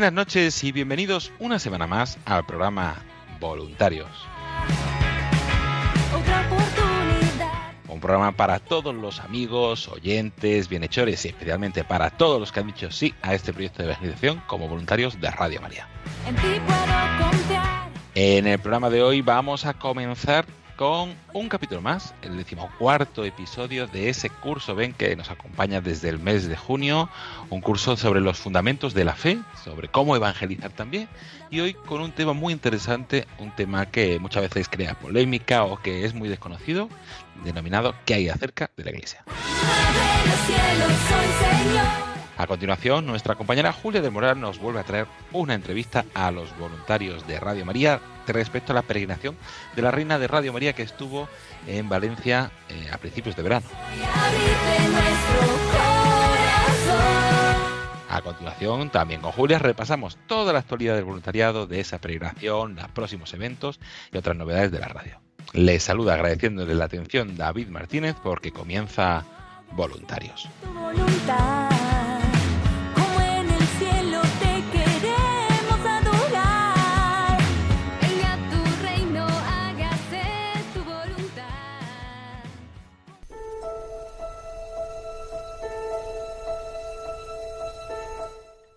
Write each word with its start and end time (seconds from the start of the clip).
Buenas 0.00 0.14
noches 0.14 0.64
y 0.64 0.72
bienvenidos 0.72 1.30
una 1.38 1.58
semana 1.58 1.86
más 1.86 2.16
al 2.24 2.46
programa 2.46 3.02
Voluntarios. 3.38 4.08
Un 7.86 8.00
programa 8.00 8.32
para 8.32 8.60
todos 8.60 8.94
los 8.94 9.20
amigos, 9.20 9.88
oyentes, 9.88 10.70
bienhechores 10.70 11.22
y 11.26 11.28
especialmente 11.28 11.84
para 11.84 12.08
todos 12.08 12.40
los 12.40 12.50
que 12.50 12.60
han 12.60 12.68
dicho 12.68 12.90
sí 12.90 13.14
a 13.20 13.34
este 13.34 13.52
proyecto 13.52 13.82
de 13.82 13.90
evangelización 13.90 14.42
como 14.46 14.68
voluntarios 14.68 15.20
de 15.20 15.30
Radio 15.30 15.60
María. 15.60 15.86
En 18.14 18.46
el 18.46 18.58
programa 18.58 18.88
de 18.88 19.02
hoy 19.02 19.20
vamos 19.20 19.66
a 19.66 19.74
comenzar 19.74 20.46
con 20.80 21.14
un 21.34 21.50
capítulo 21.50 21.82
más, 21.82 22.14
el 22.22 22.38
decimocuarto 22.38 23.26
episodio 23.26 23.86
de 23.86 24.08
ese 24.08 24.30
curso 24.30 24.74
Ven 24.74 24.94
que 24.94 25.14
nos 25.14 25.30
acompaña 25.30 25.82
desde 25.82 26.08
el 26.08 26.18
mes 26.18 26.48
de 26.48 26.56
junio, 26.56 27.10
un 27.50 27.60
curso 27.60 27.98
sobre 27.98 28.22
los 28.22 28.38
fundamentos 28.38 28.94
de 28.94 29.04
la 29.04 29.14
fe, 29.14 29.38
sobre 29.62 29.88
cómo 29.88 30.16
evangelizar 30.16 30.70
también, 30.70 31.06
y 31.50 31.60
hoy 31.60 31.74
con 31.74 32.00
un 32.00 32.12
tema 32.12 32.32
muy 32.32 32.54
interesante, 32.54 33.26
un 33.38 33.54
tema 33.54 33.90
que 33.90 34.18
muchas 34.18 34.40
veces 34.44 34.70
crea 34.70 34.94
polémica 34.94 35.64
o 35.64 35.76
que 35.76 36.06
es 36.06 36.14
muy 36.14 36.30
desconocido, 36.30 36.88
denominado 37.44 37.94
¿Qué 38.06 38.14
hay 38.14 38.30
acerca 38.30 38.70
de 38.74 38.84
la 38.84 38.90
Iglesia? 38.90 39.22
A 42.40 42.46
continuación, 42.46 43.04
nuestra 43.04 43.34
compañera 43.34 43.70
Julia 43.70 44.00
de 44.00 44.08
Moral 44.08 44.40
nos 44.40 44.58
vuelve 44.58 44.80
a 44.80 44.84
traer 44.84 45.06
una 45.30 45.52
entrevista 45.52 46.06
a 46.14 46.30
los 46.30 46.56
voluntarios 46.56 47.26
de 47.26 47.38
Radio 47.38 47.66
María 47.66 48.00
respecto 48.26 48.72
a 48.72 48.76
la 48.76 48.80
peregrinación 48.80 49.36
de 49.76 49.82
la 49.82 49.90
Reina 49.90 50.18
de 50.18 50.26
Radio 50.26 50.50
María 50.50 50.72
que 50.72 50.82
estuvo 50.82 51.28
en 51.66 51.90
Valencia 51.90 52.50
eh, 52.70 52.88
a 52.90 52.96
principios 52.96 53.36
de 53.36 53.42
verano. 53.42 53.66
A 58.08 58.22
continuación, 58.22 58.88
también 58.88 59.20
con 59.20 59.32
Julia 59.32 59.58
repasamos 59.58 60.16
toda 60.26 60.54
la 60.54 60.60
actualidad 60.60 60.94
del 60.94 61.04
voluntariado 61.04 61.66
de 61.66 61.80
esa 61.80 61.98
peregrinación, 61.98 62.74
los 62.74 62.88
próximos 62.92 63.34
eventos 63.34 63.80
y 64.14 64.16
otras 64.16 64.34
novedades 64.34 64.72
de 64.72 64.78
la 64.78 64.88
radio. 64.88 65.20
Les 65.52 65.82
saluda 65.82 66.14
agradeciéndole 66.14 66.74
la 66.74 66.86
atención 66.86 67.36
David 67.36 67.68
Martínez 67.68 68.16
porque 68.22 68.50
comienza 68.50 69.26
Voluntarios. 69.72 70.48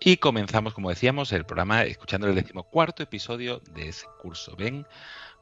Y 0.06 0.18
comenzamos, 0.18 0.74
como 0.74 0.90
decíamos, 0.90 1.32
el 1.32 1.46
programa 1.46 1.84
escuchando 1.84 2.28
el 2.28 2.34
decimocuarto 2.34 3.02
episodio 3.02 3.62
de 3.72 3.88
ese 3.88 4.04
curso. 4.20 4.54
Ven, 4.54 4.86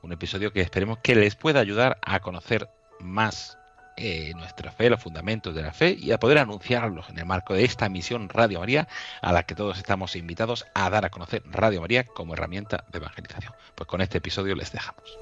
un 0.02 0.12
episodio 0.12 0.52
que 0.52 0.60
esperemos 0.60 0.98
que 0.98 1.16
les 1.16 1.34
pueda 1.34 1.58
ayudar 1.58 1.98
a 2.00 2.20
conocer 2.20 2.70
más 3.00 3.58
eh, 3.96 4.32
nuestra 4.36 4.70
fe, 4.70 4.88
los 4.88 5.02
fundamentos 5.02 5.52
de 5.56 5.62
la 5.62 5.72
fe 5.72 5.96
y 5.98 6.12
a 6.12 6.20
poder 6.20 6.38
anunciarlos 6.38 7.10
en 7.10 7.18
el 7.18 7.26
marco 7.26 7.54
de 7.54 7.64
esta 7.64 7.88
misión 7.88 8.28
Radio 8.28 8.60
María 8.60 8.86
a 9.20 9.32
la 9.32 9.42
que 9.42 9.56
todos 9.56 9.78
estamos 9.78 10.14
invitados 10.14 10.64
a 10.74 10.88
dar 10.90 11.04
a 11.04 11.10
conocer 11.10 11.42
Radio 11.46 11.80
María 11.80 12.04
como 12.04 12.34
herramienta 12.34 12.84
de 12.92 12.98
evangelización. 12.98 13.54
Pues 13.74 13.88
con 13.88 14.00
este 14.00 14.18
episodio 14.18 14.54
les 14.54 14.70
dejamos. 14.70 15.18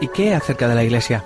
¿Y 0.00 0.08
qué 0.08 0.34
acerca 0.34 0.66
de 0.66 0.74
la 0.74 0.82
iglesia? 0.82 1.22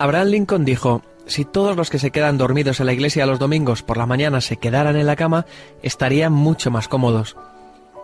Abraham 0.00 0.26
Lincoln 0.26 0.64
dijo, 0.64 1.00
si 1.26 1.44
todos 1.44 1.76
los 1.76 1.90
que 1.90 1.98
se 1.98 2.10
quedan 2.10 2.38
dormidos 2.38 2.80
en 2.80 2.86
la 2.86 2.92
iglesia 2.92 3.26
los 3.26 3.38
domingos 3.38 3.82
por 3.82 3.96
la 3.96 4.06
mañana 4.06 4.40
se 4.40 4.56
quedaran 4.56 4.96
en 4.96 5.06
la 5.06 5.16
cama, 5.16 5.46
estarían 5.82 6.32
mucho 6.32 6.70
más 6.70 6.88
cómodos. 6.88 7.36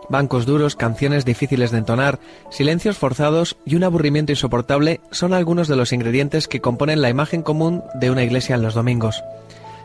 Bancos 0.09 0.45
duros, 0.45 0.75
canciones 0.75 1.25
difíciles 1.25 1.71
de 1.71 1.79
entonar, 1.79 2.19
silencios 2.51 2.99
forzados 2.99 3.57
y 3.65 3.77
un 3.77 3.85
aburrimiento 3.85 4.33
insoportable 4.33 5.01
son 5.13 5.35
algunos 5.35 5.69
de 5.69 5.77
los 5.77 5.93
ingredientes 5.93 6.49
que 6.49 6.61
componen 6.61 7.01
la 7.01 7.11
imagen 7.11 7.43
común 7.43 7.85
de 7.95 8.11
una 8.11 8.25
iglesia 8.25 8.57
en 8.57 8.63
los 8.63 8.75
domingos. 8.75 9.23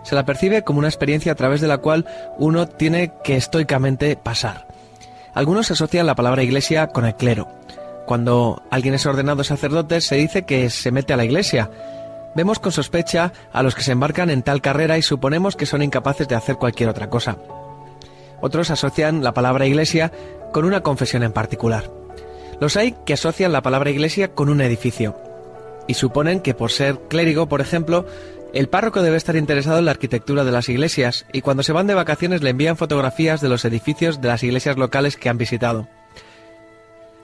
Se 0.03 0.15
la 0.15 0.25
percibe 0.25 0.63
como 0.63 0.79
una 0.79 0.87
experiencia 0.87 1.31
a 1.31 1.35
través 1.35 1.61
de 1.61 1.67
la 1.67 1.77
cual 1.77 2.05
uno 2.37 2.67
tiene 2.67 3.11
que 3.23 3.35
estoicamente 3.35 4.15
pasar. 4.15 4.67
Algunos 5.35 5.69
asocian 5.69 6.05
la 6.05 6.15
palabra 6.15 6.43
iglesia 6.43 6.87
con 6.87 7.05
el 7.05 7.15
clero. 7.15 7.47
Cuando 8.05 8.63
alguien 8.71 8.93
es 8.93 9.05
ordenado 9.05 9.43
sacerdote 9.43 9.99
se 10.01 10.15
dice 10.15 10.43
que 10.43 10.69
se 10.69 10.91
mete 10.91 11.13
a 11.13 11.17
la 11.17 11.25
iglesia. 11.25 11.69
Vemos 12.35 12.59
con 12.59 12.73
sospecha 12.73 13.31
a 13.53 13.63
los 13.63 13.75
que 13.75 13.81
se 13.81 13.93
embarcan 13.93 14.29
en 14.29 14.43
tal 14.43 14.61
carrera 14.61 14.97
y 14.97 15.01
suponemos 15.01 15.55
que 15.55 15.65
son 15.65 15.81
incapaces 15.81 16.27
de 16.27 16.35
hacer 16.35 16.57
cualquier 16.57 16.89
otra 16.89 17.09
cosa. 17.09 17.37
Otros 18.41 18.71
asocian 18.71 19.23
la 19.23 19.33
palabra 19.33 19.65
iglesia 19.65 20.11
con 20.51 20.65
una 20.65 20.81
confesión 20.81 21.23
en 21.23 21.31
particular. 21.31 21.89
Los 22.59 22.75
hay 22.75 22.93
que 23.05 23.13
asocian 23.13 23.53
la 23.53 23.61
palabra 23.61 23.89
iglesia 23.89 24.33
con 24.33 24.49
un 24.49 24.61
edificio. 24.61 25.17
Y 25.87 25.93
suponen 25.93 26.41
que 26.41 26.53
por 26.53 26.71
ser 26.71 26.99
clérigo, 27.07 27.47
por 27.47 27.61
ejemplo, 27.61 28.05
el 28.53 28.67
párroco 28.69 29.01
debe 29.01 29.17
estar 29.17 29.35
interesado 29.35 29.79
en 29.79 29.85
la 29.85 29.91
arquitectura 29.91 30.43
de 30.43 30.51
las 30.51 30.67
iglesias 30.67 31.25
y 31.31 31.41
cuando 31.41 31.63
se 31.63 31.73
van 31.73 31.87
de 31.87 31.93
vacaciones 31.93 32.41
le 32.41 32.49
envían 32.49 32.77
fotografías 32.77 33.39
de 33.39 33.49
los 33.49 33.63
edificios 33.65 34.19
de 34.19 34.27
las 34.27 34.43
iglesias 34.43 34.77
locales 34.77 35.15
que 35.15 35.29
han 35.29 35.37
visitado. 35.37 35.87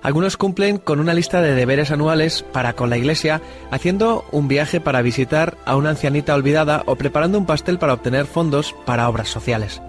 Algunos 0.03 0.35
cumplen 0.35 0.77
con 0.77 0.99
una 0.99 1.13
lista 1.13 1.41
de 1.41 1.53
deberes 1.53 1.91
anuales 1.91 2.43
para 2.51 2.73
con 2.73 2.89
la 2.89 2.97
iglesia, 2.97 3.41
haciendo 3.69 4.25
un 4.31 4.47
viaje 4.47 4.81
para 4.81 5.03
visitar 5.03 5.57
a 5.65 5.75
una 5.75 5.91
ancianita 5.91 6.33
olvidada 6.33 6.81
o 6.87 6.95
preparando 6.95 7.37
un 7.37 7.45
pastel 7.45 7.77
para 7.77 7.93
obtener 7.93 8.25
fondos 8.25 8.73
para 8.85 9.07
obras 9.07 9.29
sociales. 9.29 9.81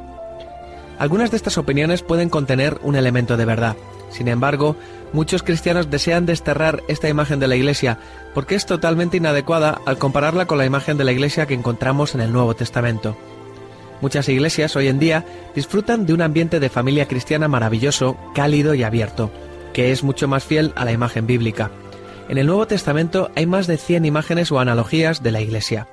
Algunas 0.99 1.31
de 1.31 1.39
estas 1.39 1.57
opiniones 1.57 2.03
pueden 2.03 2.29
contener 2.29 2.79
un 2.83 2.95
elemento 2.95 3.39
de 3.39 3.47
verdad. 3.47 3.77
Sin 4.11 4.29
embargo, 4.29 4.77
muchos 5.15 5.43
cristianos 5.43 5.91
desean 5.91 6.27
desterrar 6.27 6.83
esta 6.89 7.09
imagen 7.09 7.41
de 7.41 7.49
la 7.49 7.57
Iglesia 7.57 7.99
porque 8.35 8.55
es 8.55 8.67
totalmente 8.67 9.17
inadecuada 9.17 9.81
al 9.87 9.97
compararla 9.97 10.47
con 10.47 10.59
la 10.59 10.67
imagen 10.67 10.99
de 10.99 11.05
la 11.05 11.13
Iglesia 11.13 11.47
que 11.47 11.55
encontramos 11.55 12.15
en 12.15 12.21
el 12.21 12.33
Nuevo 12.33 12.55
Testamento. 12.55 13.17
Muchas 14.03 14.29
iglesias 14.29 14.77
hoy 14.77 14.89
en 14.89 14.99
día 14.99 15.25
disfrutan 15.55 16.05
de 16.05 16.13
un 16.13 16.23
ambiente 16.23 16.61
de 16.61 16.69
familia 16.69 17.07
cristiana 17.07 17.49
maravilloso, 17.49 18.17
cálido 18.35 18.75
y 18.75 18.83
abierto, 18.83 19.31
que 19.73 19.93
es 19.93 20.03
mucho 20.03 20.29
más 20.29 20.45
fiel 20.45 20.73
a 20.77 20.85
la 20.85 20.93
imagen 20.93 21.27
bíblica. 21.27 21.71
En 22.29 22.39
el 22.39 22.47
Nuevo 22.47 22.67
Testamento 22.67 23.31
hay 23.35 23.47
más 23.47 23.67
de 23.67 23.77
100 23.77 24.05
imágenes 24.05 24.53
o 24.53 24.61
analogías 24.61 25.23
de 25.23 25.33
la 25.33 25.41
Iglesia. 25.41 25.89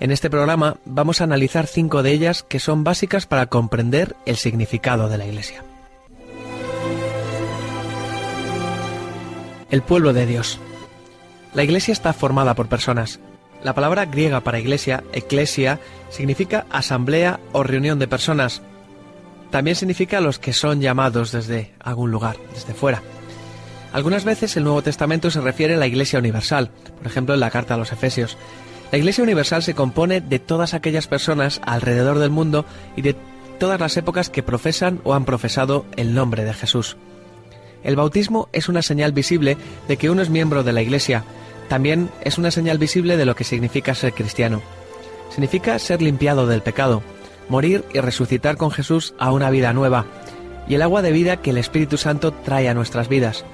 En 0.00 0.10
este 0.10 0.30
programa 0.30 0.78
vamos 0.84 1.20
a 1.20 1.24
analizar 1.24 1.66
cinco 1.66 2.02
de 2.02 2.12
ellas 2.12 2.42
que 2.42 2.58
son 2.58 2.84
básicas 2.84 3.26
para 3.26 3.46
comprender 3.46 4.16
el 4.26 4.36
significado 4.36 5.08
de 5.08 5.18
la 5.18 5.26
Iglesia. 5.26 5.62
El 9.70 9.82
pueblo 9.82 10.12
de 10.12 10.26
Dios. 10.26 10.58
La 11.54 11.62
Iglesia 11.62 11.92
está 11.92 12.12
formada 12.12 12.54
por 12.54 12.68
personas. 12.68 13.20
La 13.62 13.74
palabra 13.74 14.06
griega 14.06 14.40
para 14.40 14.58
iglesia, 14.58 15.04
eclesia, 15.12 15.80
significa 16.08 16.66
asamblea 16.70 17.40
o 17.52 17.62
reunión 17.62 17.98
de 17.98 18.08
personas. 18.08 18.62
También 19.50 19.76
significa 19.76 20.20
los 20.20 20.38
que 20.38 20.52
son 20.52 20.80
llamados 20.80 21.32
desde 21.32 21.72
algún 21.80 22.10
lugar, 22.10 22.36
desde 22.54 22.74
fuera. 22.74 23.02
Algunas 23.92 24.24
veces 24.24 24.56
el 24.56 24.64
Nuevo 24.64 24.82
Testamento 24.82 25.30
se 25.30 25.40
refiere 25.40 25.74
a 25.74 25.78
la 25.78 25.88
Iglesia 25.88 26.20
Universal, 26.20 26.70
por 26.98 27.06
ejemplo 27.06 27.34
en 27.34 27.40
la 27.40 27.50
carta 27.50 27.74
a 27.74 27.76
los 27.76 27.90
Efesios. 27.90 28.38
La 28.92 28.98
Iglesia 28.98 29.24
Universal 29.24 29.62
se 29.62 29.74
compone 29.74 30.20
de 30.20 30.38
todas 30.38 30.74
aquellas 30.74 31.08
personas 31.08 31.60
alrededor 31.64 32.18
del 32.18 32.30
mundo 32.30 32.64
y 32.96 33.02
de 33.02 33.16
todas 33.58 33.80
las 33.80 33.96
épocas 33.96 34.30
que 34.30 34.42
profesan 34.42 35.00
o 35.04 35.14
han 35.14 35.24
profesado 35.24 35.84
el 35.96 36.14
nombre 36.14 36.44
de 36.44 36.54
Jesús. 36.54 36.96
El 37.82 37.96
bautismo 37.96 38.48
es 38.52 38.68
una 38.68 38.82
señal 38.82 39.12
visible 39.12 39.56
de 39.88 39.96
que 39.96 40.10
uno 40.10 40.22
es 40.22 40.30
miembro 40.30 40.62
de 40.62 40.72
la 40.72 40.82
Iglesia. 40.82 41.24
También 41.68 42.10
es 42.22 42.38
una 42.38 42.50
señal 42.50 42.78
visible 42.78 43.16
de 43.16 43.24
lo 43.24 43.34
que 43.34 43.44
significa 43.44 43.94
ser 43.94 44.12
cristiano. 44.12 44.62
Significa 45.30 45.78
ser 45.78 46.02
limpiado 46.02 46.46
del 46.46 46.62
pecado, 46.62 47.02
morir 47.50 47.84
y 47.92 48.00
resucitar 48.00 48.56
con 48.56 48.70
Jesús 48.70 49.14
a 49.18 49.32
una 49.32 49.50
vida 49.50 49.72
nueva, 49.72 50.06
y 50.68 50.74
el 50.74 50.82
agua 50.82 51.02
de 51.02 51.12
vida 51.12 51.36
que 51.36 51.50
el 51.50 51.58
Espíritu 51.58 51.98
Santo 51.98 52.32
trae 52.32 52.68
a 52.68 52.74
nuestras 52.74 53.08
vidas. 53.08 53.44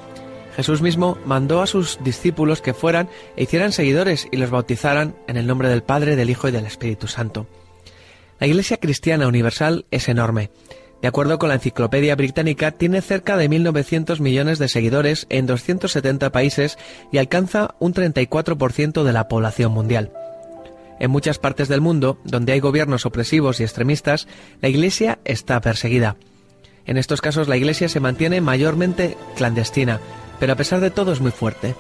Jesús 0.55 0.81
mismo 0.81 1.19
mandó 1.27 1.61
a 1.61 1.67
sus 1.67 1.99
discípulos 2.03 2.63
que 2.63 2.75
fueran 2.75 3.09
e 3.37 3.43
hicieran 3.43 3.73
seguidores 3.73 4.29
y 4.31 4.37
los 4.37 4.51
bautizaran 4.51 5.15
en 5.27 5.37
el 5.37 5.47
nombre 5.47 5.69
del 5.69 5.83
Padre, 5.83 6.17
del 6.17 6.31
Hijo 6.31 6.49
y 6.49 6.53
del 6.53 6.65
Espíritu 6.65 7.09
Santo. 7.09 7.47
La 8.39 8.47
Iglesia 8.47 8.79
Cristiana 8.79 9.29
Universal 9.29 9.87
es 9.91 10.09
enorme. 10.09 10.51
De 11.03 11.09
acuerdo 11.09 11.39
con 11.39 11.51
la 11.51 11.57
Enciclopedia 11.57 12.17
Británica, 12.17 12.73
tiene 12.73 13.03
cerca 13.03 13.37
de 13.37 13.51
1.900 13.51 14.21
millones 14.21 14.59
de 14.59 14.69
seguidores 14.69 15.27
en 15.29 15.47
270 15.47 16.33
países 16.33 16.79
y 17.13 17.19
alcanza 17.19 17.75
un 17.79 17.93
34% 17.93 19.03
de 19.03 19.13
la 19.13 19.29
población 19.29 19.73
mundial. 19.73 20.13
En 20.99 21.11
muchas 21.11 21.39
partes 21.39 21.69
del 21.69 21.81
mundo, 21.81 22.19
donde 22.25 22.53
hay 22.53 22.61
gobiernos 22.61 23.07
opresivos 23.07 23.61
y 23.61 23.65
extremistas, 23.65 24.27
la 24.61 24.69
Iglesia 24.69 25.19
está 25.25 25.61
perseguida. 25.61 26.17
En 26.87 26.97
estos 26.97 27.21
casos 27.21 27.49
la 27.49 27.57
Iglesia 27.57 27.89
se 27.89 28.01
mantiene 28.01 28.41
mayormente 28.41 29.17
clandestina, 29.37 30.01
pero 30.41 30.53
a 30.53 30.57
pesar 30.57 30.81
de 30.81 30.91
todo 30.91 31.13
es 31.13 31.21
muy 31.21 31.33
fuerte. 31.33 31.75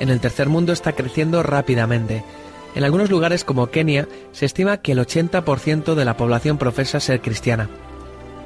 En 0.00 0.08
el 0.08 0.20
tercer 0.20 0.48
mundo 0.48 0.72
está 0.72 0.92
creciendo 0.92 1.42
rápidamente. 1.42 2.24
En 2.74 2.84
algunos 2.84 3.10
lugares 3.10 3.44
como 3.44 3.68
Kenia 3.68 4.08
se 4.32 4.46
estima 4.46 4.78
que 4.78 4.92
el 4.92 4.98
80% 4.98 5.94
de 5.94 6.04
la 6.04 6.16
población 6.16 6.58
profesa 6.58 7.00
ser 7.00 7.20
cristiana. 7.20 7.70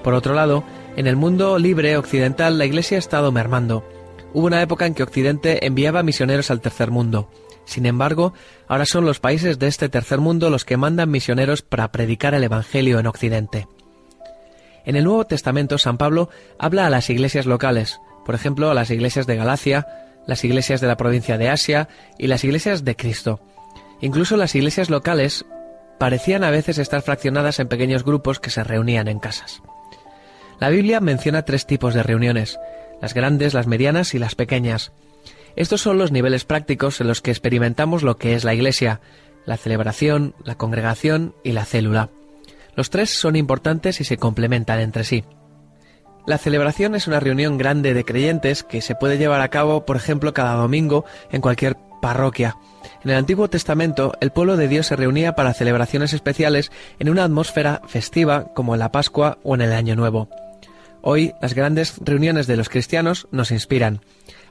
Por 0.04 0.14
otro 0.14 0.34
lado, 0.34 0.64
en 0.96 1.06
el 1.06 1.16
mundo 1.16 1.58
libre 1.58 1.96
occidental 1.96 2.58
la 2.58 2.66
Iglesia 2.66 2.96
ha 2.96 3.00
estado 3.00 3.32
mermando. 3.32 3.84
Hubo 4.32 4.46
una 4.46 4.62
época 4.62 4.86
en 4.86 4.94
que 4.94 5.02
Occidente 5.02 5.66
enviaba 5.66 6.02
misioneros 6.02 6.50
al 6.50 6.60
tercer 6.60 6.90
mundo. 6.90 7.30
Sin 7.68 7.84
embargo, 7.84 8.32
ahora 8.66 8.86
son 8.86 9.04
los 9.04 9.20
países 9.20 9.58
de 9.58 9.66
este 9.66 9.90
tercer 9.90 10.20
mundo 10.20 10.48
los 10.48 10.64
que 10.64 10.78
mandan 10.78 11.10
misioneros 11.10 11.60
para 11.60 11.92
predicar 11.92 12.32
el 12.32 12.42
Evangelio 12.42 12.98
en 12.98 13.06
Occidente. 13.06 13.68
En 14.86 14.96
el 14.96 15.04
Nuevo 15.04 15.26
Testamento, 15.26 15.76
San 15.76 15.98
Pablo 15.98 16.30
habla 16.58 16.86
a 16.86 16.90
las 16.90 17.10
iglesias 17.10 17.44
locales, 17.44 18.00
por 18.24 18.34
ejemplo, 18.34 18.70
a 18.70 18.74
las 18.74 18.90
iglesias 18.90 19.26
de 19.26 19.36
Galacia, 19.36 19.86
las 20.26 20.44
iglesias 20.44 20.80
de 20.80 20.86
la 20.86 20.96
provincia 20.96 21.36
de 21.36 21.50
Asia 21.50 21.90
y 22.16 22.28
las 22.28 22.42
iglesias 22.42 22.86
de 22.86 22.96
Cristo. 22.96 23.38
Incluso 24.00 24.38
las 24.38 24.54
iglesias 24.54 24.88
locales 24.88 25.44
parecían 25.98 26.44
a 26.44 26.50
veces 26.50 26.78
estar 26.78 27.02
fraccionadas 27.02 27.60
en 27.60 27.68
pequeños 27.68 28.02
grupos 28.02 28.40
que 28.40 28.48
se 28.48 28.64
reunían 28.64 29.08
en 29.08 29.18
casas. 29.18 29.60
La 30.58 30.70
Biblia 30.70 31.00
menciona 31.00 31.42
tres 31.42 31.66
tipos 31.66 31.92
de 31.92 32.02
reuniones, 32.02 32.58
las 33.02 33.12
grandes, 33.12 33.52
las 33.52 33.66
medianas 33.66 34.14
y 34.14 34.18
las 34.18 34.34
pequeñas. 34.34 34.92
Estos 35.58 35.80
son 35.80 35.98
los 35.98 36.12
niveles 36.12 36.44
prácticos 36.44 37.00
en 37.00 37.08
los 37.08 37.20
que 37.20 37.32
experimentamos 37.32 38.04
lo 38.04 38.16
que 38.16 38.34
es 38.34 38.44
la 38.44 38.54
Iglesia, 38.54 39.00
la 39.44 39.56
celebración, 39.56 40.36
la 40.44 40.54
congregación 40.54 41.34
y 41.42 41.50
la 41.50 41.64
célula. 41.64 42.10
Los 42.76 42.90
tres 42.90 43.10
son 43.10 43.34
importantes 43.34 44.00
y 44.00 44.04
se 44.04 44.18
complementan 44.18 44.78
entre 44.78 45.02
sí. 45.02 45.24
La 46.28 46.38
celebración 46.38 46.94
es 46.94 47.08
una 47.08 47.18
reunión 47.18 47.58
grande 47.58 47.92
de 47.92 48.04
creyentes 48.04 48.62
que 48.62 48.80
se 48.80 48.94
puede 48.94 49.18
llevar 49.18 49.40
a 49.40 49.48
cabo, 49.48 49.84
por 49.84 49.96
ejemplo, 49.96 50.32
cada 50.32 50.54
domingo 50.54 51.04
en 51.32 51.40
cualquier 51.40 51.76
parroquia. 52.00 52.56
En 53.02 53.10
el 53.10 53.16
Antiguo 53.16 53.50
Testamento, 53.50 54.12
el 54.20 54.30
pueblo 54.30 54.56
de 54.56 54.68
Dios 54.68 54.86
se 54.86 54.94
reunía 54.94 55.34
para 55.34 55.54
celebraciones 55.54 56.12
especiales 56.12 56.70
en 57.00 57.08
una 57.08 57.24
atmósfera 57.24 57.82
festiva 57.88 58.54
como 58.54 58.74
en 58.74 58.78
la 58.78 58.92
Pascua 58.92 59.38
o 59.42 59.56
en 59.56 59.62
el 59.62 59.72
Año 59.72 59.96
Nuevo. 59.96 60.28
Hoy, 61.00 61.32
las 61.40 61.54
grandes 61.54 61.94
reuniones 62.00 62.46
de 62.46 62.56
los 62.56 62.68
cristianos 62.68 63.28
nos 63.30 63.50
inspiran. 63.50 64.00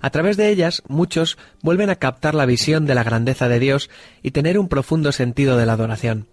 A 0.02 0.10
través 0.10 0.38
de 0.38 0.50
ellas, 0.50 0.84
muchos 0.88 1.38
vuelven 1.62 1.90
a 1.90 1.96
captar 1.96 2.36
la 2.36 2.46
visión 2.46 2.86
de 2.86 2.96
la 2.96 3.04
grandeza 3.04 3.50
de 3.50 3.60
Dios 3.60 3.90
y 4.24 4.32
tener 4.32 4.58
un 4.58 4.70
profundo 4.70 5.12
sentido 5.12 5.58
de 5.58 5.66
la 5.66 5.74
adoración. 5.74 6.28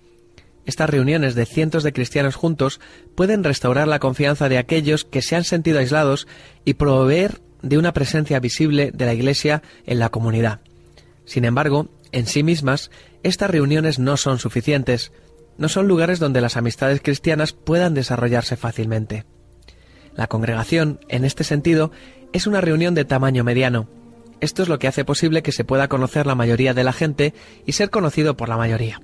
Estas 0.66 0.88
reuniones 0.88 1.34
de 1.34 1.46
cientos 1.46 1.82
de 1.82 1.92
cristianos 1.92 2.36
juntos 2.36 2.80
pueden 3.14 3.44
restaurar 3.44 3.86
la 3.86 3.98
confianza 3.98 4.48
de 4.48 4.58
aquellos 4.58 5.04
que 5.04 5.20
se 5.20 5.36
han 5.36 5.44
sentido 5.44 5.78
aislados 5.78 6.26
y 6.64 6.74
proveer 6.74 7.40
de 7.62 7.78
una 7.78 7.92
presencia 7.92 8.40
visible 8.40 8.90
de 8.94 9.06
la 9.06 9.14
Iglesia 9.14 9.62
en 9.86 9.98
la 9.98 10.08
comunidad. 10.08 10.60
Sin 11.24 11.44
embargo, 11.44 11.88
en 12.12 12.26
sí 12.26 12.42
mismas, 12.42 12.90
estas 13.22 13.50
reuniones 13.50 13.98
no 13.98 14.16
son 14.16 14.38
suficientes, 14.38 15.12
no 15.58 15.68
son 15.68 15.88
lugares 15.88 16.18
donde 16.18 16.40
las 16.40 16.56
amistades 16.56 17.00
cristianas 17.02 17.52
puedan 17.52 17.94
desarrollarse 17.94 18.56
fácilmente. 18.56 19.24
La 20.16 20.26
congregación, 20.26 21.00
en 21.08 21.24
este 21.24 21.44
sentido, 21.44 21.90
es 22.32 22.46
una 22.46 22.60
reunión 22.60 22.94
de 22.94 23.04
tamaño 23.04 23.44
mediano. 23.44 23.88
Esto 24.40 24.62
es 24.62 24.68
lo 24.68 24.78
que 24.78 24.88
hace 24.88 25.04
posible 25.04 25.42
que 25.42 25.52
se 25.52 25.64
pueda 25.64 25.88
conocer 25.88 26.26
la 26.26 26.34
mayoría 26.34 26.74
de 26.74 26.84
la 26.84 26.92
gente 26.92 27.34
y 27.66 27.72
ser 27.72 27.90
conocido 27.90 28.36
por 28.36 28.48
la 28.48 28.56
mayoría. 28.56 29.00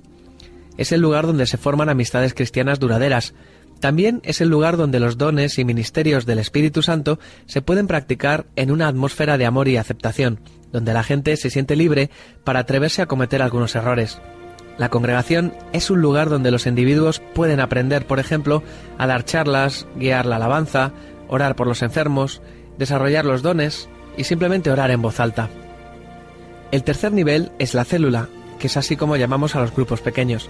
Es 0.77 0.91
el 0.91 1.01
lugar 1.01 1.25
donde 1.25 1.47
se 1.47 1.57
forman 1.57 1.89
amistades 1.89 2.33
cristianas 2.33 2.79
duraderas. 2.79 3.33
También 3.79 4.21
es 4.23 4.41
el 4.41 4.49
lugar 4.49 4.77
donde 4.77 4.99
los 4.99 5.17
dones 5.17 5.57
y 5.57 5.65
ministerios 5.65 6.25
del 6.25 6.39
Espíritu 6.39 6.81
Santo 6.81 7.19
se 7.45 7.61
pueden 7.61 7.87
practicar 7.87 8.45
en 8.55 8.71
una 8.71 8.87
atmósfera 8.87 9.37
de 9.37 9.45
amor 9.45 9.67
y 9.67 9.77
aceptación, 9.77 10.39
donde 10.71 10.93
la 10.93 11.03
gente 11.03 11.35
se 11.37 11.49
siente 11.49 11.75
libre 11.75 12.09
para 12.43 12.59
atreverse 12.59 13.01
a 13.01 13.07
cometer 13.07 13.41
algunos 13.41 13.75
errores. 13.75 14.21
La 14.77 14.89
congregación 14.89 15.53
es 15.73 15.89
un 15.89 16.01
lugar 16.01 16.29
donde 16.29 16.51
los 16.51 16.65
individuos 16.65 17.21
pueden 17.33 17.59
aprender, 17.59 18.05
por 18.05 18.19
ejemplo, 18.19 18.63
a 18.97 19.07
dar 19.07 19.25
charlas, 19.25 19.85
guiar 19.95 20.25
la 20.25 20.37
alabanza, 20.37 20.91
orar 21.27 21.55
por 21.55 21.67
los 21.67 21.81
enfermos, 21.81 22.41
desarrollar 22.77 23.25
los 23.25 23.41
dones 23.41 23.89
y 24.17 24.23
simplemente 24.23 24.71
orar 24.71 24.91
en 24.91 25.01
voz 25.01 25.19
alta. 25.19 25.49
El 26.71 26.83
tercer 26.83 27.11
nivel 27.11 27.51
es 27.59 27.73
la 27.73 27.85
célula, 27.85 28.29
que 28.59 28.67
es 28.67 28.77
así 28.77 28.95
como 28.95 29.17
llamamos 29.17 29.55
a 29.55 29.61
los 29.61 29.73
grupos 29.73 30.01
pequeños. 30.01 30.49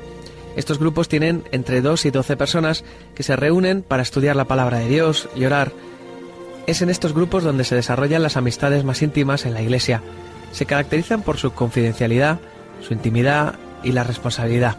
Estos 0.56 0.80
grupos 0.80 1.08
tienen 1.08 1.44
entre 1.52 1.82
2 1.82 2.06
y 2.06 2.12
12 2.12 2.38
personas 2.38 2.84
que 3.16 3.24
se 3.24 3.36
reúnen 3.36 3.84
para 3.84 4.04
estudiar 4.04 4.36
la 4.36 4.46
palabra 4.46 4.80
de 4.80 4.90
Dios 4.90 5.30
y 5.36 5.46
orar. 5.46 5.72
Es 6.68 6.82
en 6.82 6.90
estos 6.90 7.14
grupos 7.14 7.44
donde 7.44 7.64
se 7.64 7.76
desarrollan 7.76 8.22
las 8.22 8.38
amistades 8.38 8.84
más 8.84 9.02
íntimas 9.02 9.46
en 9.46 9.54
la 9.54 9.62
Iglesia. 9.62 10.04
Se 10.52 10.66
caracterizan 10.66 11.22
por 11.24 11.38
su 11.38 11.54
confidencialidad, 11.54 12.40
su 12.82 12.94
intimidad 12.94 13.56
y 13.84 13.92
la 13.92 14.04
responsabilidad. 14.04 14.78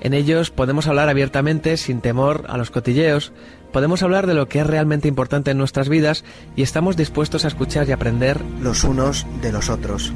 En 0.00 0.14
ellos 0.14 0.50
podemos 0.50 0.86
hablar 0.86 1.08
abiertamente 1.08 1.76
sin 1.76 2.00
temor 2.00 2.46
a 2.48 2.56
los 2.56 2.70
cotilleos, 2.70 3.32
podemos 3.72 4.02
hablar 4.02 4.26
de 4.26 4.34
lo 4.34 4.48
que 4.48 4.60
es 4.60 4.66
realmente 4.66 5.08
importante 5.08 5.50
en 5.50 5.58
nuestras 5.58 5.88
vidas 5.88 6.24
y 6.56 6.62
estamos 6.62 6.96
dispuestos 6.96 7.44
a 7.44 7.48
escuchar 7.48 7.88
y 7.88 7.92
aprender 7.92 8.40
los 8.60 8.84
unos 8.84 9.26
de 9.42 9.52
los 9.52 9.68
otros 9.68 10.12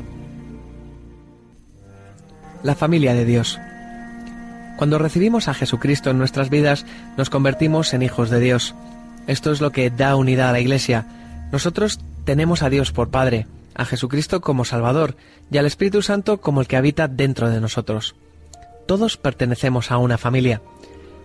la 2.64 2.74
familia 2.74 3.14
de 3.14 3.24
Dios. 3.24 3.60
Cuando 4.76 4.98
recibimos 4.98 5.46
a 5.46 5.54
Jesucristo 5.54 6.10
en 6.10 6.18
nuestras 6.18 6.50
vidas, 6.50 6.84
nos 7.16 7.30
convertimos 7.30 7.94
en 7.94 8.02
hijos 8.02 8.30
de 8.30 8.40
Dios. 8.40 8.74
Esto 9.28 9.52
es 9.52 9.60
lo 9.60 9.70
que 9.70 9.90
da 9.90 10.16
unidad 10.16 10.48
a 10.48 10.52
la 10.52 10.60
Iglesia. 10.60 11.06
Nosotros 11.52 12.00
tenemos 12.24 12.62
a 12.62 12.70
Dios 12.70 12.90
por 12.90 13.10
Padre, 13.10 13.46
a 13.74 13.84
Jesucristo 13.84 14.40
como 14.40 14.64
Salvador 14.64 15.16
y 15.50 15.58
al 15.58 15.66
Espíritu 15.66 16.02
Santo 16.02 16.40
como 16.40 16.60
el 16.60 16.66
que 16.66 16.76
habita 16.76 17.08
dentro 17.08 17.50
de 17.50 17.60
nosotros. 17.60 18.14
Todos 18.86 19.16
pertenecemos 19.16 19.90
a 19.90 19.98
una 19.98 20.18
familia. 20.18 20.60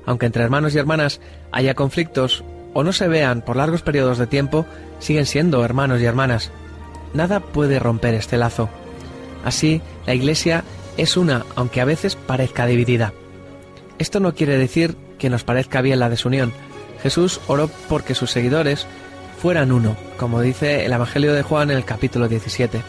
Aunque 0.06 0.26
entre 0.26 0.44
hermanos 0.44 0.74
y 0.74 0.78
hermanas 0.78 1.20
haya 1.52 1.76
conflictos 1.76 2.44
o 2.74 2.84
no 2.84 2.94
se 2.94 3.08
vean 3.08 3.42
por 3.42 3.58
largos 3.58 3.82
periodos 3.82 4.18
de 4.18 4.28
tiempo, 4.28 4.66
siguen 5.00 5.26
siendo 5.26 5.64
hermanos 5.64 6.02
y 6.02 6.06
hermanas. 6.06 6.52
Nada 7.14 7.40
puede 7.40 7.80
romper 7.80 8.14
este 8.14 8.38
lazo. 8.38 8.70
Así, 9.44 9.82
la 10.06 10.14
Iglesia 10.14 10.64
es 10.98 11.18
una, 11.18 11.46
aunque 11.56 11.82
a 11.82 11.86
veces 11.86 12.16
parezca 12.16 12.66
dividida. 12.66 13.14
Esto 13.98 14.20
no 14.20 14.34
quiere 14.34 14.58
decir 14.58 14.96
que 15.18 15.30
nos 15.30 15.44
parezca 15.44 15.82
bien 15.82 16.00
la 16.00 16.10
desunión. 16.10 16.54
Jesús 17.02 17.40
oró 17.48 17.70
porque 17.88 18.16
sus 18.16 18.32
seguidores 18.32 18.86
fueran 19.42 19.72
uno, 19.72 19.96
como 20.18 20.42
dice 20.42 20.86
el 20.86 20.94
Evangelio 20.94 21.34
de 21.34 21.44
Juan 21.44 21.72
en 21.72 21.78
el 21.78 21.86
capítulo 21.86 22.28
17. 22.28 22.82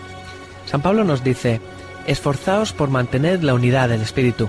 San 0.67 0.83
Pablo 0.83 1.05
nos 1.05 1.25
dice, 1.25 1.61
esforzaos 2.07 2.73
por 2.73 2.91
mantener 2.91 3.43
la 3.43 3.55
unidad 3.55 3.89
del 3.89 4.03
Espíritu. 4.03 4.49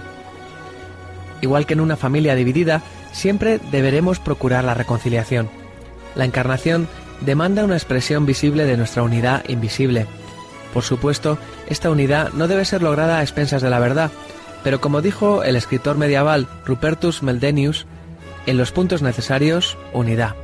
Igual 1.42 1.66
que 1.66 1.74
en 1.74 1.82
una 1.82 1.96
familia 1.96 2.36
dividida, 2.36 2.82
siempre 3.12 3.60
deberemos 3.72 4.20
procurar 4.20 4.64
la 4.64 4.74
reconciliación. 4.74 5.50
La 6.16 6.26
encarnación 6.26 6.88
demanda 7.22 7.64
una 7.64 7.78
expresión 7.78 8.26
visible 8.26 8.66
de 8.66 8.78
nuestra 8.78 9.04
unidad 9.04 9.44
invisible, 9.48 10.08
por 10.74 10.84
supuesto, 10.84 11.38
esta 11.68 11.90
unidad 11.90 12.32
no 12.34 12.48
debe 12.48 12.66
ser 12.66 12.82
lograda 12.82 13.20
a 13.20 13.22
expensas 13.22 13.62
de 13.62 13.70
la 13.70 13.80
verdad, 13.80 14.12
pero 14.64 14.80
como 14.80 15.02
dijo 15.02 15.44
el 15.44 15.56
escritor 15.56 15.98
medieval 15.98 16.48
Rupertus 16.66 17.24
Meldenius, 17.24 17.86
en 18.46 18.58
los 18.58 18.72
puntos 18.72 19.02
necesarios, 19.02 19.78
unidad, 19.94 20.36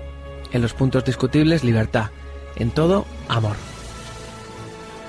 en 0.52 0.62
los 0.62 0.74
puntos 0.74 1.06
discutibles, 1.06 1.64
libertad, 1.64 2.12
en 2.56 2.72
todo, 2.72 3.06
amor. 3.28 3.56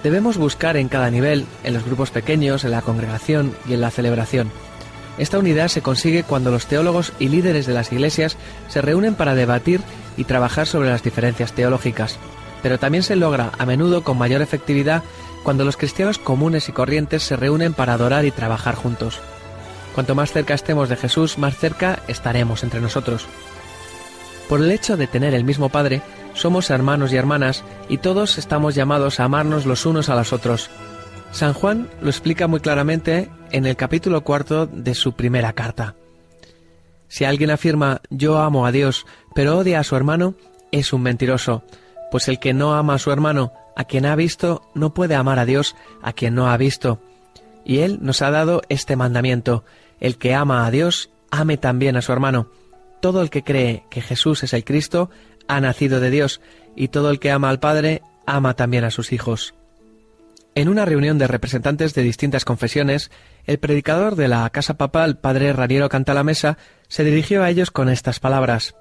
Debemos 0.02 0.36
buscar 0.36 0.76
en 0.76 0.88
cada 0.88 1.10
nivel, 1.10 1.46
en 1.64 1.74
los 1.74 1.84
grupos 1.84 2.10
pequeños, 2.10 2.64
en 2.64 2.70
la 2.70 2.82
congregación 2.82 3.54
y 3.68 3.74
en 3.74 3.80
la 3.80 3.90
celebración. 3.90 4.50
Esta 5.18 5.38
unidad 5.38 5.68
se 5.68 5.82
consigue 5.82 6.22
cuando 6.22 6.52
los 6.52 6.66
teólogos 6.66 7.12
y 7.18 7.28
líderes 7.28 7.66
de 7.66 7.74
las 7.74 7.92
iglesias 7.92 8.36
se 8.68 8.80
reúnen 8.80 9.16
para 9.16 9.34
debatir 9.34 9.80
y 10.16 10.24
trabajar 10.24 10.68
sobre 10.68 10.90
las 10.90 11.02
diferencias 11.02 11.52
teológicas, 11.52 12.18
pero 12.62 12.78
también 12.78 13.02
se 13.02 13.16
logra 13.16 13.50
a 13.58 13.66
menudo 13.66 14.04
con 14.04 14.16
mayor 14.16 14.42
efectividad 14.42 15.02
cuando 15.42 15.64
los 15.64 15.76
cristianos 15.76 16.18
comunes 16.18 16.68
y 16.68 16.72
corrientes 16.72 17.24
se 17.24 17.36
reúnen 17.36 17.74
para 17.74 17.94
adorar 17.94 18.24
y 18.24 18.30
trabajar 18.30 18.76
juntos. 18.76 19.20
Cuanto 19.94 20.14
más 20.14 20.30
cerca 20.30 20.54
estemos 20.54 20.88
de 20.88 20.96
Jesús, 20.96 21.38
más 21.38 21.56
cerca 21.56 22.00
estaremos 22.06 22.62
entre 22.62 22.80
nosotros. 22.80 23.26
Por 24.48 24.62
el 24.62 24.70
hecho 24.70 24.96
de 24.96 25.06
tener 25.06 25.34
el 25.34 25.44
mismo 25.44 25.68
Padre, 25.68 26.00
somos 26.32 26.70
hermanos 26.70 27.12
y 27.12 27.16
hermanas 27.16 27.64
y 27.88 27.98
todos 27.98 28.38
estamos 28.38 28.74
llamados 28.74 29.20
a 29.20 29.24
amarnos 29.24 29.66
los 29.66 29.84
unos 29.84 30.08
a 30.08 30.14
los 30.14 30.32
otros. 30.32 30.70
San 31.32 31.52
Juan 31.52 31.88
lo 32.00 32.08
explica 32.08 32.46
muy 32.46 32.60
claramente 32.60 33.28
en 33.52 33.66
el 33.66 33.76
capítulo 33.76 34.24
cuarto 34.24 34.66
de 34.66 34.94
su 34.94 35.12
primera 35.12 35.52
carta. 35.52 35.94
Si 37.08 37.24
alguien 37.24 37.50
afirma 37.50 38.00
yo 38.08 38.38
amo 38.38 38.64
a 38.64 38.72
Dios, 38.72 39.04
pero 39.34 39.58
odia 39.58 39.80
a 39.80 39.84
su 39.84 39.96
hermano, 39.96 40.34
es 40.72 40.94
un 40.94 41.02
mentiroso, 41.02 41.62
pues 42.10 42.28
el 42.28 42.38
que 42.38 42.54
no 42.54 42.74
ama 42.74 42.94
a 42.94 42.98
su 42.98 43.10
hermano, 43.10 43.52
a 43.76 43.84
quien 43.84 44.06
ha 44.06 44.16
visto, 44.16 44.62
no 44.74 44.94
puede 44.94 45.14
amar 45.14 45.38
a 45.38 45.44
Dios, 45.44 45.76
a 46.02 46.12
quien 46.14 46.34
no 46.34 46.50
ha 46.50 46.56
visto. 46.56 47.00
Y 47.64 47.78
Él 47.80 47.98
nos 48.00 48.22
ha 48.22 48.30
dado 48.30 48.62
este 48.70 48.96
mandamiento, 48.96 49.64
el 50.00 50.16
que 50.16 50.34
ama 50.34 50.66
a 50.66 50.70
Dios, 50.70 51.10
ame 51.30 51.58
también 51.58 51.96
a 51.96 52.02
su 52.02 52.12
hermano. 52.12 52.48
Todo 53.00 53.22
el 53.22 53.30
que 53.30 53.44
cree 53.44 53.84
que 53.90 54.00
Jesús 54.00 54.42
es 54.42 54.52
el 54.52 54.64
Cristo, 54.64 55.10
ha 55.46 55.60
nacido 55.60 56.00
de 56.00 56.10
Dios, 56.10 56.40
y 56.76 56.88
todo 56.88 57.10
el 57.10 57.20
que 57.20 57.30
ama 57.30 57.48
al 57.50 57.60
Padre, 57.60 58.02
ama 58.26 58.54
también 58.54 58.84
a 58.84 58.90
sus 58.90 59.12
hijos. 59.12 59.54
En 60.54 60.68
una 60.68 60.84
reunión 60.84 61.18
de 61.18 61.28
representantes 61.28 61.94
de 61.94 62.02
distintas 62.02 62.44
confesiones, 62.44 63.10
el 63.44 63.58
predicador 63.58 64.16
de 64.16 64.26
la 64.26 64.50
Casa 64.50 64.74
Papal, 64.74 65.18
padre 65.18 65.52
Raniero 65.52 65.88
Cantalamesa, 65.88 66.58
se 66.88 67.04
dirigió 67.04 67.44
a 67.44 67.50
ellos 67.50 67.70
con 67.70 67.88
estas 67.88 68.18
palabras. 68.18 68.74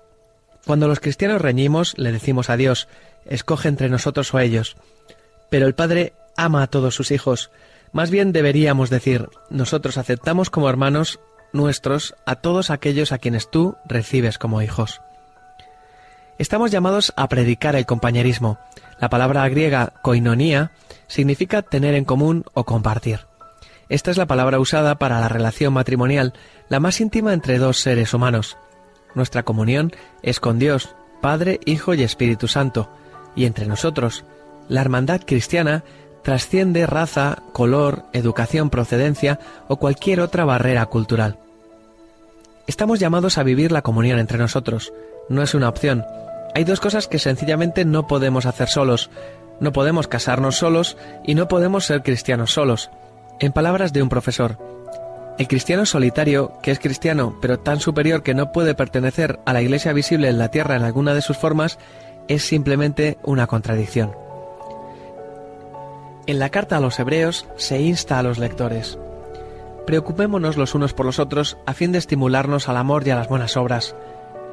Cuando 0.65 0.87
los 0.87 0.99
cristianos 0.99 1.41
reñimos, 1.41 1.93
le 1.97 2.11
decimos 2.11 2.49
a 2.49 2.57
Dios, 2.57 2.87
escoge 3.25 3.69
entre 3.69 3.89
nosotros 3.89 4.33
o 4.33 4.39
ellos. 4.39 4.75
Pero 5.49 5.67
el 5.67 5.75
Padre 5.75 6.13
ama 6.35 6.63
a 6.63 6.67
todos 6.67 6.95
sus 6.95 7.11
hijos. 7.11 7.51
Más 7.93 8.09
bien 8.09 8.31
deberíamos 8.31 8.89
decir, 8.89 9.29
nosotros 9.49 9.97
aceptamos 9.97 10.49
como 10.49 10.69
hermanos 10.69 11.19
nuestros 11.57 12.15
a 12.25 12.35
todos 12.35 12.69
aquellos 12.69 13.11
a 13.11 13.17
quienes 13.17 13.51
tú 13.51 13.75
recibes 13.85 14.37
como 14.37 14.61
hijos. 14.61 15.01
Estamos 16.37 16.71
llamados 16.71 17.11
a 17.15 17.27
predicar 17.27 17.75
el 17.75 17.85
compañerismo. 17.85 18.59
La 18.99 19.09
palabra 19.09 19.47
griega 19.49 19.93
koinonía 20.01 20.71
significa 21.07 21.63
tener 21.63 21.95
en 21.95 22.05
común 22.05 22.45
o 22.53 22.63
compartir. 22.63 23.21
Esta 23.89 24.11
es 24.11 24.17
la 24.17 24.27
palabra 24.27 24.59
usada 24.59 24.95
para 24.95 25.19
la 25.19 25.29
relación 25.29 25.73
matrimonial, 25.73 26.33
la 26.69 26.79
más 26.79 27.01
íntima 27.01 27.33
entre 27.33 27.57
dos 27.57 27.79
seres 27.79 28.13
humanos. 28.13 28.57
Nuestra 29.15 29.43
comunión 29.43 29.91
es 30.21 30.39
con 30.39 30.59
Dios, 30.59 30.95
Padre, 31.21 31.59
Hijo 31.65 31.93
y 31.93 32.03
Espíritu 32.03 32.47
Santo, 32.47 32.91
y 33.35 33.45
entre 33.45 33.65
nosotros. 33.65 34.25
La 34.67 34.81
hermandad 34.81 35.21
cristiana 35.25 35.83
trasciende 36.23 36.85
raza, 36.85 37.41
color, 37.53 38.03
educación, 38.11 38.69
procedencia 38.69 39.39
o 39.69 39.77
cualquier 39.77 40.19
otra 40.19 40.43
barrera 40.43 40.85
cultural. 40.87 41.39
Estamos 42.67 42.99
llamados 42.99 43.37
a 43.37 43.43
vivir 43.43 43.71
la 43.71 43.81
comunión 43.81 44.19
entre 44.19 44.37
nosotros. 44.37 44.93
No 45.29 45.41
es 45.41 45.55
una 45.55 45.69
opción, 45.69 46.05
hay 46.57 46.63
dos 46.63 46.79
cosas 46.79 47.07
que 47.07 47.19
sencillamente 47.19 47.85
no 47.85 48.07
podemos 48.07 48.45
hacer 48.47 48.67
solos. 48.67 49.11
No 49.59 49.71
podemos 49.71 50.07
casarnos 50.07 50.55
solos 50.55 50.97
y 51.23 51.35
no 51.35 51.47
podemos 51.47 51.85
ser 51.85 52.01
cristianos 52.01 52.51
solos. 52.51 52.89
En 53.39 53.51
palabras 53.51 53.93
de 53.93 54.01
un 54.01 54.09
profesor, 54.09 54.57
el 55.37 55.47
cristiano 55.47 55.85
solitario, 55.85 56.53
que 56.63 56.71
es 56.71 56.79
cristiano 56.79 57.37
pero 57.41 57.59
tan 57.59 57.79
superior 57.79 58.23
que 58.23 58.33
no 58.33 58.51
puede 58.51 58.73
pertenecer 58.73 59.39
a 59.45 59.53
la 59.53 59.61
iglesia 59.61 59.93
visible 59.93 60.29
en 60.29 60.39
la 60.39 60.49
tierra 60.49 60.75
en 60.75 60.83
alguna 60.83 61.13
de 61.13 61.21
sus 61.21 61.37
formas, 61.37 61.77
es 62.27 62.43
simplemente 62.43 63.19
una 63.23 63.45
contradicción. 63.45 64.13
En 66.25 66.39
la 66.39 66.49
carta 66.49 66.77
a 66.77 66.81
los 66.81 66.99
hebreos 66.99 67.45
se 67.55 67.79
insta 67.79 68.17
a 68.17 68.23
los 68.23 68.39
lectores. 68.39 68.97
Preocupémonos 69.87 70.57
los 70.57 70.75
unos 70.75 70.93
por 70.93 71.07
los 71.07 71.17
otros 71.17 71.57
a 71.65 71.73
fin 71.73 71.91
de 71.91 71.97
estimularnos 71.97 72.69
al 72.69 72.77
amor 72.77 73.07
y 73.07 73.09
a 73.09 73.15
las 73.15 73.27
buenas 73.27 73.57
obras 73.57 73.95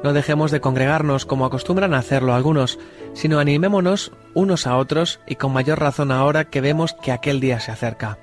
no 0.05 0.13
dejemos 0.13 0.51
de 0.51 0.61
congregarnos 0.61 1.25
como 1.25 1.45
acostumbran 1.45 1.95
a 1.95 1.97
hacerlo 1.97 2.35
algunos, 2.35 2.77
sino 3.13 3.39
animémonos 3.39 4.11
unos 4.35 4.67
a 4.67 4.77
otros 4.77 5.19
y 5.25 5.33
con 5.33 5.51
mayor 5.51 5.79
razón 5.79 6.11
ahora 6.11 6.45
que 6.45 6.61
vemos 6.61 6.93
que 7.01 7.11
aquel 7.11 7.39
día 7.39 7.59
se 7.59 7.71
acerca. 7.71 8.19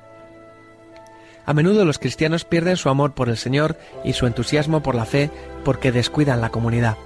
A 1.45 1.55
menudo 1.55 1.85
los 1.85 1.99
cristianos 1.99 2.45
pierden 2.45 2.77
su 2.77 2.89
amor 2.89 3.15
por 3.15 3.29
el 3.29 3.37
Señor 3.37 3.77
y 4.05 4.13
su 4.13 4.29
entusiasmo 4.29 4.81
por 4.81 4.95
la 4.95 5.07
fe 5.07 5.29
porque 5.65 5.91
descuidan 5.91 6.41
la 6.41 6.51
comunidad. 6.51 6.97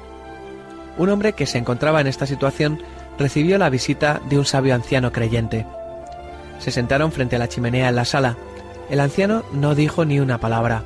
Un 0.98 1.08
hombre 1.08 1.32
que 1.32 1.46
se 1.46 1.56
encontraba 1.56 2.02
en 2.02 2.06
esta 2.06 2.26
situación 2.26 2.82
recibió 3.18 3.56
la 3.56 3.70
visita 3.70 4.20
de 4.28 4.38
un 4.38 4.44
sabio 4.44 4.74
anciano 4.74 5.10
creyente. 5.10 5.64
Se 6.58 6.70
sentaron 6.70 7.12
frente 7.12 7.36
a 7.36 7.38
la 7.38 7.48
chimenea 7.48 7.88
en 7.88 7.96
la 7.96 8.04
sala. 8.04 8.36
El 8.90 9.00
anciano 9.00 9.42
no 9.52 9.74
dijo 9.74 10.04
ni 10.04 10.20
una 10.20 10.38
palabra 10.38 10.84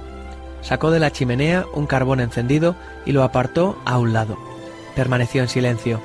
Sacó 0.63 0.91
de 0.91 1.01
la 1.01 1.11
chimenea 1.11 1.65
un 1.73 1.87
carbón 1.87 2.21
encendido 2.21 2.77
y 3.07 3.13
lo 3.13 3.23
apartó 3.23 3.79
a 3.85 3.99
un 3.99 4.13
lado. 4.13 4.39
Permaneció 4.95 5.43
en 5.43 5.49
silencio. 5.49 6.01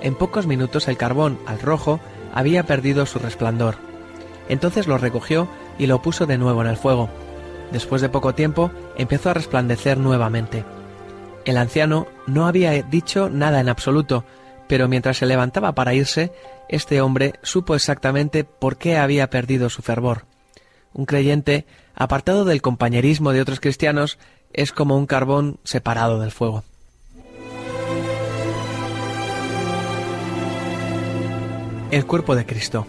En 0.00 0.14
pocos 0.14 0.46
minutos 0.46 0.88
el 0.88 0.96
carbón, 0.96 1.38
al 1.46 1.60
rojo, 1.60 2.00
había 2.32 2.64
perdido 2.64 3.06
su 3.06 3.18
resplandor. 3.18 3.76
Entonces 4.48 4.86
lo 4.86 4.98
recogió 4.98 5.48
y 5.78 5.86
lo 5.86 6.02
puso 6.02 6.26
de 6.26 6.38
nuevo 6.38 6.62
en 6.62 6.68
el 6.68 6.76
fuego. 6.76 7.08
Después 7.72 8.02
de 8.02 8.08
poco 8.08 8.34
tiempo 8.34 8.70
empezó 8.96 9.30
a 9.30 9.34
resplandecer 9.34 9.98
nuevamente. 9.98 10.64
El 11.44 11.56
anciano 11.56 12.06
no 12.26 12.46
había 12.46 12.70
dicho 12.82 13.28
nada 13.28 13.60
en 13.60 13.68
absoluto, 13.68 14.24
pero 14.66 14.88
mientras 14.88 15.18
se 15.18 15.26
levantaba 15.26 15.72
para 15.72 15.94
irse, 15.94 16.32
este 16.68 17.00
hombre 17.00 17.34
supo 17.42 17.74
exactamente 17.74 18.44
por 18.44 18.76
qué 18.76 18.96
había 18.96 19.28
perdido 19.28 19.68
su 19.68 19.82
fervor. 19.82 20.24
Un 20.94 21.04
creyente 21.04 21.66
apartado 21.94 22.44
del 22.44 22.62
compañerismo 22.62 23.32
de 23.32 23.40
otros 23.40 23.60
cristianos, 23.60 24.18
es 24.52 24.72
como 24.72 24.96
un 24.96 25.06
carbón 25.06 25.58
separado 25.64 26.20
del 26.20 26.30
fuego. 26.30 26.64
El 31.90 32.06
cuerpo 32.06 32.34
de 32.34 32.46
Cristo. 32.46 32.86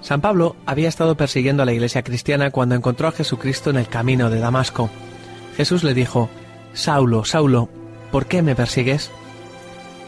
San 0.00 0.20
Pablo 0.20 0.56
había 0.66 0.88
estado 0.88 1.16
persiguiendo 1.16 1.62
a 1.62 1.66
la 1.66 1.72
iglesia 1.72 2.02
cristiana 2.02 2.50
cuando 2.50 2.74
encontró 2.74 3.08
a 3.08 3.12
Jesucristo 3.12 3.70
en 3.70 3.76
el 3.76 3.88
camino 3.88 4.30
de 4.30 4.38
Damasco. 4.38 4.88
Jesús 5.56 5.82
le 5.82 5.94
dijo, 5.94 6.28
Saulo, 6.72 7.24
Saulo, 7.24 7.68
¿por 8.12 8.26
qué 8.26 8.42
me 8.42 8.54
persigues? 8.54 9.10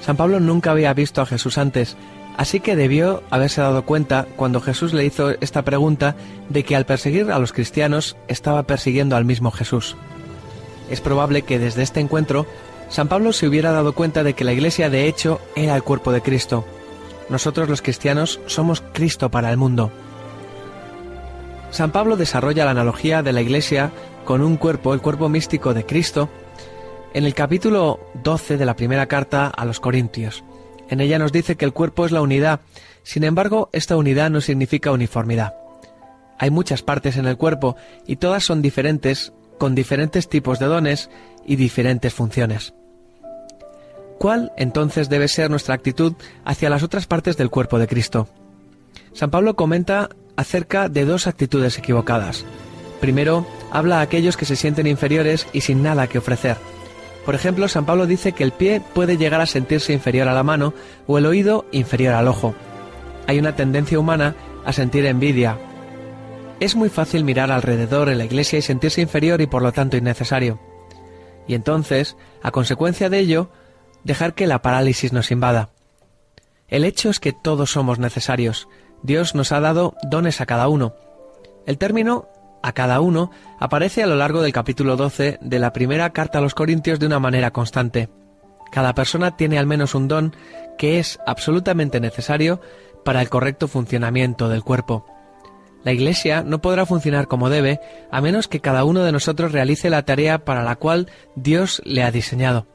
San 0.00 0.16
Pablo 0.16 0.38
nunca 0.38 0.70
había 0.70 0.94
visto 0.94 1.20
a 1.20 1.26
Jesús 1.26 1.58
antes 1.58 1.96
Así 2.38 2.60
que 2.60 2.76
debió 2.76 3.24
haberse 3.30 3.60
dado 3.60 3.84
cuenta 3.84 4.28
cuando 4.36 4.60
Jesús 4.60 4.92
le 4.92 5.04
hizo 5.04 5.30
esta 5.40 5.62
pregunta 5.62 6.14
de 6.48 6.62
que 6.62 6.76
al 6.76 6.86
perseguir 6.86 7.32
a 7.32 7.38
los 7.40 7.52
cristianos 7.52 8.16
estaba 8.28 8.62
persiguiendo 8.62 9.16
al 9.16 9.24
mismo 9.24 9.50
Jesús. 9.50 9.96
Es 10.88 11.00
probable 11.00 11.42
que 11.42 11.58
desde 11.58 11.82
este 11.82 11.98
encuentro 11.98 12.46
San 12.88 13.08
Pablo 13.08 13.32
se 13.32 13.48
hubiera 13.48 13.72
dado 13.72 13.92
cuenta 13.92 14.22
de 14.22 14.34
que 14.34 14.44
la 14.44 14.52
Iglesia 14.52 14.88
de 14.88 15.08
hecho 15.08 15.40
era 15.56 15.74
el 15.74 15.82
cuerpo 15.82 16.12
de 16.12 16.22
Cristo. 16.22 16.64
Nosotros 17.28 17.68
los 17.68 17.82
cristianos 17.82 18.40
somos 18.46 18.82
Cristo 18.92 19.32
para 19.32 19.50
el 19.50 19.56
mundo. 19.56 19.90
San 21.72 21.90
Pablo 21.90 22.16
desarrolla 22.16 22.64
la 22.64 22.70
analogía 22.70 23.22
de 23.24 23.32
la 23.32 23.42
Iglesia 23.42 23.90
con 24.24 24.42
un 24.42 24.56
cuerpo, 24.56 24.94
el 24.94 25.02
cuerpo 25.02 25.28
místico 25.28 25.74
de 25.74 25.84
Cristo, 25.84 26.28
en 27.14 27.24
el 27.24 27.34
capítulo 27.34 27.98
12 28.22 28.56
de 28.56 28.64
la 28.64 28.76
primera 28.76 29.06
carta 29.06 29.48
a 29.48 29.64
los 29.64 29.80
Corintios. 29.80 30.44
En 30.88 31.00
ella 31.00 31.18
nos 31.18 31.32
dice 31.32 31.56
que 31.56 31.64
el 31.64 31.72
cuerpo 31.72 32.06
es 32.06 32.12
la 32.12 32.22
unidad, 32.22 32.60
sin 33.02 33.24
embargo, 33.24 33.70
esta 33.72 33.96
unidad 33.96 34.30
no 34.30 34.40
significa 34.40 34.92
uniformidad. 34.92 35.54
Hay 36.38 36.50
muchas 36.50 36.82
partes 36.82 37.16
en 37.16 37.26
el 37.26 37.36
cuerpo 37.36 37.76
y 38.06 38.16
todas 38.16 38.44
son 38.44 38.62
diferentes, 38.62 39.32
con 39.58 39.74
diferentes 39.74 40.28
tipos 40.28 40.58
de 40.58 40.66
dones 40.66 41.10
y 41.44 41.56
diferentes 41.56 42.14
funciones. 42.14 42.74
¿Cuál 44.18 44.52
entonces 44.56 45.08
debe 45.08 45.28
ser 45.28 45.50
nuestra 45.50 45.74
actitud 45.74 46.14
hacia 46.44 46.70
las 46.70 46.82
otras 46.82 47.06
partes 47.06 47.36
del 47.36 47.50
cuerpo 47.50 47.78
de 47.78 47.86
Cristo? 47.86 48.28
San 49.12 49.30
Pablo 49.30 49.56
comenta 49.56 50.10
acerca 50.36 50.88
de 50.88 51.04
dos 51.04 51.26
actitudes 51.26 51.78
equivocadas. 51.78 52.44
Primero, 53.00 53.46
habla 53.70 53.98
a 53.98 54.02
aquellos 54.02 54.36
que 54.36 54.44
se 54.44 54.56
sienten 54.56 54.86
inferiores 54.86 55.46
y 55.52 55.60
sin 55.60 55.82
nada 55.82 56.08
que 56.08 56.18
ofrecer. 56.18 56.56
Por 57.28 57.34
ejemplo, 57.34 57.68
San 57.68 57.84
Pablo 57.84 58.06
dice 58.06 58.32
que 58.32 58.42
el 58.42 58.52
pie 58.52 58.80
puede 58.94 59.18
llegar 59.18 59.42
a 59.42 59.46
sentirse 59.46 59.92
inferior 59.92 60.28
a 60.28 60.32
la 60.32 60.42
mano 60.42 60.72
o 61.06 61.18
el 61.18 61.26
oído 61.26 61.66
inferior 61.72 62.14
al 62.14 62.26
ojo. 62.26 62.54
Hay 63.26 63.38
una 63.38 63.54
tendencia 63.54 63.98
humana 63.98 64.34
a 64.64 64.72
sentir 64.72 65.04
envidia. 65.04 65.58
Es 66.58 66.74
muy 66.74 66.88
fácil 66.88 67.24
mirar 67.24 67.52
alrededor 67.52 68.08
en 68.08 68.16
la 68.16 68.24
iglesia 68.24 68.58
y 68.58 68.62
sentirse 68.62 69.02
inferior 69.02 69.42
y 69.42 69.46
por 69.46 69.60
lo 69.60 69.72
tanto 69.72 69.98
innecesario. 69.98 70.58
Y 71.46 71.52
entonces, 71.52 72.16
a 72.42 72.50
consecuencia 72.50 73.10
de 73.10 73.18
ello, 73.18 73.50
dejar 74.04 74.32
que 74.32 74.46
la 74.46 74.62
parálisis 74.62 75.12
nos 75.12 75.30
invada. 75.30 75.68
El 76.66 76.82
hecho 76.82 77.10
es 77.10 77.20
que 77.20 77.34
todos 77.34 77.72
somos 77.72 77.98
necesarios, 77.98 78.70
Dios 79.02 79.34
nos 79.34 79.52
ha 79.52 79.60
dado 79.60 79.94
dones 80.08 80.40
a 80.40 80.46
cada 80.46 80.68
uno. 80.68 80.94
El 81.66 81.76
término 81.76 82.26
a 82.62 82.72
cada 82.72 83.00
uno 83.00 83.30
aparece 83.58 84.02
a 84.02 84.06
lo 84.06 84.16
largo 84.16 84.42
del 84.42 84.52
capítulo 84.52 84.96
12 84.96 85.38
de 85.40 85.58
la 85.58 85.72
primera 85.72 86.10
carta 86.10 86.38
a 86.38 86.40
los 86.40 86.54
Corintios 86.54 86.98
de 86.98 87.06
una 87.06 87.18
manera 87.18 87.50
constante. 87.52 88.08
Cada 88.70 88.94
persona 88.94 89.36
tiene 89.36 89.58
al 89.58 89.66
menos 89.66 89.94
un 89.94 90.08
don 90.08 90.34
que 90.76 90.98
es 90.98 91.18
absolutamente 91.26 92.00
necesario 92.00 92.60
para 93.04 93.20
el 93.20 93.28
correcto 93.28 93.68
funcionamiento 93.68 94.48
del 94.48 94.62
cuerpo. 94.62 95.06
La 95.84 95.92
Iglesia 95.92 96.42
no 96.42 96.60
podrá 96.60 96.86
funcionar 96.86 97.28
como 97.28 97.50
debe 97.50 97.80
a 98.10 98.20
menos 98.20 98.48
que 98.48 98.60
cada 98.60 98.84
uno 98.84 99.04
de 99.04 99.12
nosotros 99.12 99.52
realice 99.52 99.90
la 99.90 100.04
tarea 100.04 100.44
para 100.44 100.62
la 100.62 100.76
cual 100.76 101.08
Dios 101.34 101.80
le 101.84 102.02
ha 102.02 102.10
diseñado. 102.10 102.66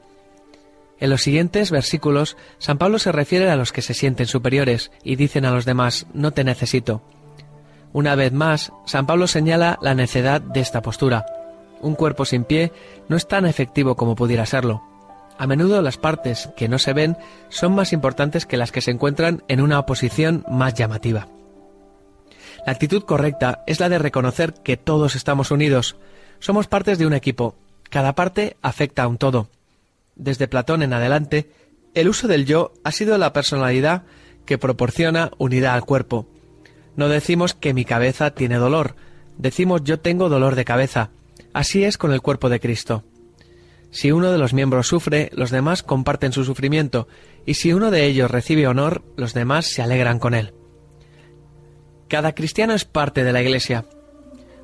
En 1.00 1.10
los 1.10 1.22
siguientes 1.22 1.70
versículos, 1.70 2.38
San 2.60 2.78
Pablo 2.78 2.98
se 2.98 3.12
refiere 3.12 3.50
a 3.50 3.56
los 3.56 3.72
que 3.74 3.82
se 3.82 3.94
sienten 3.94 4.26
superiores 4.26 4.92
y 5.04 5.18
dicen 5.18 5.44
a 5.46 5.52
los 5.52 5.66
demás, 5.66 6.08
no 6.14 6.32
te 6.32 6.44
necesito. 6.44 7.02
Una 7.94 8.16
vez 8.16 8.34
más, 8.34 8.74
San 8.86 9.06
Pablo 9.06 9.28
señala 9.28 9.78
la 9.82 9.94
necedad 9.94 10.42
de 10.42 10.60
esta 10.60 10.82
postura. 10.82 11.26
Un 11.80 11.94
cuerpo 11.94 12.26
sin 12.26 12.44
pie 12.44 12.72
no 13.08 13.16
es 13.16 13.28
tan 13.28 13.46
efectivo 13.46 13.96
como 13.96 14.16
pudiera 14.16 14.48
serlo. 14.48 14.82
A 15.38 15.46
menudo 15.46 15.82
las 15.82 15.98
partes 15.98 16.50
que 16.58 16.68
no 16.68 16.80
se 16.80 16.94
ven 16.94 17.18
son 17.50 17.76
más 17.76 17.94
importantes 17.94 18.48
que 18.48 18.58
las 18.58 18.72
que 18.72 18.82
se 18.82 18.92
encuentran 18.92 19.44
en 19.48 19.62
una 19.62 19.86
posición 19.86 20.44
más 20.50 20.74
llamativa. 20.74 21.28
La 22.66 22.72
actitud 22.72 23.04
correcta 23.04 23.64
es 23.68 23.80
la 23.80 23.90
de 23.90 24.00
reconocer 24.00 24.54
que 24.54 24.78
todos 24.78 25.16
estamos 25.16 25.52
unidos. 25.52 25.98
Somos 26.40 26.68
partes 26.68 26.98
de 26.98 27.06
un 27.06 27.14
equipo. 27.14 27.56
Cada 27.90 28.16
parte 28.16 28.58
afecta 28.62 29.04
a 29.04 29.08
un 29.08 29.18
todo. 29.18 29.50
Desde 30.16 30.48
Platón 30.48 30.82
en 30.82 30.94
adelante, 30.94 31.52
el 31.94 32.08
uso 32.08 32.28
del 32.28 32.46
yo 32.46 32.74
ha 32.84 32.92
sido 32.92 33.18
la 33.20 33.34
personalidad 33.34 34.04
que 34.46 34.58
proporciona 34.58 35.32
unidad 35.38 35.76
al 35.76 35.86
cuerpo. 35.86 36.28
No 36.96 37.10
decimos 37.10 37.54
que 37.54 37.74
mi 37.74 37.86
cabeza 37.86 38.32
tiene 38.32 38.56
dolor, 38.56 38.96
decimos 39.38 39.82
yo 39.84 40.00
tengo 40.00 40.30
dolor 40.30 40.56
de 40.56 40.66
cabeza. 40.66 41.10
Así 41.54 41.84
es 41.84 41.98
con 41.98 42.14
el 42.14 42.22
cuerpo 42.22 42.50
de 42.50 42.60
Cristo. 42.60 43.04
Si 43.92 44.12
uno 44.12 44.32
de 44.32 44.40
los 44.40 44.54
miembros 44.54 44.88
sufre, 44.88 45.30
los 45.34 45.52
demás 45.52 45.84
comparten 45.84 46.32
su 46.32 46.44
sufrimiento, 46.44 47.08
y 47.46 47.54
si 47.54 47.74
uno 47.74 47.92
de 47.92 48.06
ellos 48.06 48.32
recibe 48.32 48.68
honor, 48.68 49.04
los 49.16 49.36
demás 49.36 49.68
se 49.68 49.84
alegran 49.84 50.18
con 50.18 50.34
él. 50.34 50.54
Cada 52.08 52.34
cristiano 52.34 52.74
es 52.74 52.86
parte 52.86 53.24
de 53.24 53.34
la 53.34 53.42
Iglesia. 53.42 53.86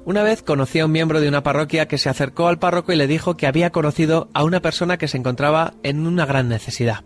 Una 0.05 0.24
vez 0.24 0.41
conocí 0.41 0.79
a 0.79 0.86
un 0.86 0.91
miembro 0.91 1.21
de 1.21 1.27
una 1.27 1.43
parroquia 1.43 1.88
que 1.88 2.00
se 2.00 2.09
acercó 2.09 2.48
al 2.48 2.57
párroco 2.57 2.91
y 2.91 2.95
le 2.95 3.05
dijo 3.05 3.38
que 3.38 3.45
había 3.45 3.69
conocido 3.69 4.29
a 4.33 4.43
una 4.43 4.62
persona 4.62 4.98
que 4.98 5.07
se 5.07 5.17
encontraba 5.17 5.74
en 5.83 6.07
una 6.07 6.25
gran 6.25 6.48
necesidad. 6.48 7.03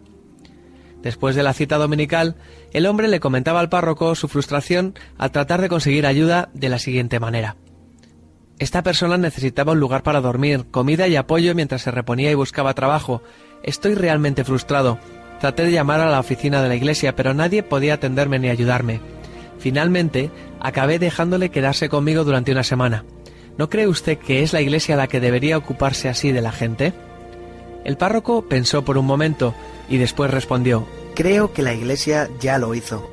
Después 1.04 1.36
de 1.36 1.44
la 1.44 1.54
cita 1.54 1.78
dominical, 1.78 2.38
el 2.72 2.86
hombre 2.86 3.10
le 3.10 3.20
comentaba 3.20 3.60
al 3.60 3.70
párroco 3.70 4.16
su 4.16 4.30
frustración 4.30 4.96
al 5.18 5.32
tratar 5.32 5.62
de 5.62 5.68
conseguir 5.68 6.08
ayuda 6.08 6.50
de 6.54 6.70
la 6.70 6.80
siguiente 6.80 7.20
manera. 7.20 7.58
Esta 8.58 8.84
persona 8.84 9.18
necesitaba 9.18 9.74
un 9.74 9.82
lugar 9.82 10.02
para 10.02 10.22
dormir, 10.22 10.66
comida 10.72 11.08
y 11.10 11.18
apoyo 11.18 11.54
mientras 11.56 11.82
se 11.82 11.92
reponía 11.92 12.32
y 12.32 12.36
buscaba 12.36 12.74
trabajo. 12.74 13.22
Estoy 13.64 13.96
realmente 13.96 14.46
frustrado. 14.46 14.98
Traté 15.42 15.66
de 15.66 15.74
llamar 15.74 16.00
a 16.00 16.10
la 16.10 16.22
oficina 16.22 16.62
de 16.62 16.70
la 16.70 16.76
iglesia, 16.76 17.18
pero 17.18 17.34
nadie 17.34 17.64
podía 17.64 17.96
atenderme 17.96 18.40
ni 18.40 18.48
ayudarme. 18.48 19.02
Finalmente, 19.60 20.32
acabé 20.62 21.00
dejándole 21.00 21.50
quedarse 21.50 21.90
conmigo 21.90 22.24
durante 22.24 22.54
una 22.54 22.64
semana. 22.64 23.04
¿No 23.58 23.70
cree 23.70 23.88
usted 23.88 24.18
que 24.18 24.42
es 24.42 24.54
la 24.54 24.62
iglesia 24.62 24.96
la 24.96 25.08
que 25.08 25.20
debería 25.20 25.58
ocuparse 25.58 26.08
así 26.08 26.32
de 26.32 26.42
la 26.42 26.54
gente? 26.54 26.94
El 27.84 27.98
párroco 27.98 28.44
pensó 28.44 28.86
por 28.86 28.98
un 28.98 29.06
momento 29.06 29.54
y 29.90 29.98
después 29.98 30.32
respondió, 30.32 30.88
Creo 31.16 31.54
que 31.54 31.62
la 31.62 31.74
iglesia 31.74 32.30
ya 32.40 32.58
lo 32.58 32.74
hizo. 32.74 33.10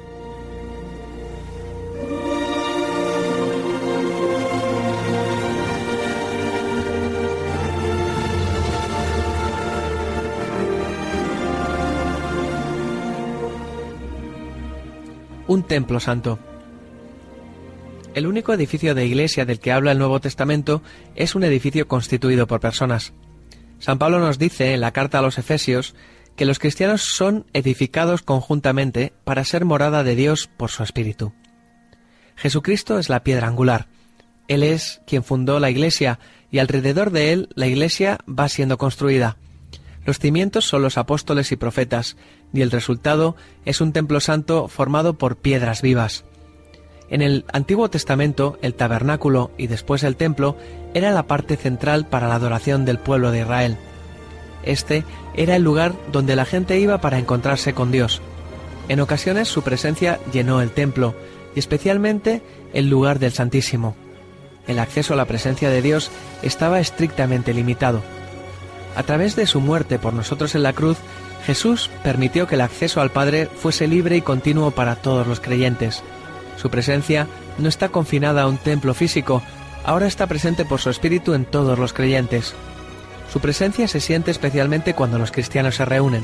un 15.51 15.65
templo 15.65 15.99
santo. 15.99 16.39
El 18.15 18.29
único 18.29 18.53
edificio 18.53 18.95
de 18.95 19.05
iglesia 19.05 19.45
del 19.45 19.59
que 19.59 19.73
habla 19.73 19.91
el 19.91 19.99
Nuevo 19.99 20.21
Testamento 20.21 20.81
es 21.17 21.35
un 21.35 21.43
edificio 21.43 21.89
constituido 21.89 22.47
por 22.47 22.61
personas. 22.61 23.13
San 23.81 23.99
Pablo 23.99 24.21
nos 24.21 24.39
dice 24.39 24.75
en 24.75 24.81
la 24.81 24.93
carta 24.93 25.19
a 25.19 25.23
los 25.23 25.39
Efesios 25.39 25.95
que 26.37 26.45
los 26.45 26.59
cristianos 26.59 27.03
son 27.03 27.47
edificados 27.55 28.23
conjuntamente 28.23 29.13
para 29.25 29.45
ser 29.45 29.65
morada 29.65 30.05
de 30.05 30.15
Dios 30.15 30.49
por 30.57 30.71
su 30.71 30.83
Espíritu. 30.83 31.33
Jesucristo 32.37 32.99
es 32.99 33.09
la 33.09 33.25
piedra 33.25 33.49
angular. 33.49 33.89
Él 34.49 34.63
es 34.63 35.01
quien 35.07 35.25
fundó 35.25 35.61
la 35.61 35.71
Iglesia 35.71 36.19
y 36.51 36.59
alrededor 36.59 37.11
de 37.11 37.33
él 37.33 37.49
la 37.55 37.67
Iglesia 37.67 38.19
va 38.29 38.49
siendo 38.49 38.79
construida. 38.79 39.37
Los 40.05 40.19
cimientos 40.19 40.65
son 40.67 40.83
los 40.83 40.99
apóstoles 40.99 41.53
y 41.53 41.57
profetas, 41.57 42.17
y 42.53 42.63
el 42.63 42.71
resultado 42.71 43.37
es 43.65 43.81
un 43.81 43.93
templo 43.93 44.21
santo 44.21 44.69
formado 44.69 45.19
por 45.19 45.37
piedras 45.37 45.83
vivas. 45.83 46.25
En 47.11 47.23
el 47.23 47.45
Antiguo 47.53 47.91
Testamento, 47.91 48.57
el 48.63 48.75
tabernáculo 48.75 49.51
y 49.59 49.67
después 49.67 50.05
el 50.05 50.15
templo 50.15 50.57
era 50.95 51.11
la 51.11 51.25
parte 51.25 51.57
central 51.57 52.07
para 52.07 52.29
la 52.29 52.37
adoración 52.37 52.85
del 52.85 52.99
pueblo 52.99 53.33
de 53.33 53.41
Israel. 53.41 53.77
Este 54.63 55.05
era 55.35 55.57
el 55.57 55.63
lugar 55.63 55.93
donde 56.13 56.37
la 56.37 56.45
gente 56.45 56.79
iba 56.79 57.01
para 57.01 57.19
encontrarse 57.19 57.75
con 57.75 57.91
Dios. 57.91 58.23
En 58.89 59.01
ocasiones 59.01 59.49
su 59.49 59.63
presencia 59.63 60.21
llenó 60.33 60.61
el 60.61 60.71
templo, 60.71 61.15
y 61.55 61.59
especialmente 61.59 62.43
el 62.73 62.89
lugar 62.89 63.19
del 63.19 63.33
Santísimo. 63.33 63.97
El 64.69 64.79
acceso 64.79 65.15
a 65.15 65.17
la 65.17 65.25
presencia 65.25 65.69
de 65.69 65.83
Dios 65.83 66.13
estaba 66.43 66.79
estrictamente 66.79 67.53
limitado. 67.55 68.03
A 68.95 69.03
través 69.03 69.35
de 69.35 69.47
su 69.47 69.61
muerte 69.61 69.99
por 69.99 70.13
nosotros 70.13 70.55
en 70.55 70.63
la 70.63 70.75
cruz, 70.75 70.99
Jesús 71.45 71.91
permitió 72.05 72.47
que 72.47 72.55
el 72.55 72.61
acceso 72.61 73.01
al 73.01 73.11
Padre 73.11 73.47
fuese 73.47 73.89
libre 73.89 74.17
y 74.17 74.23
continuo 74.23 74.71
para 74.71 74.95
todos 74.97 75.27
los 75.27 75.41
creyentes. 75.41 76.05
Su 76.61 76.69
presencia 76.69 77.27
no 77.59 77.69
está 77.69 77.89
confinada 77.89 78.43
a 78.43 78.47
un 78.47 78.59
templo 78.59 78.93
físico, 78.93 79.43
ahora 79.85 80.07
está 80.07 80.27
presente 80.27 80.67
por 80.67 80.79
su 80.79 80.91
Espíritu 80.91 81.33
en 81.33 81.47
todos 81.47 81.79
los 81.79 81.95
creyentes. 81.95 82.55
Su 83.33 83.41
presencia 83.41 83.89
se 83.89 84.01
siente 84.01 84.31
especialmente 84.31 84.95
cuando 84.95 85.19
los 85.19 85.33
cristianos 85.33 85.77
se 85.77 85.87
reúnen. 85.87 86.23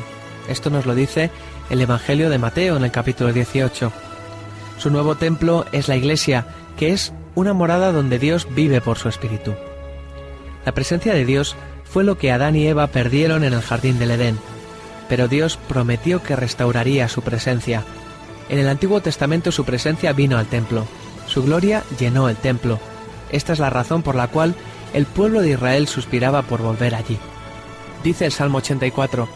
Esto 0.48 0.68
nos 0.68 0.84
lo 0.84 0.94
dice 0.94 1.30
el 1.70 1.80
Evangelio 1.80 2.28
de 2.28 2.38
Mateo 2.38 2.76
en 2.76 2.84
el 2.84 2.90
capítulo 2.90 3.32
18. 3.32 3.92
Su 4.78 4.90
nuevo 4.90 5.14
templo 5.14 5.64
es 5.72 5.88
la 5.88 5.96
Iglesia, 5.96 6.46
que 6.76 6.92
es 6.92 7.14
una 7.34 7.54
morada 7.54 7.90
donde 7.92 8.18
Dios 8.18 8.46
vive 8.54 8.82
por 8.82 8.98
su 8.98 9.08
Espíritu. 9.08 9.54
La 10.66 10.72
presencia 10.72 11.14
de 11.14 11.24
Dios 11.24 11.56
fue 11.84 12.04
lo 12.04 12.18
que 12.18 12.30
Adán 12.30 12.56
y 12.56 12.66
Eva 12.66 12.88
perdieron 12.88 13.42
en 13.42 13.54
el 13.54 13.62
jardín 13.62 13.98
del 13.98 14.10
Edén, 14.10 14.38
pero 15.08 15.28
Dios 15.28 15.58
prometió 15.68 16.22
que 16.22 16.36
restauraría 16.36 17.08
su 17.08 17.22
presencia. 17.22 17.84
En 18.48 18.58
el 18.58 18.68
Antiguo 18.68 19.00
Testamento 19.00 19.50
su 19.50 19.64
presencia 19.64 20.12
vino 20.12 20.38
al 20.38 20.46
templo, 20.46 20.86
su 21.26 21.42
gloria 21.42 21.82
llenó 21.98 22.28
el 22.28 22.36
templo. 22.36 22.78
Esta 23.30 23.52
es 23.52 23.58
la 23.58 23.70
razón 23.70 24.02
por 24.02 24.14
la 24.14 24.28
cual 24.28 24.54
el 24.94 25.06
pueblo 25.06 25.40
de 25.40 25.50
Israel 25.50 25.88
suspiraba 25.88 26.42
por 26.42 26.62
volver 26.62 26.94
allí. 26.94 27.18
Dice 28.04 28.26
el 28.26 28.32
Salmo 28.32 28.58
84, 28.58 29.28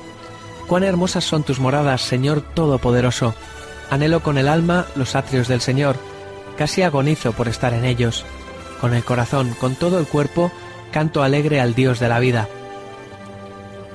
Cuán 0.68 0.84
hermosas 0.84 1.24
son 1.24 1.42
tus 1.42 1.58
moradas, 1.58 2.02
Señor 2.02 2.42
Todopoderoso. 2.54 3.34
Anhelo 3.90 4.22
con 4.22 4.38
el 4.38 4.46
alma 4.46 4.86
los 4.94 5.16
atrios 5.16 5.48
del 5.48 5.60
Señor, 5.60 5.96
casi 6.56 6.82
agonizo 6.82 7.32
por 7.32 7.48
estar 7.48 7.74
en 7.74 7.84
ellos. 7.84 8.24
Con 8.80 8.94
el 8.94 9.02
corazón, 9.02 9.52
con 9.60 9.74
todo 9.74 9.98
el 9.98 10.06
cuerpo, 10.06 10.52
canto 10.92 11.24
alegre 11.24 11.60
al 11.60 11.74
Dios 11.74 11.98
de 11.98 12.08
la 12.08 12.20
vida. 12.20 12.48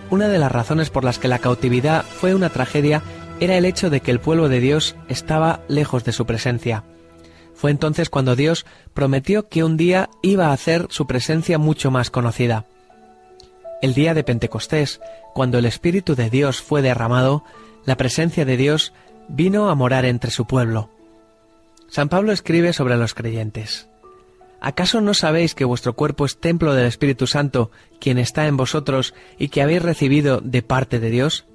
Una 0.09 0.27
de 0.27 0.37
las 0.37 0.51
razones 0.51 0.89
por 0.89 1.05
las 1.05 1.17
que 1.17 1.29
la 1.29 1.39
cautividad 1.39 2.03
fue 2.03 2.35
una 2.35 2.49
tragedia 2.49 3.01
era 3.39 3.57
el 3.57 3.65
hecho 3.65 3.89
de 3.89 3.99
que 3.99 4.11
el 4.11 4.19
pueblo 4.19 4.49
de 4.49 4.59
Dios 4.59 4.95
estaba 5.09 5.61
lejos 5.67 6.03
de 6.03 6.11
su 6.11 6.25
presencia. 6.25 6.83
Fue 7.53 7.71
entonces 7.71 8.09
cuando 8.09 8.35
Dios 8.35 8.65
prometió 8.93 9.47
que 9.47 9.63
un 9.63 9.77
día 9.77 10.09
iba 10.21 10.47
a 10.47 10.53
hacer 10.53 10.87
su 10.89 11.07
presencia 11.07 11.57
mucho 11.57 11.91
más 11.91 12.09
conocida. 12.09 12.65
El 13.81 13.93
día 13.93 14.13
de 14.13 14.23
Pentecostés, 14.23 14.99
cuando 15.33 15.57
el 15.57 15.65
Espíritu 15.65 16.15
de 16.15 16.29
Dios 16.29 16.61
fue 16.61 16.81
derramado, 16.81 17.43
la 17.85 17.97
presencia 17.97 18.45
de 18.45 18.57
Dios 18.57 18.93
vino 19.27 19.69
a 19.69 19.75
morar 19.75 20.05
entre 20.05 20.31
su 20.31 20.45
pueblo. 20.45 20.89
San 21.87 22.09
Pablo 22.09 22.31
escribe 22.31 22.73
sobre 22.73 22.97
los 22.97 23.13
creyentes. 23.13 23.87
¿Acaso 24.61 25.01
no 25.01 25.13
sabéis 25.13 25.53
que 25.53 25.65
vuestro 25.65 25.93
cuerpo 25.93 26.25
es 26.25 26.37
templo 26.37 26.73
del 26.73 26.87
Espíritu 26.87 27.27
Santo, 27.27 27.69
quien 27.99 28.17
está 28.17 28.47
en 28.47 28.57
vosotros 28.57 29.13
y 29.37 29.49
que 29.49 29.61
habéis 29.61 29.81
recibido 29.81 30.41
de 30.41 30.61
parte 30.63 30.99
de 30.99 31.09
Dios? 31.09 31.45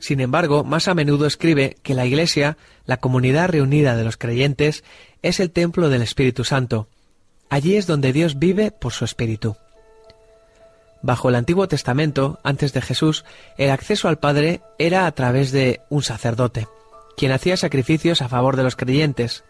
Sin 0.00 0.20
embargo, 0.20 0.64
más 0.64 0.88
a 0.88 0.94
menudo 0.94 1.26
escribe 1.26 1.76
que 1.82 1.94
la 1.94 2.06
Iglesia, 2.06 2.56
la 2.86 2.96
comunidad 2.96 3.50
reunida 3.50 3.96
de 3.96 4.04
los 4.04 4.16
creyentes, 4.16 4.82
es 5.22 5.38
el 5.40 5.50
templo 5.50 5.90
del 5.90 6.02
Espíritu 6.02 6.42
Santo. 6.42 6.88
Allí 7.50 7.76
es 7.76 7.86
donde 7.86 8.12
Dios 8.12 8.38
vive 8.38 8.70
por 8.70 8.92
su 8.92 9.04
Espíritu. 9.04 9.56
Bajo 11.02 11.28
el 11.28 11.34
Antiguo 11.34 11.68
Testamento, 11.68 12.40
antes 12.42 12.72
de 12.72 12.80
Jesús, 12.80 13.24
el 13.58 13.70
acceso 13.70 14.08
al 14.08 14.18
Padre 14.18 14.60
era 14.78 15.06
a 15.06 15.12
través 15.12 15.52
de 15.52 15.80
un 15.90 16.02
sacerdote. 16.02 16.66
quien 17.16 17.32
hacía 17.32 17.58
sacrificios 17.58 18.22
a 18.22 18.30
favor 18.30 18.56
de 18.56 18.62
los 18.62 18.76
creyentes. 18.76 19.44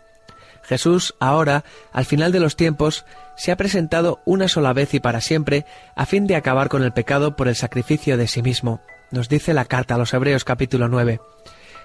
Jesús, 0.64 1.14
ahora, 1.20 1.64
al 1.92 2.04
final 2.04 2.32
de 2.32 2.40
los 2.40 2.56
tiempos, 2.56 3.04
se 3.36 3.52
ha 3.52 3.56
presentado 3.56 4.20
una 4.24 4.48
sola 4.48 4.72
vez 4.72 4.92
y 4.94 4.98
para 4.98 5.20
siempre 5.20 5.64
a 5.94 6.04
fin 6.04 6.26
de 6.26 6.34
acabar 6.34 6.68
con 6.68 6.82
el 6.82 6.92
pecado 6.92 7.36
por 7.36 7.46
el 7.46 7.54
sacrificio 7.54 8.16
de 8.16 8.26
sí 8.26 8.42
mismo. 8.42 8.80
Nos 9.10 9.28
dice 9.28 9.54
la 9.54 9.64
carta 9.64 9.96
a 9.96 9.98
los 9.98 10.14
Hebreos 10.14 10.44
capítulo 10.44 10.88
9. 10.88 11.20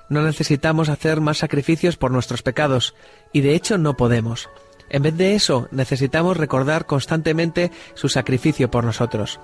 No 0.10 0.22
necesitamos 0.22 0.90
hacer 0.90 1.22
más 1.22 1.40
sacrificios 1.40 1.98
por 1.98 2.12
nuestros 2.12 2.44
pecados, 2.44 2.94
y 3.34 3.42
de 3.42 3.56
hecho 3.56 3.80
no 3.80 3.98
podemos. 3.98 4.48
En 4.90 5.02
vez 5.02 5.18
de 5.18 5.34
eso, 5.34 5.68
necesitamos 5.72 6.38
recordar 6.38 6.86
constantemente 6.86 7.72
su 7.96 8.10
sacrificio 8.10 8.70
por 8.70 8.84
nosotros. 8.84 9.40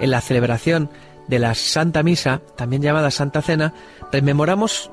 En 0.00 0.10
la 0.10 0.20
celebración 0.20 0.90
de 1.28 1.38
la 1.38 1.54
Santa 1.54 2.02
Misa, 2.02 2.40
también 2.56 2.82
llamada 2.82 3.12
Santa 3.12 3.40
Cena, 3.40 3.72
rememoramos 4.10 4.90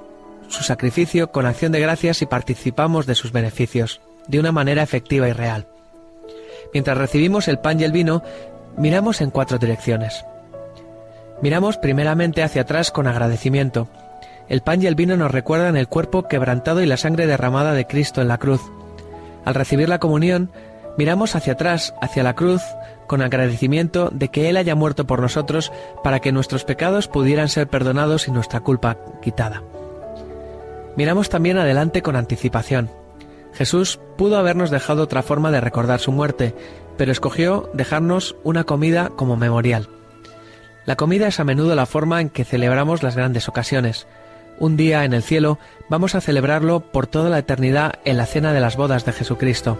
su 0.49 0.63
sacrificio 0.63 1.31
con 1.31 1.47
acción 1.47 1.71
de 1.71 1.79
gracias 1.79 2.21
y 2.21 2.27
participamos 2.27 3.07
de 3.07 3.15
sus 3.15 3.31
beneficios, 3.31 4.01
de 4.27 4.39
una 4.39 4.51
manera 4.51 4.83
efectiva 4.83 5.27
y 5.27 5.33
real. 5.33 5.67
Mientras 6.73 6.97
recibimos 6.97 7.47
el 7.47 7.57
pan 7.57 7.79
y 7.79 7.85
el 7.85 7.91
vino, 7.91 8.21
miramos 8.77 9.21
en 9.21 9.31
cuatro 9.31 9.57
direcciones. 9.57 10.23
Miramos 11.43 11.75
primeramente 11.75 12.41
hacia 12.41 12.61
atrás 12.61 12.89
con 12.89 13.05
agradecimiento. 13.05 13.89
El 14.47 14.61
pan 14.61 14.81
y 14.81 14.85
el 14.85 14.95
vino 14.95 15.17
nos 15.17 15.29
recuerdan 15.29 15.75
el 15.75 15.89
cuerpo 15.89 16.29
quebrantado 16.29 16.81
y 16.81 16.85
la 16.85 16.95
sangre 16.95 17.27
derramada 17.27 17.73
de 17.73 17.85
Cristo 17.85 18.21
en 18.21 18.29
la 18.29 18.37
cruz. 18.37 18.61
Al 19.43 19.53
recibir 19.53 19.89
la 19.89 19.99
comunión, 19.99 20.51
miramos 20.97 21.35
hacia 21.35 21.51
atrás, 21.51 21.95
hacia 22.01 22.23
la 22.23 22.33
cruz, 22.33 22.61
con 23.07 23.21
agradecimiento 23.21 24.09
de 24.13 24.29
que 24.29 24.47
Él 24.47 24.55
haya 24.55 24.73
muerto 24.73 25.05
por 25.05 25.21
nosotros 25.21 25.73
para 26.01 26.21
que 26.21 26.31
nuestros 26.31 26.63
pecados 26.63 27.09
pudieran 27.09 27.49
ser 27.49 27.67
perdonados 27.67 28.29
y 28.29 28.31
nuestra 28.31 28.61
culpa 28.61 28.97
quitada. 29.21 29.63
Miramos 30.95 31.27
también 31.27 31.57
adelante 31.57 32.01
con 32.01 32.15
anticipación. 32.15 32.89
Jesús 33.51 33.99
pudo 34.17 34.37
habernos 34.37 34.71
dejado 34.71 35.03
otra 35.03 35.23
forma 35.23 35.51
de 35.51 35.59
recordar 35.59 35.99
su 35.99 36.13
muerte, 36.13 36.55
pero 36.95 37.11
escogió 37.11 37.69
dejarnos 37.73 38.37
una 38.45 38.63
comida 38.63 39.09
como 39.09 39.35
memorial. 39.35 39.89
La 40.85 40.95
comida 40.97 41.27
es 41.27 41.39
a 41.39 41.45
menudo 41.45 41.75
la 41.75 41.85
forma 41.85 42.19
en 42.19 42.29
que 42.29 42.43
celebramos 42.43 43.03
las 43.03 43.15
grandes 43.15 43.47
ocasiones. 43.47 44.05
Un 44.59 44.75
día 44.75 45.05
en 45.05 45.13
el 45.13 45.23
cielo 45.23 45.57
vamos 45.89 46.13
a 46.13 46.21
celebrarlo 46.21 46.81
por 46.81 47.07
toda 47.07 47.29
la 47.29 47.39
eternidad 47.39 47.99
en 48.03 48.17
la 48.17 48.25
cena 48.25 48.53
de 48.53 48.59
las 48.59 48.75
bodas 48.75 49.05
de 49.05 49.13
Jesucristo. 49.13 49.79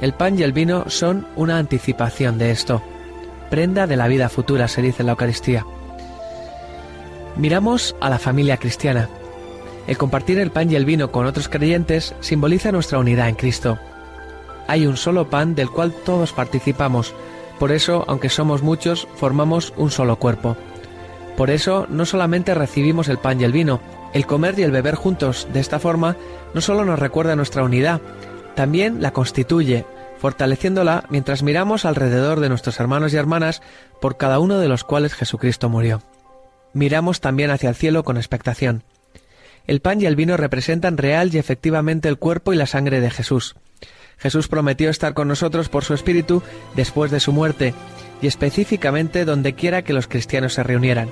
El 0.00 0.12
pan 0.12 0.38
y 0.38 0.42
el 0.42 0.52
vino 0.52 0.84
son 0.88 1.26
una 1.36 1.58
anticipación 1.58 2.38
de 2.38 2.50
esto, 2.50 2.82
prenda 3.50 3.86
de 3.86 3.96
la 3.96 4.08
vida 4.08 4.28
futura, 4.28 4.66
se 4.66 4.82
dice 4.82 5.02
en 5.02 5.06
la 5.06 5.12
Eucaristía. 5.12 5.64
Miramos 7.36 7.94
a 8.00 8.10
la 8.10 8.18
familia 8.18 8.56
cristiana. 8.56 9.08
El 9.86 9.96
compartir 9.96 10.38
el 10.38 10.50
pan 10.50 10.70
y 10.70 10.76
el 10.76 10.84
vino 10.84 11.12
con 11.12 11.26
otros 11.26 11.48
creyentes 11.48 12.14
simboliza 12.20 12.72
nuestra 12.72 12.98
unidad 12.98 13.28
en 13.28 13.34
Cristo. 13.36 13.78
Hay 14.66 14.86
un 14.86 14.96
solo 14.96 15.30
pan 15.30 15.54
del 15.54 15.70
cual 15.70 15.92
todos 15.92 16.32
participamos, 16.32 17.14
por 17.60 17.72
eso, 17.72 18.06
aunque 18.08 18.30
somos 18.30 18.62
muchos, 18.62 19.06
formamos 19.16 19.74
un 19.76 19.90
solo 19.90 20.16
cuerpo. 20.16 20.56
Por 21.36 21.50
eso, 21.50 21.86
no 21.90 22.06
solamente 22.06 22.54
recibimos 22.54 23.08
el 23.08 23.18
pan 23.18 23.38
y 23.38 23.44
el 23.44 23.52
vino, 23.52 23.82
el 24.14 24.24
comer 24.24 24.58
y 24.58 24.62
el 24.62 24.70
beber 24.72 24.94
juntos 24.94 25.46
de 25.52 25.60
esta 25.60 25.78
forma 25.78 26.16
no 26.54 26.62
solo 26.62 26.86
nos 26.86 26.98
recuerda 26.98 27.36
nuestra 27.36 27.62
unidad, 27.62 28.00
también 28.54 29.02
la 29.02 29.12
constituye, 29.12 29.84
fortaleciéndola 30.18 31.04
mientras 31.10 31.42
miramos 31.42 31.84
alrededor 31.84 32.40
de 32.40 32.48
nuestros 32.48 32.80
hermanos 32.80 33.12
y 33.12 33.18
hermanas 33.18 33.60
por 34.00 34.16
cada 34.16 34.38
uno 34.38 34.58
de 34.58 34.68
los 34.68 34.82
cuales 34.82 35.12
Jesucristo 35.12 35.68
murió. 35.68 36.00
Miramos 36.72 37.20
también 37.20 37.50
hacia 37.50 37.68
el 37.68 37.74
cielo 37.74 38.04
con 38.04 38.16
expectación. 38.16 38.84
El 39.66 39.82
pan 39.82 40.00
y 40.00 40.06
el 40.06 40.16
vino 40.16 40.38
representan 40.38 40.96
real 40.96 41.28
y 41.34 41.36
efectivamente 41.36 42.08
el 42.08 42.16
cuerpo 42.16 42.54
y 42.54 42.56
la 42.56 42.64
sangre 42.64 43.02
de 43.02 43.10
Jesús. 43.10 43.54
Jesús 44.20 44.48
prometió 44.48 44.90
estar 44.90 45.14
con 45.14 45.28
nosotros 45.28 45.68
por 45.68 45.84
su 45.84 45.94
Espíritu 45.94 46.42
después 46.76 47.10
de 47.10 47.20
su 47.20 47.32
muerte, 47.32 47.74
y 48.20 48.26
específicamente 48.26 49.24
donde 49.24 49.54
quiera 49.54 49.82
que 49.82 49.94
los 49.94 50.06
cristianos 50.06 50.54
se 50.54 50.62
reunieran, 50.62 51.08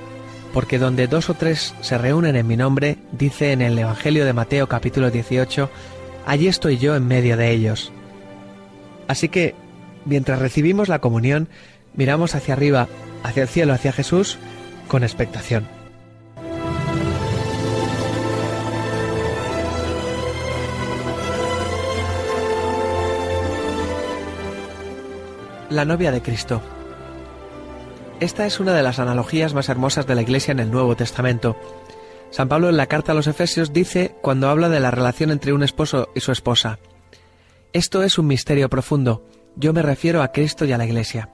porque 0.53 0.79
donde 0.79 1.07
dos 1.07 1.31
o 1.31 1.35
tres 1.35 1.75
se 1.81 1.97
reúnen 1.97 2.37
en 2.37 2.47
mi 2.47 2.57
nombre, 2.57 2.99
dice 3.13 3.53
en 3.53 3.63
el 3.63 3.79
Evangelio 3.79 4.27
de 4.27 4.35
Mateo 4.35 4.69
capítulo 4.69 5.11
18, 5.11 5.71
allí 6.27 6.49
estoy 6.49 6.77
yo 6.77 6.95
en 6.97 7.07
medio 7.07 7.37
de 7.37 7.51
ellos. 7.51 7.93
Así 9.09 9.31
que, 9.31 9.55
mientras 10.05 10.39
recibimos 10.39 10.89
la 10.89 10.99
comunión, 10.99 11.49
miramos 11.95 12.35
hacia 12.35 12.53
arriba, 12.55 12.89
hacia 13.23 13.43
el 13.43 13.49
cielo, 13.49 13.73
hacia 13.73 13.93
Jesús, 13.93 14.39
con 14.87 15.03
expectación. 15.03 15.78
La 25.71 25.85
novia 25.85 26.11
de 26.11 26.23
Cristo. 26.23 26.63
Esta 28.21 28.47
es 28.47 28.59
una 28.59 28.73
de 28.73 28.83
las 28.83 28.99
analogías 28.99 29.53
más 29.53 29.69
hermosas 29.69 30.07
de 30.07 30.15
la 30.15 30.23
Iglesia 30.23 30.53
en 30.53 30.61
el 30.61 30.71
Nuevo 30.71 30.97
Testamento. 30.97 31.57
San 32.31 32.49
Pablo 32.49 32.71
en 32.71 32.79
la 32.79 32.87
carta 32.87 33.13
a 33.13 33.15
los 33.15 33.27
Efesios 33.27 33.75
dice 33.75 34.15
cuando 34.23 34.49
habla 34.49 34.71
de 34.71 34.81
la 34.81 34.91
relación 34.91 35.31
entre 35.31 35.53
un 35.53 35.63
esposo 35.63 36.09
y 36.15 36.21
su 36.21 36.33
esposa. 36.33 36.79
Esto 37.75 38.03
es 38.03 38.19
un 38.19 38.29
misterio 38.29 38.71
profundo. 38.71 39.27
Yo 39.57 39.75
me 39.75 39.83
refiero 39.83 40.23
a 40.23 40.33
Cristo 40.33 40.65
y 40.65 40.73
a 40.73 40.79
la 40.79 40.87
Iglesia. 40.87 41.29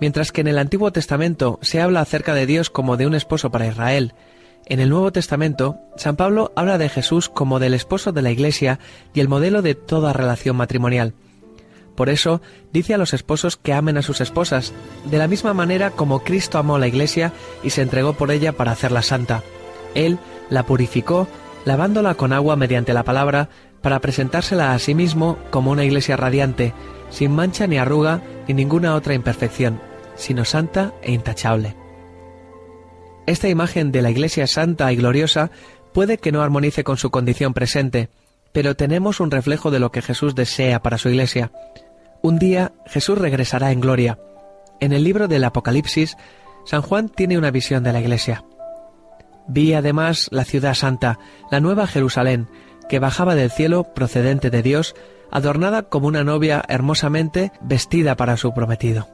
Mientras 0.00 0.32
que 0.32 0.40
en 0.40 0.48
el 0.48 0.58
Antiguo 0.58 0.90
Testamento 0.90 1.60
se 1.62 1.80
habla 1.80 2.00
acerca 2.00 2.34
de 2.34 2.46
Dios 2.46 2.70
como 2.70 2.96
de 2.96 3.06
un 3.06 3.14
esposo 3.14 3.52
para 3.52 3.68
Israel, 3.68 4.14
en 4.66 4.80
el 4.80 4.88
Nuevo 4.88 5.12
Testamento 5.12 5.78
San 5.96 6.16
Pablo 6.16 6.52
habla 6.56 6.76
de 6.76 6.88
Jesús 6.88 7.28
como 7.28 7.60
del 7.60 7.74
esposo 7.74 8.10
de 8.10 8.22
la 8.22 8.32
Iglesia 8.32 8.80
y 9.14 9.20
el 9.20 9.28
modelo 9.28 9.62
de 9.62 9.76
toda 9.76 10.12
relación 10.12 10.56
matrimonial. 10.56 11.14
Por 11.94 12.08
eso 12.08 12.40
dice 12.72 12.94
a 12.94 12.98
los 12.98 13.12
esposos 13.12 13.56
que 13.56 13.72
amen 13.72 13.98
a 13.98 14.02
sus 14.02 14.20
esposas, 14.20 14.72
de 15.04 15.18
la 15.18 15.28
misma 15.28 15.54
manera 15.54 15.90
como 15.90 16.20
Cristo 16.24 16.58
amó 16.58 16.76
a 16.76 16.78
la 16.78 16.88
Iglesia 16.88 17.32
y 17.62 17.70
se 17.70 17.82
entregó 17.82 18.14
por 18.14 18.30
ella 18.30 18.52
para 18.52 18.72
hacerla 18.72 19.02
santa. 19.02 19.42
Él 19.94 20.18
la 20.48 20.64
purificó, 20.64 21.28
lavándola 21.64 22.14
con 22.14 22.32
agua 22.32 22.56
mediante 22.56 22.94
la 22.94 23.04
palabra, 23.04 23.48
para 23.82 24.00
presentársela 24.00 24.72
a 24.72 24.78
sí 24.78 24.94
mismo 24.94 25.36
como 25.50 25.70
una 25.70 25.84
iglesia 25.84 26.16
radiante, 26.16 26.72
sin 27.10 27.32
mancha 27.32 27.66
ni 27.66 27.78
arruga 27.78 28.22
ni 28.46 28.54
ninguna 28.54 28.94
otra 28.94 29.14
imperfección, 29.14 29.80
sino 30.14 30.44
santa 30.44 30.94
e 31.02 31.12
intachable. 31.12 31.74
Esta 33.26 33.48
imagen 33.48 33.92
de 33.92 34.02
la 34.02 34.10
iglesia 34.10 34.46
santa 34.46 34.92
y 34.92 34.96
gloriosa 34.96 35.50
puede 35.92 36.18
que 36.18 36.32
no 36.32 36.42
armonice 36.42 36.84
con 36.84 36.96
su 36.96 37.10
condición 37.10 37.54
presente, 37.54 38.08
pero 38.52 38.76
tenemos 38.76 39.20
un 39.20 39.30
reflejo 39.30 39.70
de 39.70 39.78
lo 39.78 39.90
que 39.90 40.02
Jesús 40.02 40.34
desea 40.34 40.82
para 40.82 40.98
su 40.98 41.08
iglesia. 41.08 41.50
Un 42.22 42.38
día 42.38 42.72
Jesús 42.86 43.18
regresará 43.18 43.72
en 43.72 43.80
gloria. 43.80 44.18
En 44.80 44.92
el 44.92 45.04
libro 45.04 45.28
del 45.28 45.44
Apocalipsis, 45.44 46.16
San 46.64 46.82
Juan 46.82 47.08
tiene 47.08 47.38
una 47.38 47.50
visión 47.50 47.82
de 47.82 47.92
la 47.92 48.00
iglesia. 48.00 48.44
Vi 49.48 49.74
además 49.74 50.28
la 50.30 50.44
ciudad 50.44 50.74
santa, 50.74 51.18
la 51.50 51.60
nueva 51.60 51.86
Jerusalén, 51.86 52.48
que 52.88 52.98
bajaba 52.98 53.34
del 53.34 53.50
cielo 53.50 53.84
procedente 53.94 54.50
de 54.50 54.62
Dios, 54.62 54.94
adornada 55.30 55.82
como 55.82 56.06
una 56.06 56.24
novia 56.24 56.62
hermosamente 56.68 57.52
vestida 57.60 58.16
para 58.16 58.36
su 58.36 58.52
prometido. 58.54 59.08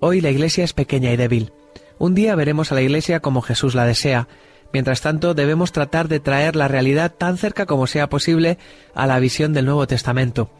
Hoy 0.00 0.20
la 0.20 0.30
iglesia 0.30 0.64
es 0.64 0.72
pequeña 0.72 1.12
y 1.12 1.16
débil. 1.16 1.52
Un 1.98 2.14
día 2.14 2.34
veremos 2.34 2.70
a 2.70 2.74
la 2.74 2.82
iglesia 2.82 3.20
como 3.20 3.42
Jesús 3.42 3.74
la 3.74 3.84
desea. 3.84 4.28
Mientras 4.72 5.00
tanto, 5.00 5.34
debemos 5.34 5.72
tratar 5.72 6.08
de 6.08 6.20
traer 6.20 6.54
la 6.54 6.68
realidad 6.68 7.12
tan 7.16 7.38
cerca 7.38 7.66
como 7.66 7.86
sea 7.86 8.08
posible 8.08 8.58
a 8.94 9.06
la 9.06 9.18
visión 9.18 9.52
del 9.52 9.64
Nuevo 9.64 9.86
Testamento. 9.86 10.50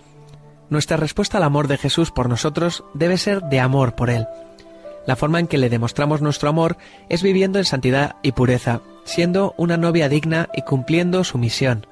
Nuestra 0.71 0.97
respuesta 0.97 1.39
al 1.39 1.45
amor 1.45 1.69
de 1.69 1.79
Jesús 1.79 2.11
por 2.11 2.29
nosotros 2.29 2.85
debe 2.95 3.19
ser 3.19 3.43
de 3.43 3.61
amor 3.61 3.95
por 3.95 4.11
Él. 4.11 4.27
La 5.07 5.17
forma 5.17 5.41
en 5.41 5.47
que 5.47 5.59
le 5.59 5.71
demostramos 5.71 6.21
nuestro 6.21 6.51
amor 6.51 6.77
es 7.09 7.23
viviendo 7.23 7.59
en 7.59 7.65
santidad 7.65 8.17
y 8.23 8.33
pureza, 8.33 8.83
siendo 9.05 9.55
una 9.57 9.79
novia 9.79 10.09
digna 10.09 10.49
y 10.55 10.63
cumpliendo 10.63 11.25
su 11.25 11.39
misión. 11.39 11.87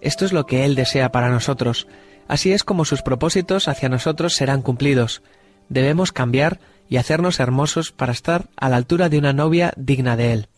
Esto 0.00 0.24
es 0.24 0.32
lo 0.32 0.46
que 0.46 0.64
Él 0.64 0.74
desea 0.74 1.12
para 1.12 1.28
nosotros. 1.28 1.86
Así 2.26 2.52
es 2.52 2.64
como 2.64 2.84
sus 2.84 3.02
propósitos 3.02 3.68
hacia 3.68 3.88
nosotros 3.90 4.34
serán 4.34 4.62
cumplidos. 4.62 5.22
Debemos 5.68 6.12
cambiar 6.12 6.60
y 6.88 6.96
hacernos 6.96 7.40
hermosos 7.40 7.92
para 7.92 8.12
estar 8.12 8.48
a 8.56 8.70
la 8.70 8.76
altura 8.76 9.10
de 9.10 9.18
una 9.18 9.34
novia 9.34 9.74
digna 9.76 10.16
de 10.16 10.32
Él. 10.32 10.48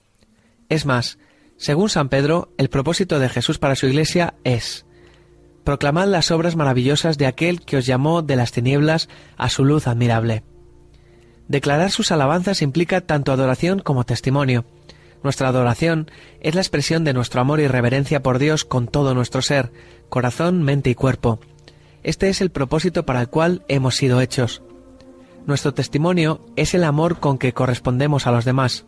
Es 0.70 0.86
más, 0.86 1.18
según 1.58 1.90
San 1.90 2.08
Pedro, 2.08 2.54
el 2.56 2.70
propósito 2.70 3.18
de 3.18 3.28
Jesús 3.28 3.58
para 3.58 3.76
su 3.76 3.86
iglesia 3.86 4.34
es 4.44 4.86
Proclamad 5.64 6.08
las 6.08 6.30
obras 6.30 6.56
maravillosas 6.56 7.18
de 7.18 7.26
aquel 7.26 7.60
que 7.60 7.76
os 7.76 7.84
llamó 7.84 8.22
de 8.22 8.36
las 8.36 8.52
tinieblas 8.52 9.10
a 9.36 9.50
su 9.50 9.64
luz 9.64 9.86
admirable. 9.86 10.42
Declarar 11.48 11.90
sus 11.90 12.12
alabanzas 12.12 12.62
implica 12.62 13.02
tanto 13.02 13.32
adoración 13.32 13.80
como 13.80 14.04
testimonio. 14.04 14.64
Nuestra 15.22 15.48
adoración 15.48 16.10
es 16.40 16.54
la 16.54 16.62
expresión 16.62 17.04
de 17.04 17.12
nuestro 17.12 17.42
amor 17.42 17.60
y 17.60 17.66
reverencia 17.66 18.22
por 18.22 18.38
Dios 18.38 18.64
con 18.64 18.88
todo 18.88 19.14
nuestro 19.14 19.42
ser, 19.42 19.70
corazón, 20.08 20.62
mente 20.62 20.88
y 20.88 20.94
cuerpo. 20.94 21.40
Este 22.02 22.30
es 22.30 22.40
el 22.40 22.50
propósito 22.50 23.04
para 23.04 23.20
el 23.20 23.28
cual 23.28 23.64
hemos 23.68 23.96
sido 23.96 24.20
hechos. 24.22 24.62
Nuestro 25.46 25.74
testimonio 25.74 26.40
es 26.56 26.72
el 26.72 26.84
amor 26.84 27.18
con 27.18 27.36
que 27.36 27.52
correspondemos 27.52 28.26
a 28.26 28.30
los 28.30 28.46
demás. 28.46 28.86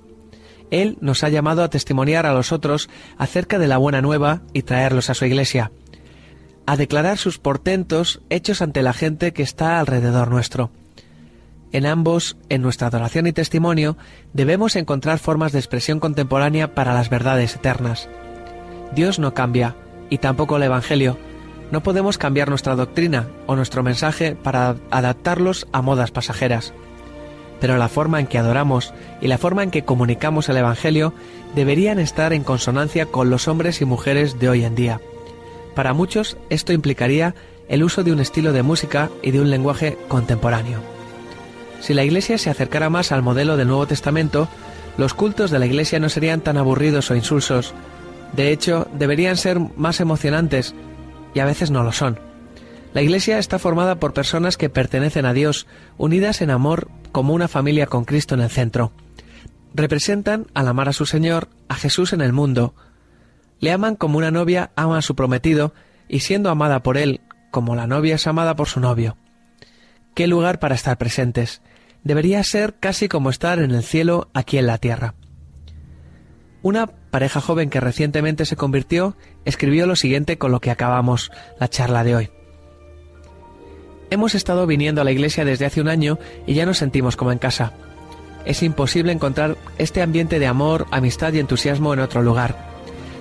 Él 0.73 0.97
nos 1.03 1.23
ha 1.23 1.29
llamado 1.29 1.63
a 1.63 1.69
testimoniar 1.69 2.25
a 2.27 2.33
los 2.33 2.51
otros 2.51 2.89
acerca 3.19 3.59
de 3.59 3.69
la 3.69 3.77
buena 3.77 4.01
nueva 4.01 4.41
y 4.55 4.63
traerlos 4.63 5.11
a 5.11 5.15
su 5.15 5.27
iglesia, 5.27 5.71
a 6.67 6.77
declarar 6.77 7.19
sus 7.19 7.39
portentos 7.39 8.23
hechos 8.31 8.63
ante 8.63 8.83
la 8.83 8.95
gente 8.95 9.35
que 9.35 9.43
está 9.43 9.79
alrededor 9.79 10.31
nuestro. 10.31 10.71
En 11.73 11.85
ambos, 11.85 12.39
en 12.49 12.63
nuestra 12.63 12.89
adoración 12.89 13.27
y 13.27 13.33
testimonio, 13.33 13.99
debemos 14.33 14.75
encontrar 14.75 15.19
formas 15.19 15.53
de 15.53 15.59
expresión 15.59 16.01
contemporánea 16.01 16.75
para 16.75 16.95
las 16.95 17.11
verdades 17.11 17.55
eternas. 17.55 18.09
Dios 18.95 19.19
no 19.19 19.35
cambia, 19.35 19.77
y 20.09 20.19
tampoco 20.19 20.57
el 20.57 20.63
Evangelio. 20.63 21.19
No 21.71 21.83
podemos 21.83 22.17
cambiar 22.17 22.49
nuestra 22.49 22.77
doctrina 22.77 23.29
o 23.47 23.57
nuestro 23.57 23.83
mensaje 23.83 24.37
para 24.37 24.77
adaptarlos 24.91 25.67
a 25.73 25.83
modas 25.83 26.11
pasajeras. 26.11 26.73
Pero 27.63 27.79
la 27.79 27.89
forma 27.89 28.19
en 28.19 28.27
que 28.27 28.39
adoramos 28.39 28.93
y 29.21 29.29
la 29.29 29.39
forma 29.39 29.63
en 29.63 29.71
que 29.71 29.85
comunicamos 29.85 30.49
el 30.49 30.57
Evangelio 30.57 31.15
deberían 31.55 32.01
estar 32.01 32.33
en 32.33 32.43
consonancia 32.43 33.07
con 33.07 33.31
los 33.31 33.47
hombres 33.47 33.81
y 33.81 33.85
mujeres 33.85 34.41
de 34.41 34.49
hoy 34.49 34.65
en 34.65 34.75
día. 34.75 35.01
Para 35.77 35.95
muchos 35.95 36.37
esto 36.51 36.73
implicaría 36.73 37.37
el 37.69 37.85
uso 37.85 38.03
de 38.03 38.11
un 38.11 38.19
estilo 38.19 38.53
de 38.53 38.65
música 38.65 39.11
y 39.23 39.31
de 39.31 39.41
un 39.41 39.49
lenguaje 39.49 39.97
contemporáneo. 40.09 40.81
Si 41.81 41.95
la 41.95 42.03
Iglesia 42.03 42.37
se 42.37 42.51
acercara 42.51 42.91
más 42.91 43.13
al 43.13 43.23
modelo 43.23 43.57
del 43.57 43.69
Nuevo 43.69 43.87
Testamento, 43.87 44.49
los 44.99 45.15
cultos 45.15 45.53
de 45.53 45.61
la 45.61 45.67
Iglesia 45.67 46.01
no 46.01 46.09
serían 46.09 46.41
tan 46.41 46.57
aburridos 46.57 47.13
o 47.13 47.15
insulsos, 47.15 47.75
de 48.33 48.51
hecho, 48.51 48.89
deberían 48.93 49.37
ser 49.37 49.61
más 49.77 50.01
emocionantes, 50.01 50.75
y 51.33 51.39
a 51.39 51.45
veces 51.45 51.71
no 51.71 51.85
lo 51.85 51.93
son. 51.93 52.19
La 52.95 53.01
Iglesia 53.01 53.39
está 53.39 53.59
formada 53.59 53.95
por 53.97 54.13
personas 54.13 54.59
que 54.59 54.69
pertenecen 54.69 55.25
a 55.25 55.33
Dios, 55.33 55.67
unidas 55.97 56.43
en 56.43 56.51
amor 56.51 56.91
como 57.11 57.33
una 57.33 57.49
familia 57.49 57.87
con 57.87 58.05
Cristo 58.05 58.35
en 58.35 58.43
el 58.43 58.51
centro. 58.51 58.93
Representan, 59.75 60.47
al 60.53 60.69
amar 60.69 60.91
a 60.91 60.93
su 60.93 61.07
Señor, 61.07 61.49
a 61.69 61.75
Jesús 61.75 62.13
en 62.13 62.21
el 62.21 62.35
mundo. 62.35 62.75
Le 63.61 63.73
aman 63.73 63.97
como 63.97 64.19
una 64.19 64.31
novia 64.31 64.73
ama 64.77 64.99
a 64.99 65.03
su 65.03 65.15
prometido, 65.17 65.73
y 66.07 66.21
siendo 66.21 66.51
amada 66.51 66.83
por 66.83 66.99
él, 66.99 67.23
como 67.51 67.75
la 67.75 67.87
novia 67.87 68.17
es 68.17 68.27
amada 68.27 68.57
por 68.57 68.69
su 68.69 68.81
novio. 68.81 69.17
Qué 70.15 70.27
lugar 70.27 70.59
para 70.59 70.75
estar 70.75 70.99
presentes. 70.99 71.63
Debería 72.05 72.45
ser 72.45 72.75
casi 72.79 73.09
como 73.09 73.31
estar 73.31 73.59
en 73.59 73.71
el 73.71 73.85
cielo 73.85 74.29
aquí 74.35 74.59
en 74.59 74.67
la 74.67 74.77
tierra. 74.77 75.15
Una 76.61 76.87
pareja 76.87 77.41
joven 77.41 77.71
que 77.71 77.81
recientemente 77.81 78.45
se 78.45 78.57
convirtió 78.57 79.17
escribió 79.47 79.87
lo 79.87 79.97
siguiente 79.97 80.37
con 80.37 80.53
lo 80.53 80.61
que 80.61 80.71
acabamos 80.71 81.33
la 81.59 81.69
charla 81.69 82.05
de 82.05 82.17
hoy. 82.17 82.31
Hemos 84.13 84.35
estado 84.35 84.67
viniendo 84.67 85.01
a 85.01 85.05
la 85.05 85.11
iglesia 85.11 85.43
desde 85.43 85.65
hace 85.65 85.81
un 85.81 85.89
año 85.89 86.19
y 86.47 86.53
ya 86.53 86.67
nos 86.67 86.77
sentimos 86.77 87.17
como 87.17 87.33
en 87.33 87.39
casa. 87.39 87.73
Es 88.45 88.63
imposible 88.63 89.11
encontrar 89.11 89.57
este 89.79 90.03
ambiente 90.03 90.39
de 90.39 90.47
amor, 90.47 90.87
amistad 90.91 91.33
y 91.33 91.39
entusiasmo 91.39 91.95
en 91.95 92.01
otro 92.01 92.21
lugar. 92.21 92.55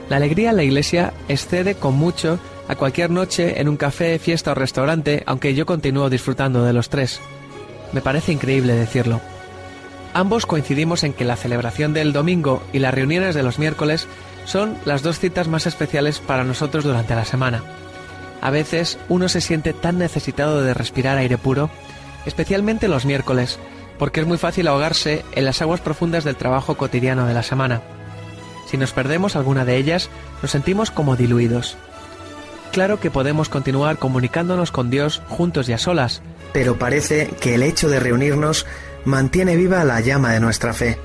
La 0.09 0.17
alegría 0.17 0.49
en 0.49 0.57
la 0.57 0.63
iglesia 0.63 1.13
excede 1.29 1.75
con 1.75 1.93
mucho 1.93 2.39
a 2.67 2.75
cualquier 2.75 3.09
noche 3.09 3.61
en 3.61 3.69
un 3.69 3.77
café, 3.77 4.19
fiesta 4.19 4.51
o 4.51 4.55
restaurante, 4.55 5.23
aunque 5.27 5.55
yo 5.55 5.65
continúo 5.65 6.09
disfrutando 6.09 6.65
de 6.65 6.73
los 6.73 6.89
tres. 6.89 7.21
Me 7.93 8.01
parece 8.01 8.33
increíble 8.33 8.73
decirlo. 8.73 9.21
Ambos 10.13 10.45
coincidimos 10.45 11.05
en 11.05 11.13
que 11.13 11.23
la 11.23 11.37
celebración 11.37 11.93
del 11.93 12.11
domingo 12.11 12.61
y 12.73 12.79
las 12.79 12.93
reuniones 12.93 13.33
de 13.33 13.43
los 13.43 13.59
miércoles 13.59 14.09
son 14.43 14.75
las 14.83 15.03
dos 15.03 15.19
citas 15.19 15.47
más 15.47 15.67
especiales 15.67 16.19
para 16.19 16.43
nosotros 16.43 16.83
durante 16.83 17.15
la 17.15 17.23
semana. 17.23 17.63
A 18.41 18.49
veces 18.49 18.97
uno 19.07 19.29
se 19.29 19.39
siente 19.39 19.73
tan 19.73 19.99
necesitado 19.99 20.63
de 20.63 20.73
respirar 20.73 21.17
aire 21.17 21.37
puro, 21.37 21.69
especialmente 22.25 22.87
los 22.87 23.05
miércoles, 23.05 23.59
porque 23.99 24.19
es 24.19 24.27
muy 24.27 24.37
fácil 24.37 24.67
ahogarse 24.67 25.23
en 25.33 25.45
las 25.45 25.61
aguas 25.61 25.79
profundas 25.79 26.23
del 26.23 26.35
trabajo 26.35 26.75
cotidiano 26.75 27.27
de 27.27 27.35
la 27.35 27.43
semana. 27.43 27.81
Si 28.69 28.77
nos 28.77 28.93
perdemos 28.93 29.35
alguna 29.35 29.63
de 29.63 29.77
ellas, 29.77 30.09
nos 30.41 30.51
sentimos 30.51 30.89
como 30.89 31.15
diluidos. 31.15 31.77
Claro 32.71 32.99
que 32.99 33.11
podemos 33.11 33.49
continuar 33.49 33.97
comunicándonos 33.97 34.71
con 34.71 34.89
Dios 34.89 35.21
juntos 35.27 35.69
y 35.69 35.73
a 35.73 35.77
solas, 35.77 36.21
Pero 36.53 36.77
parece 36.77 37.29
que 37.39 37.55
el 37.55 37.63
hecho 37.63 37.89
de 37.89 37.99
reunirnos 37.99 38.65
mantiene 39.05 39.55
viva 39.55 39.83
la 39.83 40.01
llama 40.01 40.33
de 40.33 40.39
nuestra 40.39 40.73
fe. 40.73 40.97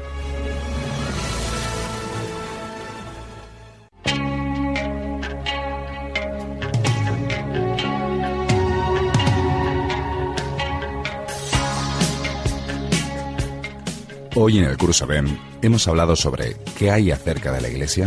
Hoy 14.49 14.59
en 14.59 14.65
el 14.65 14.77
curso 14.77 15.09
BEM 15.09 15.27
hemos 15.61 15.89
hablado 15.89 16.15
sobre 16.15 16.55
qué 16.79 16.93
hay 16.93 17.11
acerca 17.11 17.51
de 17.51 17.61
la 17.61 17.69
Iglesia. 17.69 18.07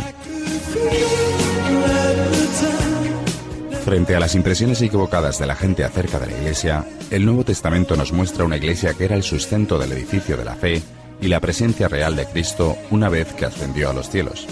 Frente 3.84 4.16
a 4.16 4.22
las 4.22 4.36
impresiones 4.36 4.82
equivocadas 4.82 5.38
de 5.38 5.46
la 5.46 5.58
gente 5.58 5.84
acerca 5.84 6.18
de 6.18 6.28
la 6.28 6.38
Iglesia, 6.38 6.86
el 7.12 7.26
Nuevo 7.26 7.44
Testamento 7.44 7.98
nos 7.98 8.14
muestra 8.14 8.46
una 8.46 8.56
Iglesia 8.56 8.94
que 8.94 9.04
era 9.04 9.18
el 9.18 9.24
sustento 9.24 9.78
del 9.78 9.92
edificio 9.92 10.38
de 10.38 10.46
la 10.46 10.56
fe 10.56 10.82
y 11.20 11.28
la 11.28 11.42
presencia 11.42 11.90
real 11.90 12.16
de 12.16 12.26
Cristo 12.26 12.78
una 12.90 13.10
vez 13.10 13.34
que 13.34 13.44
ascendió 13.44 13.90
a 13.90 13.94
los 13.94 14.10
cielos. 14.10 14.48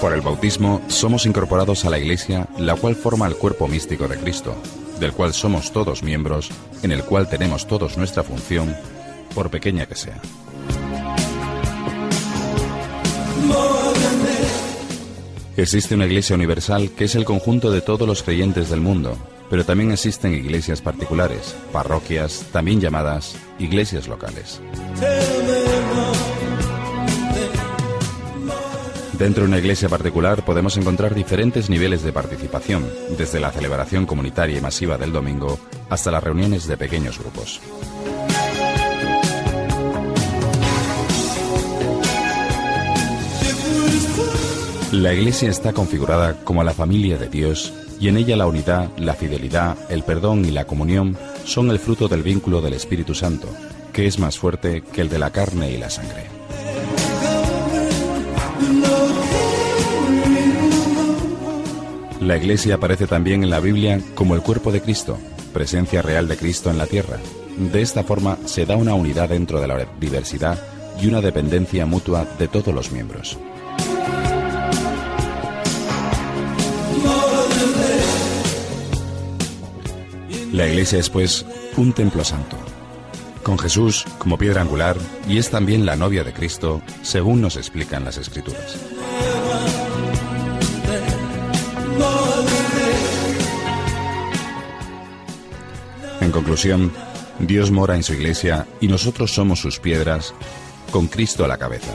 Por 0.00 0.12
el 0.12 0.22
bautismo 0.22 0.82
somos 0.88 1.24
incorporados 1.24 1.84
a 1.84 1.90
la 1.90 2.00
Iglesia, 2.00 2.48
la 2.58 2.74
cual 2.74 2.96
forma 2.96 3.28
el 3.28 3.36
cuerpo 3.36 3.68
místico 3.68 4.08
de 4.08 4.16
Cristo, 4.16 4.56
del 5.00 5.12
cual 5.12 5.32
somos 5.34 5.72
todos 5.72 6.02
miembros, 6.02 6.50
en 6.82 6.92
el 6.92 7.02
cual 7.04 7.28
tenemos 7.28 7.66
todos 7.66 7.96
nuestra 7.96 8.22
función, 8.22 8.74
por 9.34 9.50
pequeña 9.50 9.86
que 9.86 9.94
sea. 9.94 10.20
Existe 15.56 15.94
una 15.94 16.04
iglesia 16.04 16.36
universal 16.36 16.90
que 16.90 17.04
es 17.04 17.14
el 17.14 17.24
conjunto 17.24 17.70
de 17.70 17.80
todos 17.80 18.06
los 18.06 18.22
creyentes 18.22 18.68
del 18.68 18.80
mundo, 18.80 19.16
pero 19.48 19.64
también 19.64 19.90
existen 19.90 20.34
iglesias 20.34 20.82
particulares, 20.82 21.56
parroquias, 21.72 22.44
también 22.52 22.80
llamadas 22.80 23.36
iglesias 23.58 24.06
locales. 24.06 24.60
Dentro 29.18 29.44
de 29.44 29.48
una 29.48 29.58
iglesia 29.58 29.88
particular 29.88 30.44
podemos 30.44 30.76
encontrar 30.76 31.14
diferentes 31.14 31.70
niveles 31.70 32.02
de 32.02 32.12
participación, 32.12 32.84
desde 33.16 33.40
la 33.40 33.50
celebración 33.50 34.04
comunitaria 34.04 34.58
y 34.58 34.60
masiva 34.60 34.98
del 34.98 35.10
domingo 35.10 35.58
hasta 35.88 36.10
las 36.10 36.22
reuniones 36.22 36.66
de 36.66 36.76
pequeños 36.76 37.18
grupos. 37.18 37.62
La 44.92 45.14
iglesia 45.14 45.48
está 45.48 45.72
configurada 45.72 46.44
como 46.44 46.62
la 46.62 46.74
familia 46.74 47.16
de 47.16 47.28
Dios 47.28 47.72
y 47.98 48.08
en 48.08 48.18
ella 48.18 48.36
la 48.36 48.46
unidad, 48.46 48.90
la 48.98 49.14
fidelidad, 49.14 49.78
el 49.88 50.02
perdón 50.02 50.44
y 50.44 50.50
la 50.50 50.66
comunión 50.66 51.16
son 51.44 51.70
el 51.70 51.78
fruto 51.78 52.08
del 52.08 52.22
vínculo 52.22 52.60
del 52.60 52.74
Espíritu 52.74 53.14
Santo, 53.14 53.48
que 53.94 54.06
es 54.06 54.18
más 54.18 54.38
fuerte 54.38 54.82
que 54.82 55.00
el 55.00 55.08
de 55.08 55.18
la 55.18 55.30
carne 55.30 55.70
y 55.70 55.78
la 55.78 55.88
sangre. 55.88 56.35
La 62.26 62.36
iglesia 62.36 62.74
aparece 62.74 63.06
también 63.06 63.44
en 63.44 63.50
la 63.50 63.60
Biblia 63.60 64.00
como 64.16 64.34
el 64.34 64.42
cuerpo 64.42 64.72
de 64.72 64.80
Cristo, 64.80 65.16
presencia 65.52 66.02
real 66.02 66.26
de 66.26 66.36
Cristo 66.36 66.72
en 66.72 66.76
la 66.76 66.88
tierra. 66.88 67.18
De 67.56 67.80
esta 67.80 68.02
forma 68.02 68.36
se 68.46 68.66
da 68.66 68.74
una 68.74 68.94
unidad 68.94 69.28
dentro 69.28 69.60
de 69.60 69.68
la 69.68 69.86
diversidad 70.00 70.58
y 71.00 71.06
una 71.06 71.20
dependencia 71.20 71.86
mutua 71.86 72.26
de 72.36 72.48
todos 72.48 72.74
los 72.74 72.90
miembros. 72.90 73.38
La 80.52 80.66
iglesia 80.66 80.98
es 80.98 81.08
pues 81.08 81.46
un 81.76 81.92
templo 81.92 82.24
santo, 82.24 82.56
con 83.44 83.56
Jesús 83.56 84.04
como 84.18 84.36
piedra 84.36 84.62
angular 84.62 84.96
y 85.28 85.38
es 85.38 85.48
también 85.48 85.86
la 85.86 85.94
novia 85.94 86.24
de 86.24 86.32
Cristo, 86.32 86.82
según 87.02 87.40
nos 87.40 87.56
explican 87.56 88.04
las 88.04 88.16
escrituras. 88.16 88.95
En 96.26 96.32
conclusión, 96.32 96.92
Dios 97.38 97.70
mora 97.70 97.94
en 97.94 98.02
su 98.02 98.12
iglesia 98.12 98.66
y 98.80 98.88
nosotros 98.88 99.32
somos 99.32 99.60
sus 99.60 99.78
piedras, 99.78 100.34
con 100.90 101.06
Cristo 101.06 101.44
a 101.44 101.48
la 101.48 101.56
cabeza. 101.56 101.94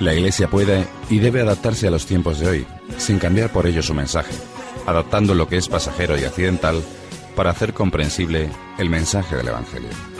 La 0.00 0.14
Iglesia 0.14 0.50
puede 0.50 0.84
y 1.08 1.20
debe 1.20 1.42
adaptarse 1.42 1.86
a 1.86 1.92
los 1.92 2.06
tiempos 2.06 2.40
de 2.40 2.48
hoy, 2.48 2.66
sin 2.98 3.20
cambiar 3.20 3.52
por 3.52 3.68
ello 3.68 3.84
su 3.84 3.94
mensaje, 3.94 4.34
adaptando 4.84 5.32
lo 5.32 5.46
que 5.46 5.56
es 5.56 5.68
pasajero 5.68 6.18
y 6.18 6.24
accidental 6.24 6.82
para 7.36 7.50
hacer 7.50 7.72
comprensible 7.72 8.50
el 8.78 8.90
mensaje 8.90 9.36
del 9.36 9.46
Evangelio. 9.46 10.13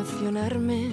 Emocionarme. 0.00 0.92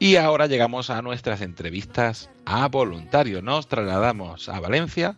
Y 0.00 0.16
ahora 0.16 0.46
llegamos 0.46 0.90
a 0.90 1.02
nuestras 1.02 1.40
entrevistas 1.42 2.30
a 2.44 2.66
voluntarios. 2.68 3.42
Nos 3.42 3.68
trasladamos 3.68 4.48
a 4.48 4.60
Valencia, 4.60 5.16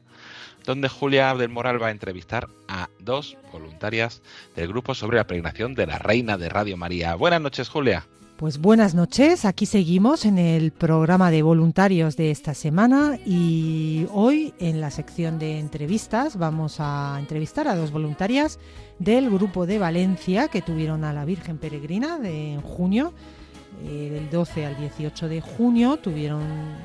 donde 0.65 0.89
Julia 0.89 1.35
del 1.35 1.49
Moral 1.49 1.83
va 1.83 1.89
a 1.89 1.91
entrevistar 1.91 2.49
a 2.69 2.89
dos 2.99 3.37
voluntarias 3.53 4.23
del 4.57 4.69
grupo 4.69 4.95
sobre 4.95 5.17
la 5.17 5.27
peregrinación 5.27 5.75
de 5.75 5.87
la 5.87 5.99
Reina 5.99 6.37
de 6.39 6.49
Radio 6.49 6.77
María. 6.77 7.15
Buenas 7.15 7.41
noches, 7.41 7.69
Julia. 7.69 8.07
Pues 8.41 8.59
buenas 8.59 8.95
noches, 8.95 9.45
aquí 9.45 9.67
seguimos 9.67 10.25
en 10.25 10.39
el 10.39 10.73
programa 10.73 11.31
de 11.31 11.43
voluntarios 11.43 12.17
de 12.17 12.31
esta 12.31 12.55
semana 12.55 13.19
y 13.27 14.07
hoy 14.15 14.55
en 14.59 14.81
la 14.81 14.91
sección 14.91 15.39
de 15.39 15.59
entrevistas 15.59 16.39
vamos 16.39 16.77
a 16.79 17.19
entrevistar 17.21 17.69
a 17.69 17.77
dos 17.77 17.93
voluntarias 17.93 18.59
del 18.99 19.29
grupo 19.29 19.67
de 19.67 19.79
Valencia 19.79 20.49
que 20.49 20.63
tuvieron 20.63 21.05
a 21.05 21.13
la 21.13 21.27
Virgen 21.27 21.59
Peregrina 21.59 22.19
de, 22.19 22.55
en 22.55 22.63
junio, 22.63 23.13
eh, 23.85 24.09
del 24.11 24.31
12 24.31 24.65
al 24.65 24.79
18 24.79 25.29
de 25.29 25.43
junio 25.43 25.99
tuvieron 25.99 26.43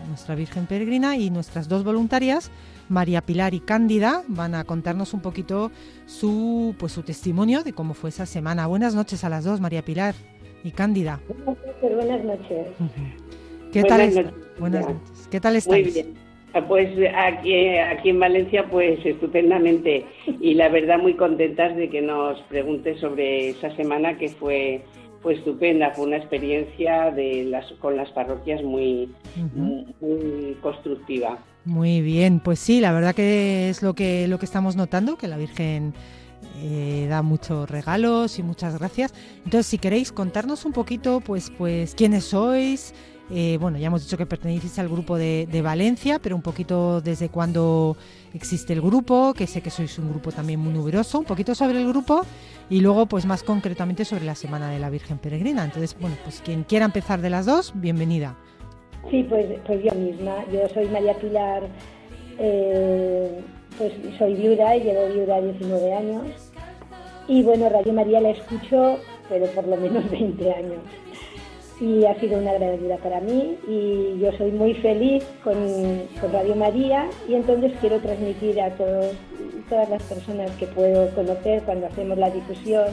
nuestra 0.10 0.36
Virgen 0.36 0.66
Peregrina 0.66 1.16
y 1.16 1.30
nuestras 1.30 1.70
dos 1.70 1.86
voluntarias, 1.86 2.52
María 2.90 3.22
Pilar 3.22 3.54
y 3.54 3.62
Cándida, 3.62 4.24
van 4.28 4.56
a 4.56 4.66
contarnos 4.66 5.14
un 5.14 5.22
poquito 5.22 5.72
su, 6.06 6.76
pues, 6.78 6.92
su 6.92 7.04
testimonio 7.04 7.64
de 7.64 7.72
cómo 7.72 7.94
fue 7.94 8.10
esa 8.10 8.26
semana. 8.26 8.68
Buenas 8.68 8.94
noches 8.94 9.24
a 9.24 9.30
las 9.30 9.46
dos, 9.46 9.62
María 9.62 9.86
Pilar 9.86 10.16
y 10.66 10.72
Cándida. 10.72 11.20
Buenas 11.82 12.24
noches. 12.24 12.68
¿Qué 13.72 13.82
Buenas 13.82 13.88
tal, 13.88 14.02
es- 14.02 14.16
noches. 14.16 14.34
buenas 14.60 14.86
Ya. 14.88 14.94
noches. 14.94 15.28
¿Qué 15.30 15.40
tal 15.40 15.52
Muy 15.54 15.58
estáis? 15.60 15.94
bien. 15.94 16.14
Ah, 16.54 16.66
Pues 16.68 16.90
aquí, 17.16 17.78
aquí 17.78 18.10
en 18.10 18.20
Valencia, 18.20 18.66
pues 18.72 19.06
estupendamente. 19.06 20.06
Y 20.42 20.56
la 20.56 20.70
verdad, 20.70 20.98
muy 21.00 21.14
contentas 21.16 21.76
de 21.76 21.90
que 21.90 22.02
nos 22.02 22.42
pregunte 22.44 22.98
sobre 22.98 23.50
esa 23.50 23.76
semana 23.76 24.18
que 24.18 24.30
fue, 24.30 24.82
fue 25.22 25.36
estupenda. 25.36 25.92
Fue 25.92 26.06
una 26.08 26.18
experiencia 26.18 27.12
de 27.12 27.44
las, 27.44 27.72
con 27.74 27.96
las 27.98 28.10
parroquias 28.12 28.64
muy, 28.64 29.10
muy 30.02 30.58
constructiva. 30.62 31.38
Muy 31.66 32.02
bien, 32.02 32.40
pues 32.40 32.60
sí, 32.60 32.80
la 32.80 32.92
verdad 32.94 33.14
que 33.14 33.70
es 33.70 33.84
lo 33.84 33.94
que, 33.94 34.28
lo 34.28 34.40
que 34.40 34.46
estamos 34.46 34.76
notando, 34.76 35.18
que 35.18 35.28
la 35.28 35.38
Virgen 35.38 35.94
eh, 36.58 37.08
da 37.10 37.22
muchos 37.22 37.70
regalos 37.70 38.40
y 38.40 38.44
muchas 38.44 38.78
gracias. 38.78 39.14
Entonces, 39.44 39.68
si 39.68 39.78
queréis 39.78 40.12
contarnos 40.12 40.66
un 40.66 40.74
poquito, 40.74 41.22
pues, 41.22 41.52
pues 41.58 41.96
quiénes 41.96 42.26
sois. 42.26 42.94
Eh, 43.32 43.58
bueno, 43.60 43.80
ya 43.80 43.88
hemos 43.88 44.04
dicho 44.04 44.18
que 44.18 44.28
pertenecéis 44.28 44.78
al 44.78 44.88
grupo 44.88 45.18
de, 45.18 45.48
de 45.52 45.62
Valencia, 45.64 46.20
pero 46.20 46.36
un 46.36 46.44
poquito 46.44 47.02
desde 47.02 47.30
cuándo 47.30 47.98
existe 48.36 48.74
el 48.74 48.82
grupo, 48.82 49.34
que 49.34 49.48
sé 49.48 49.62
que 49.62 49.72
sois 49.72 49.98
un 49.98 50.10
grupo 50.10 50.32
también 50.32 50.60
muy 50.60 50.74
numeroso, 50.74 51.20
un 51.20 51.26
poquito 51.26 51.56
sobre 51.56 51.82
el 51.82 51.88
grupo 51.88 52.24
y 52.70 52.82
luego, 52.82 53.06
pues 53.08 53.26
más 53.26 53.44
concretamente 53.44 54.06
sobre 54.06 54.26
la 54.26 54.36
Semana 54.36 54.70
de 54.70 54.80
la 54.80 54.90
Virgen 54.90 55.18
Peregrina. 55.18 55.64
Entonces, 55.64 55.96
bueno, 56.00 56.16
pues 56.24 56.42
quien 56.42 56.64
quiera 56.64 56.86
empezar 56.86 57.22
de 57.22 57.30
las 57.30 57.46
dos, 57.46 57.74
bienvenida. 57.76 58.36
Sí, 59.10 59.24
pues, 59.24 59.46
pues 59.66 59.84
yo 59.84 59.92
misma. 59.94 60.46
Yo 60.52 60.68
soy 60.74 60.88
María 60.88 61.14
Pilar, 61.16 61.64
eh, 62.40 63.42
pues 63.78 63.94
soy 64.18 64.34
viuda 64.36 64.76
y 64.76 64.84
llevo 64.84 65.08
viuda 65.14 65.42
19 65.42 65.94
años. 65.94 66.45
Y 67.28 67.44
bueno, 67.44 67.70
Radio 67.70 67.94
María 67.94 68.22
la 68.22 68.30
escucho, 68.30 69.00
pero 69.30 69.46
por 69.48 69.68
lo 69.68 69.78
menos 69.78 70.10
20 70.12 70.54
años. 70.54 70.80
Y 71.82 72.06
ha 72.06 72.18
sido 72.20 72.40
una 72.40 72.54
gran 72.54 72.72
ayuda 72.72 72.96
para 72.98 73.20
mí 73.20 73.58
y 73.68 74.18
yo 74.20 74.32
soy 74.38 74.52
muy 74.52 74.76
feliz 74.76 75.26
con, 75.44 75.56
con 76.22 76.32
Radio 76.32 76.56
María 76.56 77.10
y 77.28 77.34
entonces 77.34 77.74
quiero 77.82 78.00
transmitir 78.00 78.62
a 78.62 78.70
todos, 78.78 79.12
todas 79.70 79.90
las 79.90 80.02
personas 80.04 80.52
que 80.52 80.68
puedo 80.68 81.10
conocer 81.10 81.64
cuando 81.64 81.88
hacemos 81.88 82.18
la 82.18 82.30
difusión 82.30 82.86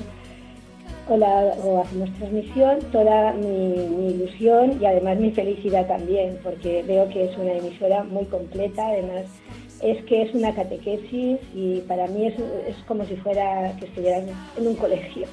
o, 1.08 1.80
hacemos 1.80 2.12
transmisión, 2.14 2.78
toda 2.90 3.32
mi, 3.34 3.86
mi 3.88 4.06
ilusión 4.14 4.80
y 4.80 4.86
además 4.86 5.18
mi 5.18 5.30
felicidad 5.30 5.86
también, 5.86 6.38
porque 6.42 6.82
veo 6.82 7.08
que 7.08 7.24
es 7.24 7.36
una 7.36 7.52
emisora 7.52 8.04
muy 8.04 8.24
completa, 8.26 8.86
además 8.88 9.26
es 9.82 10.02
que 10.04 10.22
es 10.22 10.34
una 10.34 10.54
catequesis 10.54 11.38
y 11.54 11.80
para 11.88 12.06
mí 12.06 12.26
es, 12.26 12.34
es 12.68 12.76
como 12.86 13.04
si 13.04 13.16
fuera 13.16 13.74
que 13.78 13.86
estuvieras 13.86 14.24
en 14.56 14.66
un 14.66 14.76
colegio, 14.76 15.26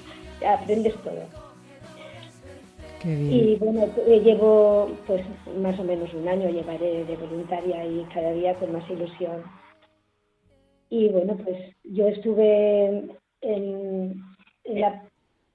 aprendes 0.45 0.95
todo. 1.03 1.21
Qué 3.01 3.15
bien. 3.15 3.31
Y 3.31 3.55
bueno, 3.57 3.87
eh, 4.07 4.21
llevo 4.23 4.89
pues 5.05 5.21
más 5.61 5.79
o 5.79 5.83
menos 5.83 6.13
un 6.13 6.27
año, 6.27 6.49
llevaré 6.49 7.05
de 7.05 7.15
voluntaria 7.15 7.85
y 7.85 8.05
cada 8.13 8.33
día 8.33 8.55
con 8.55 8.73
más 8.73 8.89
ilusión. 8.89 9.43
Y 10.89 11.09
bueno, 11.09 11.37
pues 11.43 11.57
yo 11.83 12.07
estuve 12.07 12.85
en, 13.41 14.15
en 14.63 14.81
la 14.81 15.03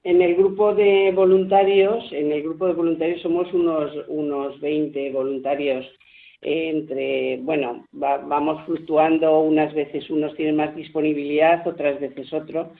En 0.03 0.21
el 0.21 0.35
grupo 0.35 0.73
de 0.73 1.11
voluntarios, 1.13 2.03
en 2.13 2.31
el 2.31 2.43
grupo 2.43 2.67
de 2.67 2.73
voluntarios 2.73 3.21
somos 3.21 3.53
unos, 3.53 3.91
unos 4.07 4.59
20 4.61 5.11
voluntarios 5.11 5.85
entre, 6.45 7.37
bueno, 7.41 7.85
va- 8.01 8.19
vamos 8.19 8.63
fluctuando, 8.65 9.39
unas 9.41 9.73
veces 9.73 10.09
unos 10.11 10.35
tienen 10.35 10.55
más 10.55 10.75
disponibilidad, 10.75 11.67
otras 11.67 11.99
veces 11.99 12.31
otro. 12.33 12.71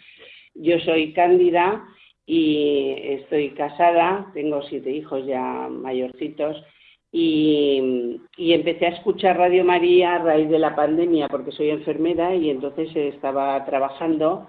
Yo 0.53 0.79
soy 0.79 1.13
Cándida 1.13 1.83
y 2.27 2.93
estoy 3.01 3.49
casada, 3.51 4.27
tengo 4.33 4.61
siete 4.63 4.91
hijos 4.91 5.25
ya 5.25 5.67
mayorcitos 5.69 6.63
y, 7.11 8.19
y 8.37 8.53
empecé 8.53 8.85
a 8.87 8.89
escuchar 8.89 9.37
Radio 9.37 9.63
María 9.63 10.15
a 10.15 10.19
raíz 10.23 10.49
de 10.49 10.59
la 10.59 10.75
pandemia 10.75 11.27
porque 11.27 11.51
soy 11.51 11.69
enfermera 11.71 12.35
y 12.35 12.49
entonces 12.49 12.95
estaba 12.95 13.63
trabajando 13.65 14.47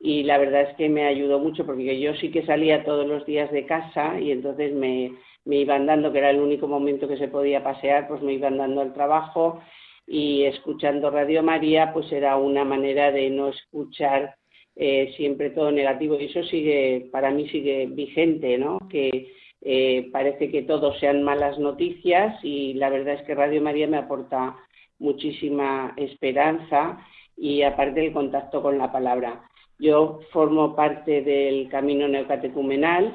y 0.00 0.24
la 0.24 0.38
verdad 0.38 0.62
es 0.70 0.76
que 0.76 0.88
me 0.88 1.04
ayudó 1.06 1.38
mucho 1.38 1.64
porque 1.66 1.98
yo 2.00 2.14
sí 2.14 2.30
que 2.30 2.44
salía 2.46 2.84
todos 2.84 3.06
los 3.06 3.24
días 3.26 3.50
de 3.52 3.66
casa 3.66 4.20
y 4.20 4.30
entonces 4.32 4.72
me, 4.74 5.12
me 5.48 5.56
iban 5.56 5.86
dando, 5.86 6.12
que 6.12 6.18
era 6.18 6.28
el 6.28 6.40
único 6.40 6.68
momento 6.68 7.08
que 7.08 7.16
se 7.16 7.28
podía 7.28 7.64
pasear, 7.64 8.06
pues 8.06 8.20
me 8.20 8.34
iban 8.34 8.58
dando 8.58 8.82
al 8.82 8.92
trabajo 8.92 9.62
y 10.06 10.44
escuchando 10.44 11.10
Radio 11.10 11.42
María 11.42 11.90
pues 11.94 12.12
era 12.12 12.36
una 12.36 12.64
manera 12.64 13.10
de 13.10 13.30
no 13.30 13.48
escuchar 13.48 14.34
eh, 14.76 15.10
siempre 15.16 15.48
todo 15.48 15.72
negativo 15.72 16.20
y 16.20 16.26
eso 16.26 16.42
sigue, 16.42 17.08
para 17.10 17.30
mí 17.30 17.48
sigue 17.48 17.86
vigente, 17.86 18.58
¿no? 18.58 18.78
Que 18.90 19.32
eh, 19.62 20.10
parece 20.12 20.50
que 20.50 20.62
todo 20.62 20.92
sean 20.98 21.22
malas 21.22 21.58
noticias 21.58 22.38
y 22.44 22.74
la 22.74 22.90
verdad 22.90 23.14
es 23.14 23.22
que 23.22 23.34
Radio 23.34 23.62
María 23.62 23.86
me 23.86 23.96
aporta 23.96 24.54
muchísima 24.98 25.94
esperanza 25.96 26.98
y 27.38 27.62
aparte 27.62 28.04
el 28.04 28.12
contacto 28.12 28.60
con 28.60 28.76
la 28.76 28.92
palabra. 28.92 29.48
Yo 29.78 30.20
formo 30.30 30.76
parte 30.76 31.22
del 31.22 31.70
camino 31.70 32.06
neocatecumenal 32.06 33.14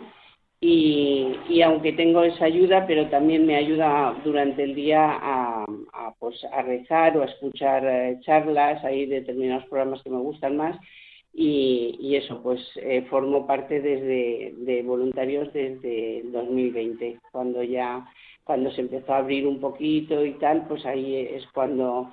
y, 0.65 1.35
y 1.49 1.61
aunque 1.61 1.91
tengo 1.91 2.23
esa 2.23 2.45
ayuda, 2.45 2.87
pero 2.87 3.09
también 3.09 3.45
me 3.45 3.57
ayuda 3.57 4.15
durante 4.23 4.63
el 4.63 4.73
día 4.73 5.19
a, 5.21 5.65
pues, 6.19 6.41
a 6.53 6.61
rezar 6.61 7.17
o 7.17 7.21
a 7.21 7.25
escuchar 7.25 7.85
eh, 7.85 8.17
charlas, 8.21 8.81
hay 8.85 9.05
determinados 9.05 9.65
programas 9.65 10.01
que 10.03 10.09
me 10.09 10.19
gustan 10.19 10.55
más 10.55 10.79
y, 11.33 11.97
y 11.99 12.15
eso, 12.15 12.41
pues 12.41 12.61
eh, 12.77 13.05
formo 13.09 13.45
parte 13.45 13.81
desde 13.81 14.53
de 14.55 14.83
voluntarios 14.83 15.51
desde 15.51 16.19
el 16.19 16.31
2020, 16.31 17.19
cuando 17.33 17.61
ya 17.61 18.07
cuando 18.45 18.71
se 18.71 18.81
empezó 18.81 19.13
a 19.13 19.17
abrir 19.17 19.45
un 19.45 19.59
poquito 19.59 20.23
y 20.23 20.31
tal, 20.35 20.65
pues 20.69 20.85
ahí 20.85 21.27
es 21.29 21.45
cuando 21.53 22.09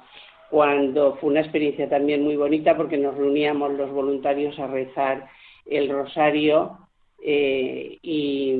cuando 0.50 1.14
fue 1.18 1.30
una 1.30 1.40
experiencia 1.40 1.88
también 1.88 2.24
muy 2.24 2.34
bonita 2.34 2.76
porque 2.76 2.98
nos 2.98 3.16
reuníamos 3.16 3.74
los 3.74 3.92
voluntarios 3.92 4.58
a 4.58 4.66
rezar 4.66 5.28
el 5.66 5.88
rosario 5.88 6.89
eh, 7.24 7.98
y 8.02 8.54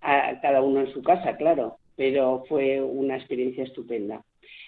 a, 0.00 0.40
cada 0.40 0.62
uno 0.62 0.80
en 0.80 0.92
su 0.92 1.02
casa, 1.02 1.36
claro, 1.36 1.76
pero 1.96 2.44
fue 2.48 2.80
una 2.80 3.16
experiencia 3.16 3.64
estupenda. 3.64 4.22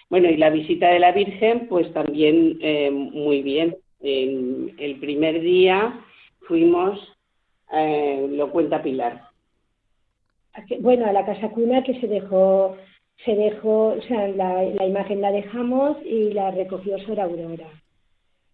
Bueno, 0.09 0.29
y 0.29 0.37
la 0.37 0.49
visita 0.49 0.89
de 0.89 0.99
la 0.99 1.13
Virgen, 1.13 1.67
pues 1.67 1.91
también 1.93 2.57
eh, 2.61 2.91
muy 2.91 3.41
bien. 3.41 3.77
En 4.01 4.75
el 4.77 4.99
primer 4.99 5.39
día 5.41 6.03
fuimos, 6.47 6.99
eh, 7.71 8.27
lo 8.29 8.51
cuenta 8.51 8.83
Pilar. 8.83 9.21
a 10.53 10.65
que- 10.65 10.79
bueno, 10.79 11.05
a 11.05 11.13
la 11.13 11.25
casa 11.25 11.49
cuna 11.49 11.81
que 11.83 11.97
se 12.01 12.07
dejó, 12.07 12.75
se 13.23 13.35
dejó, 13.35 13.93
o 13.97 14.01
sea, 14.01 14.27
la, 14.27 14.63
la 14.63 14.85
imagen 14.85 15.21
la 15.21 15.31
dejamos 15.31 15.97
y 16.05 16.33
la 16.33 16.51
recogió 16.51 16.97
Sor 16.99 17.21
Aurora. 17.21 17.80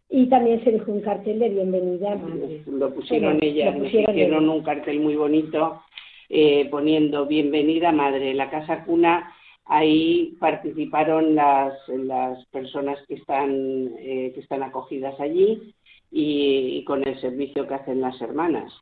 Y 0.10 0.28
también 0.28 0.64
se 0.64 0.72
dejó 0.72 0.92
un 0.92 1.02
cartel 1.02 1.40
de 1.40 1.50
bienvenida 1.50 2.16
madre. 2.16 2.62
Lo 2.66 2.94
pusieron 2.94 3.38
Bueno, 3.38 3.46
ellas, 3.46 3.66
lo 3.66 3.72
nos 3.74 3.82
pusieron 3.84 4.16
hicieron 4.16 4.44
ellas. 4.44 4.56
un 4.56 4.64
cartel 4.64 5.00
muy 5.02 5.16
bonito 5.16 5.82
eh, 6.30 6.68
poniendo 6.72 7.26
Bienvenida 7.26 7.92
Madre. 7.92 8.34
La 8.34 8.50
Casa 8.50 8.86
Cuna, 8.86 9.34
ahí 9.66 10.36
participaron 10.40 11.36
las, 11.36 11.74
las 11.90 12.46
personas 12.48 12.98
que 13.08 13.16
están, 13.16 13.52
eh, 14.00 14.32
que 14.34 14.40
están 14.40 14.64
acogidas 14.64 15.20
allí 15.20 15.74
y, 16.12 16.78
y 16.78 16.84
con 16.86 17.06
el 17.06 17.20
servicio 17.20 17.68
que 17.68 17.74
hacen 17.74 18.00
las 18.00 18.20
hermanas. 18.22 18.74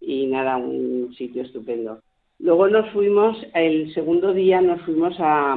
Y 0.00 0.26
nada, 0.26 0.56
un 0.56 1.14
sitio 1.16 1.42
estupendo. 1.42 2.00
Luego 2.40 2.66
nos 2.66 2.90
fuimos, 2.90 3.36
el 3.54 3.94
segundo 3.94 4.32
día 4.32 4.60
nos 4.60 4.80
fuimos 4.82 5.14
a, 5.20 5.56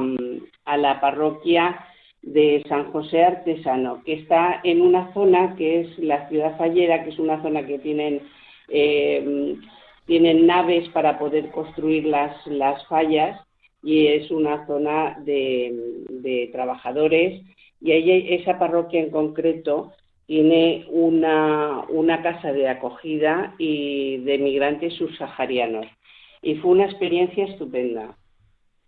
a 0.66 0.76
la 0.76 1.00
parroquia 1.00 1.80
de 2.26 2.62
San 2.68 2.90
José 2.90 3.24
Artesano, 3.24 4.02
que 4.04 4.14
está 4.14 4.60
en 4.64 4.80
una 4.80 5.14
zona 5.14 5.54
que 5.54 5.80
es 5.80 5.98
la 5.98 6.28
ciudad 6.28 6.58
fallera, 6.58 7.04
que 7.04 7.10
es 7.10 7.18
una 7.20 7.40
zona 7.40 7.64
que 7.64 7.78
tienen, 7.78 8.20
eh, 8.68 9.56
tienen 10.06 10.44
naves 10.44 10.88
para 10.88 11.20
poder 11.20 11.50
construir 11.52 12.04
las, 12.04 12.44
las 12.48 12.84
fallas 12.88 13.40
y 13.82 14.08
es 14.08 14.30
una 14.32 14.66
zona 14.66 15.16
de, 15.24 16.50
trabajadores 16.50 17.42
y 17.80 17.92
ahí 17.92 18.34
esa 18.34 18.58
parroquia 18.58 19.00
en 19.00 19.10
concreto 19.10 19.92
tiene 20.26 20.84
una, 20.90 21.84
una 21.88 22.22
casa 22.22 22.52
de 22.52 22.68
acogida 22.68 23.54
y 23.58 24.16
de 24.18 24.38
migrantes 24.38 24.94
subsaharianos 24.94 25.86
y 26.42 26.56
fue 26.56 26.72
una 26.72 26.86
experiencia 26.86 27.44
estupenda. 27.44 28.16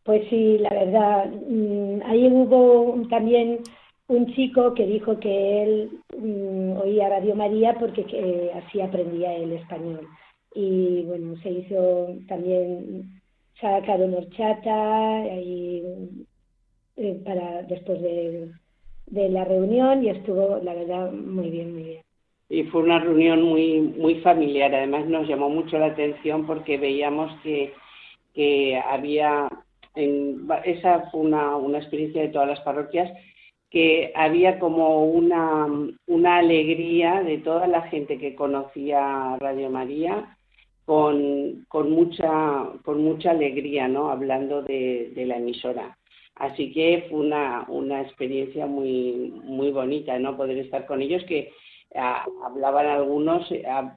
Pues 0.08 0.26
sí, 0.30 0.56
la 0.56 0.70
verdad. 0.70 1.26
Mm, 1.26 2.00
ahí 2.06 2.28
hubo 2.32 3.06
también 3.10 3.58
un 4.06 4.24
chico 4.34 4.72
que 4.72 4.86
dijo 4.86 5.20
que 5.20 5.62
él 5.62 5.90
mm, 6.16 6.78
oía 6.78 7.10
Radio 7.10 7.34
María 7.34 7.74
porque 7.78 8.50
así 8.54 8.80
aprendía 8.80 9.36
el 9.36 9.52
español. 9.52 10.08
Y 10.54 11.02
bueno, 11.02 11.36
se 11.42 11.50
hizo 11.50 12.06
también, 12.26 13.20
sacaron 13.60 14.14
horchata 14.14 15.26
y, 15.26 15.82
eh, 16.96 17.20
para 17.22 17.64
después 17.64 18.00
de, 18.00 18.50
de 19.08 19.28
la 19.28 19.44
reunión 19.44 20.02
y 20.02 20.08
estuvo, 20.08 20.58
la 20.62 20.72
verdad, 20.72 21.12
muy 21.12 21.50
bien, 21.50 21.74
muy 21.74 21.82
bien. 21.82 22.02
Y 22.48 22.62
fue 22.62 22.80
una 22.80 22.98
reunión 22.98 23.42
muy, 23.42 23.78
muy 23.78 24.22
familiar. 24.22 24.74
Además, 24.74 25.06
nos 25.06 25.28
llamó 25.28 25.50
mucho 25.50 25.78
la 25.78 25.88
atención 25.88 26.46
porque 26.46 26.78
veíamos 26.78 27.30
que, 27.42 27.74
que 28.32 28.74
había 28.78 29.50
esa 30.64 31.10
fue 31.10 31.20
una, 31.20 31.56
una, 31.56 31.78
experiencia 31.78 32.22
de 32.22 32.28
todas 32.28 32.48
las 32.48 32.60
parroquias, 32.60 33.10
que 33.70 34.12
había 34.14 34.58
como 34.58 35.04
una, 35.04 35.66
una 36.06 36.36
alegría 36.38 37.22
de 37.22 37.38
toda 37.38 37.66
la 37.66 37.82
gente 37.82 38.18
que 38.18 38.34
conocía 38.34 39.36
Radio 39.38 39.70
María 39.70 40.36
con, 40.86 41.66
con, 41.68 41.90
mucha, 41.90 42.64
con 42.82 43.02
mucha 43.02 43.32
alegría, 43.32 43.88
¿no? 43.88 44.10
Hablando 44.10 44.62
de, 44.62 45.12
la 45.14 45.36
emisora. 45.36 45.98
Así 46.36 46.72
que 46.72 47.06
fue 47.10 47.20
una, 47.20 47.66
una 47.68 48.00
experiencia 48.00 48.66
muy, 48.66 49.34
muy 49.44 49.70
bonita, 49.70 50.18
¿no? 50.18 50.36
Poder 50.36 50.56
estar 50.58 50.86
con 50.86 51.02
ellos 51.02 51.22
que 51.24 51.50
hablaban 51.94 52.86
algunos, 52.86 53.46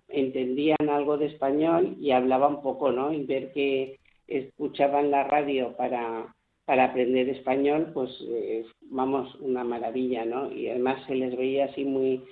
entendían 0.09 0.89
algo 0.89 1.17
de 1.17 1.27
español 1.27 1.95
y 1.99 2.11
hablaban 2.11 2.61
poco, 2.61 2.91
¿no? 2.91 3.13
Y 3.13 3.23
ver 3.25 3.53
que, 3.53 3.99
escuchaban 4.27 5.11
la 5.11 5.23
radio 5.25 5.75
para, 5.77 6.33
para 6.65 6.85
aprender 6.85 7.29
español, 7.29 7.91
pues 7.93 8.09
eh, 8.29 8.65
vamos, 8.89 9.33
una 9.41 9.63
maravilla, 9.63 10.25
¿no? 10.25 10.51
Y 10.51 10.69
además 10.69 11.03
se 11.07 11.15
les 11.15 11.35
veía 11.35 11.65
así 11.65 11.85
muy, 11.85 12.23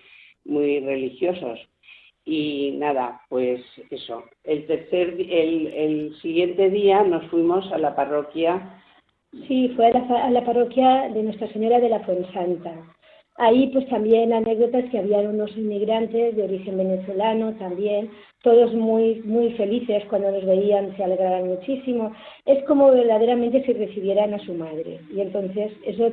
muy 0.46 0.80
religiosos. 0.80 1.60
Y 2.26 2.72
nada, 2.78 3.22
pues 3.30 3.62
eso. 3.90 4.24
El 4.44 4.68
tercer, 4.68 5.16
el, 5.20 5.68
el 5.68 6.16
siguiente 6.22 6.70
día 6.70 7.04
nos 7.04 7.26
fuimos 7.32 7.72
a 7.72 7.78
la 7.78 7.96
parroquia. 7.96 8.82
Sí, 9.48 9.70
fue 9.76 9.88
a 9.88 9.92
la, 9.92 10.26
a 10.26 10.30
la 10.30 10.46
parroquia 10.46 11.10
de 11.10 11.24
Nuestra 11.24 11.52
Señora 11.52 11.80
de 11.80 11.90
la 11.90 12.02
Fuensanta. 12.02 12.74
Ahí 13.42 13.68
pues 13.72 13.88
también 13.88 14.34
anécdotas 14.34 14.84
que 14.92 15.00
había 15.00 15.20
unos 15.20 15.56
inmigrantes 15.56 16.36
de 16.36 16.44
origen 16.44 16.78
venezolano 16.78 17.54
también, 17.54 18.12
todos 18.44 18.74
muy, 18.74 19.22
muy 19.24 19.54
felices 19.54 20.04
cuando 20.10 20.30
nos 20.30 20.46
veían, 20.46 20.94
se 20.98 21.06
alegraban 21.06 21.48
muchísimo. 21.48 22.12
Es 22.46 22.62
como 22.66 22.92
verdaderamente 22.92 23.64
si 23.66 23.72
recibieran 23.72 24.34
a 24.34 24.40
su 24.40 24.54
madre. 24.54 25.00
Y 25.16 25.22
entonces 25.22 25.72
eso 25.86 26.12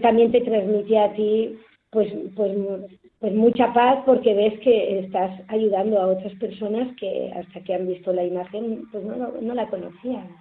también 0.00 0.30
te 0.30 0.42
transmite 0.42 0.96
a 0.96 1.12
ti 1.12 1.58
pues, 1.90 2.08
pues, 2.36 2.56
pues 3.18 3.34
mucha 3.34 3.72
paz 3.72 4.04
porque 4.06 4.32
ves 4.32 4.60
que 4.60 5.00
estás 5.00 5.40
ayudando 5.48 6.00
a 6.00 6.06
otras 6.06 6.32
personas 6.36 6.96
que 6.98 7.32
hasta 7.34 7.64
que 7.64 7.74
han 7.74 7.88
visto 7.88 8.12
la 8.12 8.22
imagen 8.22 8.84
pues 8.92 9.02
no, 9.02 9.16
no, 9.40 9.54
la 9.54 9.68
conocían. 9.68 10.36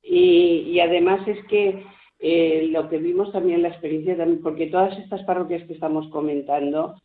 Y, 0.00 0.62
y 0.68 0.78
además 0.78 1.26
es 1.26 1.44
que 1.46 1.82
eh, 2.20 2.68
lo 2.70 2.88
que 2.88 2.98
vimos 2.98 3.32
también 3.32 3.62
la 3.62 3.68
experiencia, 3.68 4.16
también, 4.16 4.42
porque 4.42 4.66
todas 4.66 4.98
estas 4.98 5.22
parroquias 5.24 5.62
que 5.64 5.74
estamos 5.74 6.08
comentando 6.08 7.00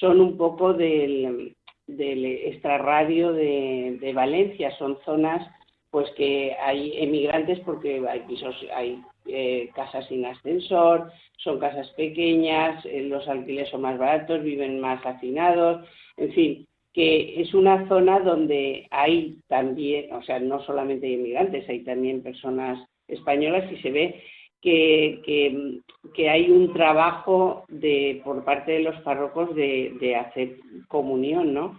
son 0.00 0.20
un 0.20 0.36
poco 0.36 0.74
del, 0.74 1.56
del 1.86 2.24
extrarradio 2.24 3.32
de, 3.32 4.12
Valencia, 4.14 4.70
son 4.78 4.98
zonas 5.04 5.46
pues 5.90 6.10
que 6.16 6.54
hay 6.62 6.92
emigrantes 6.98 7.60
porque 7.60 8.06
hay 8.06 8.20
pisos, 8.20 8.54
hay 8.74 9.00
eh, 9.24 9.70
casas 9.74 10.06
sin 10.08 10.26
ascensor, 10.26 11.10
son 11.38 11.58
casas 11.58 11.88
pequeñas, 11.92 12.84
eh, 12.84 13.04
los 13.04 13.26
alquileres 13.26 13.70
son 13.70 13.80
más 13.80 13.98
baratos, 13.98 14.42
viven 14.42 14.80
más 14.80 15.04
hacinados, 15.06 15.88
en 16.18 16.32
fin, 16.32 16.66
que 16.92 17.40
es 17.40 17.54
una 17.54 17.88
zona 17.88 18.20
donde 18.20 18.86
hay 18.90 19.38
también, 19.48 20.12
o 20.12 20.22
sea, 20.22 20.38
no 20.40 20.62
solamente 20.64 21.06
hay 21.06 21.14
inmigrantes, 21.14 21.66
hay 21.70 21.84
también 21.84 22.22
personas 22.22 22.86
españolas 23.06 23.72
y 23.72 23.76
se 23.76 23.90
ve 23.90 24.22
que, 24.60 25.82
que, 26.14 26.28
hay 26.28 26.50
un 26.50 26.72
trabajo 26.72 27.64
de, 27.68 28.20
por 28.24 28.44
parte 28.44 28.72
de 28.72 28.80
los 28.80 28.96
párrocos 29.02 29.54
de, 29.54 30.16
hacer 30.16 30.58
comunión, 30.88 31.54
¿no? 31.54 31.78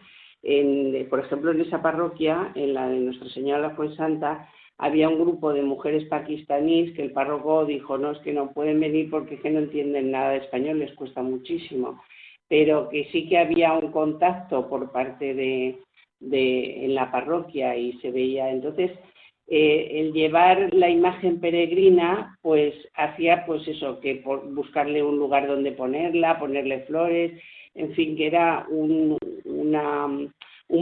Por 1.09 1.19
ejemplo, 1.19 1.51
en 1.51 1.61
esa 1.61 1.81
parroquia, 1.81 2.51
en 2.55 2.73
la 2.73 2.87
de 2.87 2.99
Nuestra 2.99 3.29
Señora 3.29 3.69
de 3.69 3.87
la 3.87 3.95
Santa, 3.95 4.49
había 4.77 5.09
un 5.09 5.19
grupo 5.19 5.51
de 5.51 5.61
mujeres 5.61 6.05
pakistaníes 6.05 6.95
que 6.95 7.01
el 7.01 7.11
párroco 7.11 7.65
dijo, 7.65 7.97
no, 7.97 8.11
es 8.11 8.19
que 8.19 8.31
no 8.31 8.53
pueden 8.53 8.79
venir 8.79 9.09
porque 9.09 9.35
es 9.35 9.41
que 9.41 9.49
no 9.49 9.59
entienden 9.59 10.11
nada 10.11 10.31
de 10.31 10.37
español, 10.37 10.79
les 10.79 10.93
cuesta 10.93 11.21
muchísimo, 11.21 12.01
pero 12.47 12.87
que 12.87 13.09
sí 13.11 13.27
que 13.27 13.37
había 13.37 13.73
un 13.73 13.91
contacto 13.91 14.69
por 14.69 14.91
parte 14.93 15.33
de, 15.33 15.79
de 16.21 16.85
en 16.85 16.95
la 16.95 17.11
parroquia 17.11 17.75
y 17.75 17.93
se 17.99 18.11
veía. 18.11 18.49
Entonces, 18.49 18.91
eh, 19.51 19.99
el 19.99 20.13
llevar 20.13 20.71
la 20.75 20.89
imagen 20.89 21.39
peregrina, 21.39 22.37
pues 22.43 22.75
hacía 22.93 23.45
pues 23.47 23.67
eso, 23.67 23.99
que 23.99 24.17
por 24.17 24.47
buscarle 24.53 25.01
un 25.01 25.17
lugar 25.17 25.47
donde 25.47 25.71
ponerla, 25.71 26.37
ponerle 26.37 26.81
flores, 26.81 27.31
en 27.73 27.91
fin, 27.93 28.15
que 28.15 28.27
era 28.27 28.67
un, 28.69 29.17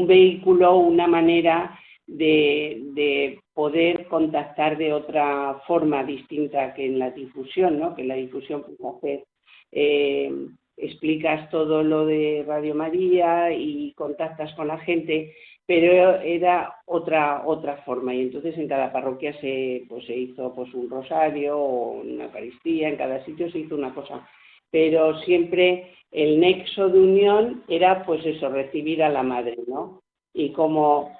vehículo, 0.05 0.77
una 0.77 1.07
manera 1.07 1.79
de, 2.07 2.81
de, 2.93 3.39
poder 3.53 4.05
contactar 4.07 4.77
de 4.77 4.91
otra 4.91 5.61
forma 5.65 6.03
distinta 6.03 6.73
que 6.73 6.85
en 6.85 6.99
la 6.99 7.11
difusión, 7.11 7.79
¿no? 7.79 7.95
Que 7.95 8.01
en 8.01 8.07
la 8.09 8.15
difusión 8.15 8.63
pues, 8.63 8.95
hacer, 8.95 9.23
eh, 9.71 10.31
explicas 10.77 11.49
todo 11.49 11.83
lo 11.83 12.05
de 12.05 12.45
Radio 12.47 12.75
María 12.75 13.51
y 13.51 13.93
contactas 13.93 14.53
con 14.53 14.67
la 14.67 14.77
gente 14.77 15.33
pero 15.67 16.21
era 16.21 16.77
otra 16.85 17.43
otra 17.45 17.77
forma. 17.83 18.15
Y 18.15 18.21
entonces 18.21 18.57
en 18.57 18.69
cada 18.69 18.91
parroquia 18.91 19.39
se 19.41 19.83
pues 19.89 20.05
se 20.05 20.15
hizo 20.15 20.55
pues 20.55 20.73
un 20.73 20.89
rosario 20.89 21.59
o 21.59 22.01
una 22.01 22.23
eucaristía 22.25 22.89
en 22.89 22.95
cada 22.95 23.23
sitio 23.25 23.51
se 23.51 23.59
hizo 23.59 23.75
una 23.75 23.93
cosa. 23.93 24.27
Pero 24.71 25.19
siempre 25.21 25.93
el 26.11 26.39
nexo 26.39 26.89
de 26.89 26.99
unión 26.99 27.63
era 27.67 28.05
pues 28.05 28.25
eso 28.25 28.49
recibir 28.49 29.03
a 29.03 29.09
la 29.09 29.23
madre 29.23 29.57
no 29.67 30.01
y 30.33 30.53
como 30.53 31.17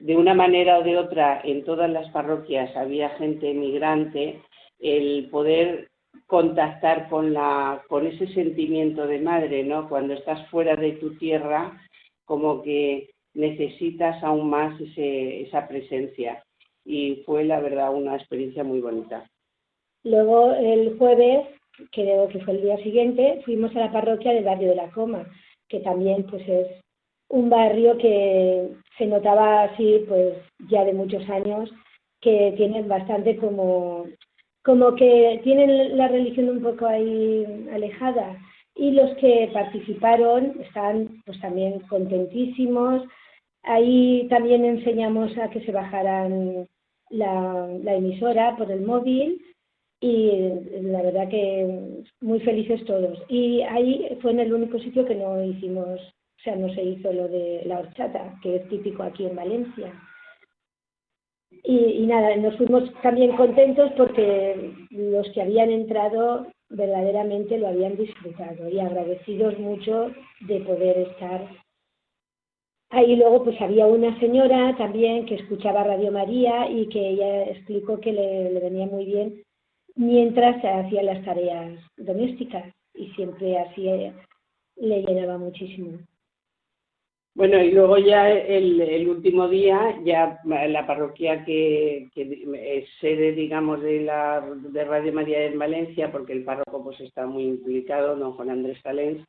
de 0.00 0.16
una 0.16 0.34
manera 0.34 0.78
o 0.78 0.82
de 0.82 0.98
otra 0.98 1.40
en 1.44 1.64
todas 1.64 1.88
las 1.88 2.10
parroquias 2.10 2.76
había 2.76 3.10
gente 3.10 3.50
emigrante 3.50 4.42
el 4.80 5.28
poder 5.30 5.90
contactar 6.26 7.08
con 7.08 7.32
la 7.32 7.82
con 7.88 8.06
ese 8.06 8.26
sentimiento 8.34 9.06
de 9.06 9.20
madre 9.20 9.62
no 9.64 9.88
cuando 9.88 10.14
estás 10.14 10.48
fuera 10.48 10.74
de 10.76 10.92
tu 10.92 11.16
tierra 11.16 11.80
como 12.24 12.62
que 12.62 13.10
necesitas 13.34 14.22
aún 14.22 14.48
más 14.48 14.80
ese, 14.80 15.42
esa 15.42 15.68
presencia. 15.68 16.42
Y 16.84 17.22
fue, 17.26 17.44
la 17.44 17.60
verdad, 17.60 17.94
una 17.94 18.16
experiencia 18.16 18.64
muy 18.64 18.80
bonita. 18.80 19.28
Luego, 20.04 20.52
el 20.52 20.96
jueves, 20.98 21.46
creo 21.92 22.28
que 22.28 22.40
fue 22.40 22.54
el 22.54 22.62
día 22.62 22.76
siguiente, 22.78 23.42
fuimos 23.44 23.74
a 23.74 23.80
la 23.80 23.92
parroquia 23.92 24.32
del 24.32 24.44
barrio 24.44 24.68
de 24.68 24.76
la 24.76 24.90
Coma, 24.90 25.26
que 25.68 25.80
también 25.80 26.24
pues 26.26 26.46
es 26.46 26.68
un 27.28 27.48
barrio 27.48 27.96
que 27.98 28.68
se 28.98 29.06
notaba 29.06 29.64
así, 29.64 30.04
pues 30.06 30.34
ya 30.70 30.84
de 30.84 30.92
muchos 30.92 31.28
años, 31.28 31.70
que 32.20 32.52
tienen 32.56 32.86
bastante 32.86 33.36
como, 33.36 34.06
como 34.64 34.94
que 34.94 35.40
tienen 35.44 35.96
la 35.96 36.08
religión 36.08 36.48
un 36.48 36.62
poco 36.62 36.86
ahí 36.86 37.68
alejada. 37.72 38.36
Y 38.74 38.90
los 38.90 39.16
que 39.18 39.50
participaron 39.52 40.60
están 40.60 41.22
pues 41.24 41.40
también 41.40 41.80
contentísimos, 41.88 43.02
Ahí 43.64 44.26
también 44.28 44.64
enseñamos 44.64 45.36
a 45.38 45.48
que 45.48 45.60
se 45.64 45.72
bajaran 45.72 46.68
la, 47.08 47.66
emisora 47.86 48.56
por 48.56 48.70
el 48.70 48.82
móvil 48.82 49.40
y 50.00 50.32
la 50.82 51.00
verdad 51.00 51.28
que 51.28 52.02
muy 52.20 52.40
felices 52.40 52.84
todos. 52.84 53.18
Y 53.28 53.62
ahí 53.62 54.18
fue 54.20 54.32
en 54.32 54.40
el 54.40 54.52
único 54.52 54.78
sitio 54.78 55.06
que 55.06 55.14
no 55.14 55.42
hicimos, 55.42 55.98
o 55.98 56.42
sea, 56.42 56.56
no 56.56 56.72
se 56.74 56.82
hizo 56.82 57.10
lo 57.10 57.26
de 57.28 57.62
la 57.64 57.78
horchata, 57.78 58.38
que 58.42 58.56
es 58.56 58.68
típico 58.68 59.02
aquí 59.02 59.24
en 59.24 59.36
Valencia. 59.36 59.94
Y, 61.66 62.06
nada, 62.06 62.36
nos 62.36 62.56
fuimos 62.56 62.92
también 63.02 63.36
contentos 63.36 63.90
porque 63.96 64.74
los 64.90 65.26
que 65.32 65.42
habían 65.42 65.70
entrado 65.70 66.46
verdaderamente 66.68 67.56
lo 67.58 67.68
habían 67.68 67.96
disfrutado 67.96 68.68
y 68.68 68.78
agradecidos 68.80 69.58
mucho 69.58 70.10
de 70.40 70.60
poder 70.60 70.98
estar 70.98 71.48
ahí. 72.90 73.16
Luego 73.16 73.44
pues 73.44 73.58
había 73.62 73.86
una 73.86 74.18
señora 74.20 74.76
también 74.76 75.24
que 75.24 75.36
escuchaba 75.36 75.84
Radio 75.84 76.12
María 76.12 76.68
y 76.68 76.86
que 76.88 77.08
ella 77.10 77.44
explicó 77.44 77.98
que 77.98 78.12
le, 78.12 78.50
le 78.50 78.60
venía 78.60 78.86
muy 78.86 79.06
bien 79.06 79.42
mientras 79.96 80.62
hacía 80.64 81.02
las 81.02 81.24
tareas 81.24 81.78
domésticas 81.96 82.74
y 82.94 83.06
siempre 83.12 83.58
así 83.58 83.88
le 84.76 85.02
llenaba 85.02 85.38
muchísimo. 85.38 85.98
Bueno, 87.34 87.60
y 87.60 87.72
luego 87.72 87.98
ya 87.98 88.30
el, 88.30 89.08
último 89.08 89.48
día, 89.48 89.98
ya 90.04 90.38
la 90.44 90.86
parroquia 90.86 91.44
que, 91.44 92.08
es 92.14 92.88
sede, 93.00 93.32
digamos, 93.32 93.82
de 93.82 94.02
la 94.02 94.40
de 94.40 94.84
Radio 94.84 95.12
María 95.12 95.44
en 95.44 95.58
Valencia, 95.58 96.12
porque 96.12 96.32
el 96.32 96.44
párroco 96.44 96.84
pues 96.84 97.00
está 97.00 97.26
muy 97.26 97.44
implicado, 97.44 98.14
don 98.14 98.34
Juan 98.34 98.50
Andrés 98.50 98.80
Talens, 98.84 99.26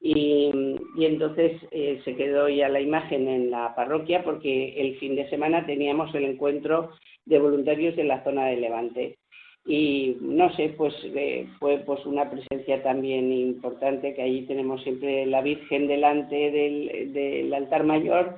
y, 0.00 0.50
entonces 0.98 1.52
eh, 1.70 2.00
se 2.04 2.14
quedó 2.14 2.48
ya 2.48 2.68
la 2.68 2.80
imagen 2.80 3.26
en 3.26 3.50
la 3.50 3.74
parroquia 3.74 4.22
porque 4.22 4.74
el 4.80 4.98
fin 4.98 5.16
de 5.16 5.28
semana 5.30 5.64
teníamos 5.64 6.14
el 6.14 6.24
encuentro 6.24 6.90
de 7.24 7.38
voluntarios 7.38 7.96
de 7.96 8.04
la 8.04 8.22
zona 8.22 8.46
de 8.46 8.56
Levante 8.56 9.18
y 9.66 10.16
no 10.20 10.54
sé, 10.54 10.74
pues 10.76 10.94
eh, 11.02 11.48
fue 11.58 11.78
pues 11.78 12.06
una 12.06 12.30
presencia 12.30 12.82
también 12.84 13.32
importante 13.32 14.14
que 14.14 14.22
allí 14.22 14.42
tenemos 14.42 14.80
siempre 14.84 15.26
la 15.26 15.42
Virgen 15.42 15.88
delante 15.88 16.52
del, 16.52 17.52
altar 17.52 17.82
mayor, 17.82 18.36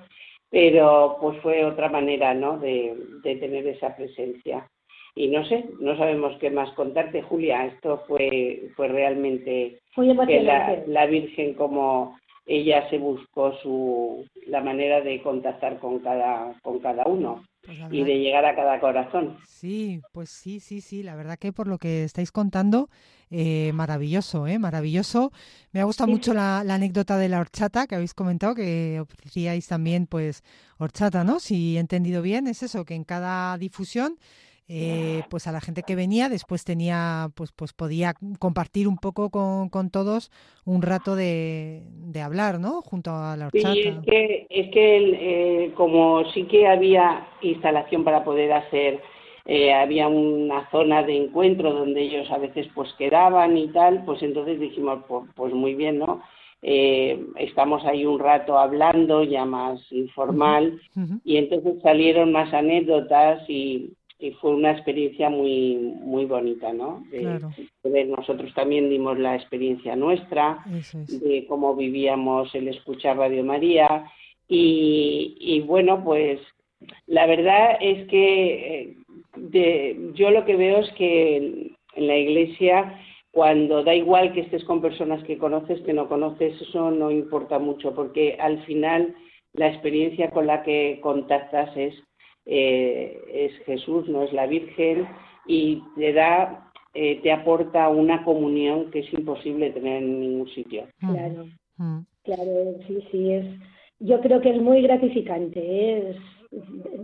pero 0.51 1.19
pues 1.21 1.39
fue 1.43 1.67
otra 1.67 1.91
manera, 1.91 2.33
¿no? 2.33 2.59
De, 2.59 2.97
tener 3.23 3.67
esa 3.67 3.95
presencia. 3.95 4.67
Y 5.15 5.29
no 5.29 5.45
sé, 5.45 5.67
no 5.81 5.99
sabemos 5.99 6.35
qué 6.39 6.49
más 6.49 6.73
contarte, 6.73 7.21
Julia. 7.21 7.67
Esto 7.67 8.05
fue 8.07 8.71
fue 8.75 8.89
realmente 8.89 9.81
que 9.95 10.43
la, 10.43 10.83
la 10.87 11.07
Virgen 11.07 11.53
como 11.55 12.17
ella 12.47 12.89
se 12.89 12.97
buscó 12.97 13.53
su 13.59 14.25
la 14.47 14.63
manera 14.63 15.03
de 15.03 15.21
contactar 15.21 15.79
con 15.79 15.99
cada 15.99 16.55
con 16.63 16.79
cada 16.79 17.05
uno. 17.05 17.45
Pues 17.69 17.81
y 17.91 18.03
de 18.03 18.19
llegar 18.19 18.47
a 18.47 18.57
cada 18.57 18.81
corazón. 18.81 19.37
Sí, 19.47 20.01
pues 20.13 20.31
sí, 20.31 20.59
sí, 20.59 20.81
sí, 20.81 21.03
la 21.03 21.15
verdad 21.17 21.39
que 21.39 21.53
por 21.53 21.67
lo 21.67 21.77
que 21.77 22.03
estáis 22.03 22.33
contando, 22.33 22.89
eh, 23.31 23.73
maravilloso, 23.75 24.47
¿eh? 24.47 24.59
Maravilloso. 24.59 25.33
Me 25.73 25.83
ha 25.83 25.85
gustado 25.85 26.11
mucho 26.11 26.33
la, 26.33 26.61
anécdota 26.61 27.19
de 27.19 27.29
la 27.29 27.41
horchata 27.41 27.87
que 27.87 27.95
habéis 27.95 28.15
comentado, 28.15 28.55
que 28.55 29.01
ofrecíais 29.01 29.67
también, 29.67 30.07
pues, 30.07 30.45
horchata, 30.79 31.25
¿no? 31.25 31.41
Si 31.41 31.77
he 31.77 31.81
entendido 31.81 32.23
bien, 32.23 32.47
es 32.47 32.63
eso, 32.63 32.87
que 32.87 32.95
en 32.95 33.05
cada 33.05 33.59
difusión 33.59 34.17
eh, 34.71 35.23
pues 35.31 35.47
a 35.47 35.53
la 35.53 35.63
gente 35.63 35.83
que 35.83 35.97
venía 35.97 36.29
después 36.29 36.63
tenía 36.63 37.31
pues 37.35 37.53
pues 37.53 37.73
podía 37.73 38.13
compartir 38.39 38.87
un 38.87 38.99
poco 38.99 39.31
con, 39.31 39.71
con 39.71 39.89
todos 39.89 40.31
un 40.67 40.83
rato 40.83 41.17
de, 41.17 41.85
de, 41.87 42.21
hablar 42.21 42.61
no 42.61 42.83
junto 42.83 43.11
a 43.11 43.35
la 43.39 43.47
horchata 43.47 43.73
sí 43.73 43.81
es 43.81 43.97
que 44.05 44.47
es 44.51 44.71
que 44.71 45.65
eh, 45.65 45.73
como 45.75 46.23
sí 46.33 46.45
que 46.45 46.67
había 46.67 47.29
instalación 47.41 48.05
para 48.05 48.25
poder 48.25 48.53
hacer 48.53 49.01
eh, 49.47 49.73
había 49.73 50.07
una 50.07 50.69
zona 50.71 51.03
de 51.03 51.17
encuentro 51.17 51.73
donde 51.73 52.03
ellos 52.03 52.31
a 52.31 52.37
veces 52.37 52.69
pues 52.75 52.93
quedaban 52.99 53.57
y 53.57 53.69
tal 53.69 54.05
pues 54.05 54.23
entonces 54.23 54.61
dijimos 54.61 54.99
pues, 55.09 55.31
pues 55.35 55.55
muy 55.55 55.77
bien 55.77 55.99
no 55.99 56.23
estamos 56.61 57.85
ahí 57.87 58.05
un 58.05 58.19
rato 58.19 58.59
hablando 58.59 59.23
ya 59.23 59.47
más 59.47 59.81
informal 59.93 60.79
y 61.25 61.37
entonces 61.39 61.81
salieron 61.83 62.33
más 62.33 62.53
anécdotas 62.53 63.49
y 63.49 63.93
y 64.19 64.33
fue 64.33 64.55
una 64.55 64.73
experiencia 64.73 65.31
muy 65.31 65.77
muy 65.77 66.25
bonita, 66.25 66.73
¿no? 66.73 67.05
De, 67.11 68.05
nosotros 68.05 68.53
también 68.55 68.91
dimos 68.91 69.19
la 69.19 69.37
experiencia 69.37 69.95
nuestra 69.95 70.65
de 70.65 71.47
cómo 71.49 71.77
vivíamos 71.77 72.55
el 72.55 72.69
escuchar 72.69 73.17
Radio 73.17 73.45
María 73.45 74.11
y, 74.51 75.63
bueno, 75.67 76.03
pues 76.03 76.41
la 77.07 77.27
verdad 77.27 77.77
es 77.81 78.09
que 78.09 78.97
eh, 79.37 79.97
yo 80.15 80.31
lo 80.31 80.45
que 80.45 80.57
veo 80.57 80.79
es 80.79 80.91
que 80.93 81.37
en 81.95 82.07
la 82.07 82.17
iglesia 82.17 82.99
cuando 83.31 83.85
da 83.85 83.95
igual 83.95 84.33
que 84.33 84.41
estés 84.41 84.65
con 84.65 84.81
personas 84.81 85.23
que 85.25 85.39
conoces, 85.39 85.81
que 85.83 85.93
no 85.93 86.09
conoces, 86.09 86.61
eso 86.61 86.91
no 86.91 87.11
importa 87.11 87.59
mucho, 87.59 87.95
porque 87.95 88.37
al 88.41 88.65
final 88.65 89.15
la 89.53 89.69
experiencia 89.69 90.31
con 90.31 90.47
la 90.47 90.63
que 90.63 90.99
contactas 91.03 91.77
es 91.77 91.95
eh, 92.51 93.21
es 93.31 93.53
Jesús, 93.67 94.09
no 94.09 94.23
es 94.23 94.33
la 94.33 94.47
Virgen, 94.47 95.07
y 95.47 95.83
te 95.97 96.15
da, 96.15 96.73
eh, 96.95 97.21
te 97.23 97.31
aporta 97.31 97.91
una 97.91 98.25
comunión 98.25 98.91
que 98.91 99.01
es 99.01 99.13
imposible 99.13 99.71
tener 99.71 100.03
en 100.03 100.21
ningún 100.21 100.49
sitio. 100.49 100.87
Claro, 100.99 101.47
mm. 101.77 102.01
claro, 102.25 102.75
sí, 102.87 103.05
sí, 103.11 103.33
es, 103.33 103.47
yo 104.01 104.21
creo 104.23 104.41
que 104.41 104.51
es 104.51 104.63
muy 104.63 104.81
gratificante, 104.81 105.61
¿eh? 105.63 106.17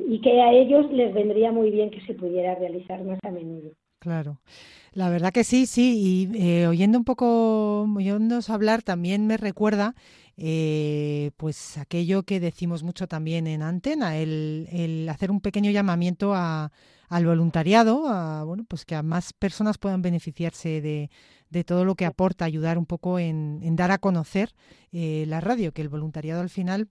y 0.08 0.20
que 0.22 0.40
a 0.40 0.50
ellos 0.52 0.90
les 0.90 1.12
vendría 1.12 1.52
muy 1.52 1.70
bien 1.70 1.90
que 1.90 2.00
se 2.06 2.14
pudiera 2.14 2.54
realizar 2.54 3.04
más 3.04 3.18
a 3.22 3.30
menudo. 3.30 3.72
Claro. 3.98 4.38
La 4.92 5.10
verdad 5.10 5.32
que 5.32 5.44
sí, 5.44 5.66
sí, 5.66 6.30
y 6.34 6.64
oyendo 6.64 6.96
un 6.96 7.04
poco, 7.04 7.82
oyéndonos 7.82 8.48
hablar, 8.48 8.82
también 8.82 9.26
me 9.26 9.36
recuerda 9.36 9.94
eh, 10.36 11.30
pues 11.36 11.78
aquello 11.78 12.24
que 12.24 12.40
decimos 12.40 12.82
mucho 12.82 13.06
también 13.06 13.46
en 13.46 13.62
antena, 13.62 14.16
el, 14.16 15.06
hacer 15.10 15.30
un 15.30 15.40
pequeño 15.40 15.70
llamamiento 15.70 16.34
a, 16.34 16.72
al 17.08 17.26
voluntariado, 17.26 18.08
a, 18.08 18.42
bueno, 18.44 18.64
pues 18.66 18.84
que 18.84 18.96
a 18.96 19.02
más 19.02 19.32
personas 19.32 19.78
puedan 19.78 20.02
beneficiarse 20.02 20.80
de, 20.80 21.10
de 21.50 21.64
todo 21.64 21.84
lo 21.84 21.94
que 21.94 22.06
aporta, 22.06 22.44
ayudar 22.44 22.78
un 22.78 22.86
poco 22.86 23.18
en, 23.18 23.60
dar 23.76 23.92
a 23.92 23.98
conocer 23.98 24.54
eh, 24.92 25.24
la 25.28 25.40
radio, 25.40 25.72
que 25.72 25.82
el 25.82 25.88
voluntariado 25.88 26.40
al 26.40 26.50
final 26.50 26.88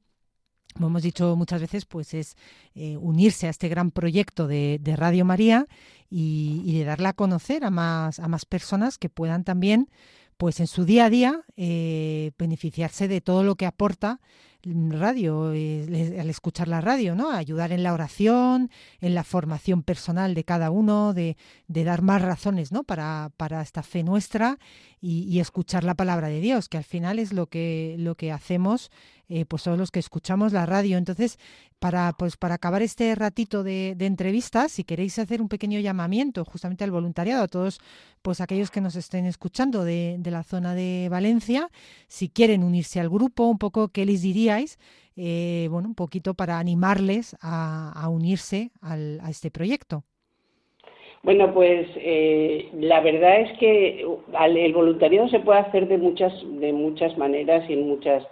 como 0.73 0.87
hemos 0.87 1.03
dicho 1.03 1.35
muchas 1.35 1.61
veces, 1.61 1.85
pues 1.85 2.15
es 2.15 2.35
eh, 2.73 2.97
unirse 2.97 3.45
a 3.45 3.51
este 3.51 3.69
gran 3.69 3.91
proyecto 3.91 4.47
de, 4.47 4.79
de 4.81 4.95
Radio 4.95 5.23
María 5.23 5.67
y, 6.09 6.63
y, 6.65 6.79
de 6.79 6.85
darla 6.85 7.09
a 7.09 7.13
conocer 7.13 7.63
a 7.63 7.69
más, 7.69 8.19
a 8.19 8.27
más 8.27 8.45
personas 8.45 8.97
que 8.97 9.07
puedan 9.07 9.43
también 9.43 9.89
pues 10.37 10.59
en 10.59 10.67
su 10.67 10.85
día 10.85 11.05
a 11.05 11.09
día 11.09 11.41
eh, 11.55 12.31
beneficiarse 12.37 13.07
de 13.07 13.21
todo 13.21 13.43
lo 13.43 13.55
que 13.55 13.65
aporta 13.65 14.19
radio, 14.65 15.51
eh, 15.53 16.17
al 16.19 16.29
escuchar 16.29 16.67
la 16.67 16.79
radio, 16.79 17.15
¿no? 17.15 17.31
Ayudar 17.31 17.73
en 17.73 17.83
la 17.83 17.93
oración, 17.93 18.71
en 19.01 19.13
la 19.13 19.23
formación 19.23 19.83
personal 19.83 20.33
de 20.35 20.45
cada 20.45 20.71
uno, 20.71 21.13
de, 21.13 21.35
de 21.67 21.83
dar 21.83 22.01
más 22.01 22.21
razones, 22.21 22.71
¿no? 22.71 22.83
Para, 22.83 23.31
para 23.35 23.61
esta 23.61 23.83
fe 23.83 24.03
nuestra 24.03 24.57
y, 25.01 25.23
y, 25.23 25.41
escuchar 25.41 25.83
la 25.83 25.95
palabra 25.95 26.29
de 26.29 26.39
Dios, 26.39 26.69
que 26.69 26.77
al 26.77 26.85
final 26.85 27.19
es 27.19 27.33
lo 27.33 27.47
que, 27.47 27.95
lo 27.99 28.15
que 28.15 28.31
hacemos 28.31 28.89
eh, 29.33 29.45
pues 29.45 29.63
todos 29.63 29.79
los 29.79 29.89
que 29.89 29.99
escuchamos 29.99 30.53
la 30.53 30.67
radio. 30.67 30.97
Entonces, 30.97 31.39
para, 31.79 32.11
pues, 32.17 32.37
para 32.37 32.55
acabar 32.55 32.83
este 32.83 33.15
ratito 33.15 33.63
de, 33.63 33.95
de 33.95 34.05
entrevistas, 34.05 34.71
si 34.71 34.83
queréis 34.83 35.17
hacer 35.17 35.41
un 35.41 35.49
pequeño 35.49 35.79
llamamiento 35.79 36.45
justamente 36.45 36.83
al 36.83 36.91
voluntariado, 36.91 37.43
a 37.43 37.47
todos 37.47 37.79
pues 38.21 38.41
aquellos 38.41 38.69
que 38.69 38.79
nos 38.79 38.95
estén 38.95 39.25
escuchando 39.25 39.83
de, 39.83 40.19
la 40.23 40.43
zona 40.43 40.75
de 40.75 41.07
Valencia, 41.09 41.69
si 42.07 42.29
quieren 42.29 42.63
unirse 42.63 42.99
al 42.99 43.09
grupo, 43.09 43.47
un 43.47 43.57
poco 43.57 43.89
qué 43.89 44.05
les 44.05 44.21
diríais, 44.21 44.77
eh, 45.17 45.67
bueno, 45.71 45.87
un 45.89 45.95
poquito 45.95 46.35
para 46.35 46.59
animarles 46.59 47.35
a, 47.41 48.07
unirse 48.09 48.69
al, 48.81 49.19
a 49.21 49.31
este 49.31 49.49
proyecto. 49.49 50.03
Bueno, 51.23 51.53
pues 51.53 51.87
eh, 51.95 52.69
la 52.79 52.99
verdad 53.01 53.41
es 53.41 53.57
que 53.57 54.01
el 54.01 54.73
voluntariado 54.73 55.27
se 55.29 55.39
puede 55.39 55.59
hacer 55.59 55.87
de 55.87 55.97
muchas, 55.97 56.33
de 56.59 56.71
muchas 56.71 57.17
maneras 57.17 57.67
y 57.67 57.73
en 57.73 57.87
muchas 57.87 58.23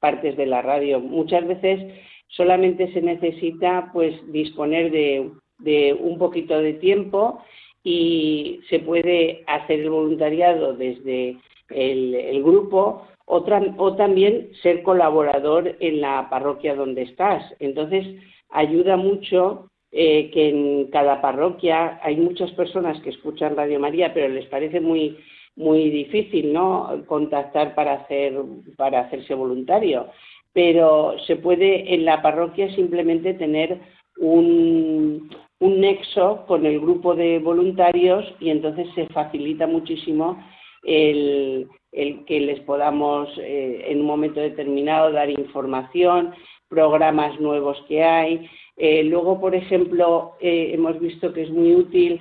partes 0.00 0.36
de 0.36 0.46
la 0.46 0.62
radio. 0.62 1.00
Muchas 1.00 1.46
veces 1.46 1.80
solamente 2.28 2.92
se 2.92 3.02
necesita 3.02 3.90
pues 3.92 4.14
disponer 4.32 4.90
de, 4.90 5.94
un 5.94 6.18
poquito 6.18 6.58
de 6.58 6.74
tiempo 6.74 7.42
y 7.84 8.60
se 8.68 8.80
puede 8.80 9.44
hacer 9.46 9.80
el 9.80 9.90
voluntariado 9.90 10.74
desde 10.74 11.36
el, 11.68 12.42
grupo 12.42 13.06
o, 13.26 13.44
o, 13.76 13.96
también 13.96 14.50
ser 14.62 14.82
colaborador 14.82 15.76
en 15.80 16.00
la 16.00 16.28
parroquia 16.28 16.74
donde 16.74 17.02
estás. 17.02 17.44
Entonces, 17.58 18.06
ayuda 18.50 18.96
mucho 18.96 19.70
eh, 19.92 20.30
que 20.32 20.48
en 20.48 20.86
cada 20.90 21.20
parroquia 21.20 21.98
hay 22.02 22.16
muchas 22.16 22.52
personas 22.52 23.00
que 23.02 23.10
escuchan 23.10 23.56
Radio 23.56 23.80
María, 23.80 24.14
pero 24.14 24.28
les 24.28 24.46
parece 24.46 24.80
muy 24.80 25.18
muy 25.60 25.90
difícil, 25.90 26.52
¿no? 26.52 27.04
Contactar 27.06 27.74
para 27.74 27.92
hacer 27.94 28.34
para 28.76 29.00
hacerse 29.00 29.34
voluntario, 29.34 30.06
pero 30.52 31.16
se 31.26 31.36
puede 31.36 31.94
en 31.94 32.04
la 32.04 32.22
parroquia 32.22 32.74
simplemente 32.74 33.34
tener 33.34 33.78
un, 34.18 35.30
un 35.60 35.80
nexo 35.80 36.44
con 36.46 36.64
el 36.64 36.80
grupo 36.80 37.14
de 37.14 37.38
voluntarios 37.38 38.24
y 38.40 38.50
entonces 38.50 38.88
se 38.94 39.06
facilita 39.08 39.66
muchísimo 39.66 40.42
el, 40.82 41.68
el 41.92 42.24
que 42.24 42.40
les 42.40 42.60
podamos 42.60 43.28
eh, 43.38 43.84
en 43.86 44.00
un 44.00 44.06
momento 44.06 44.40
determinado 44.40 45.12
dar 45.12 45.28
información, 45.28 46.32
programas 46.68 47.38
nuevos 47.38 47.76
que 47.86 48.02
hay. 48.02 48.48
Eh, 48.76 49.04
luego, 49.04 49.38
por 49.38 49.54
ejemplo, 49.54 50.36
eh, 50.40 50.70
hemos 50.72 50.98
visto 50.98 51.34
que 51.34 51.42
es 51.42 51.50
muy 51.50 51.74
útil 51.74 52.18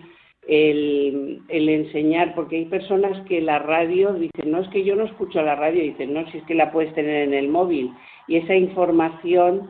el, 0.50 1.70
enseñar, 1.70 2.34
porque 2.34 2.58
hay 2.58 2.66
personas 2.66 3.24
que 3.28 3.40
la 3.40 3.60
radio 3.60 4.14
dicen, 4.14 4.50
no 4.50 4.62
es 4.62 4.68
que 4.70 4.84
yo 4.84 4.96
no 4.96 5.06
escucho 5.06 5.44
la 5.44 5.56
radio, 5.56 5.84
dicen, 5.84 6.12
no, 6.12 6.30
si 6.32 6.40
es 6.40 6.44
que 6.46 6.56
la 6.56 6.72
puedes 6.72 6.94
tener 6.96 7.28
en 7.28 7.36
el 7.36 7.50
móvil. 7.50 7.92
Y 8.28 8.38
esa 8.38 8.56
información 8.56 9.70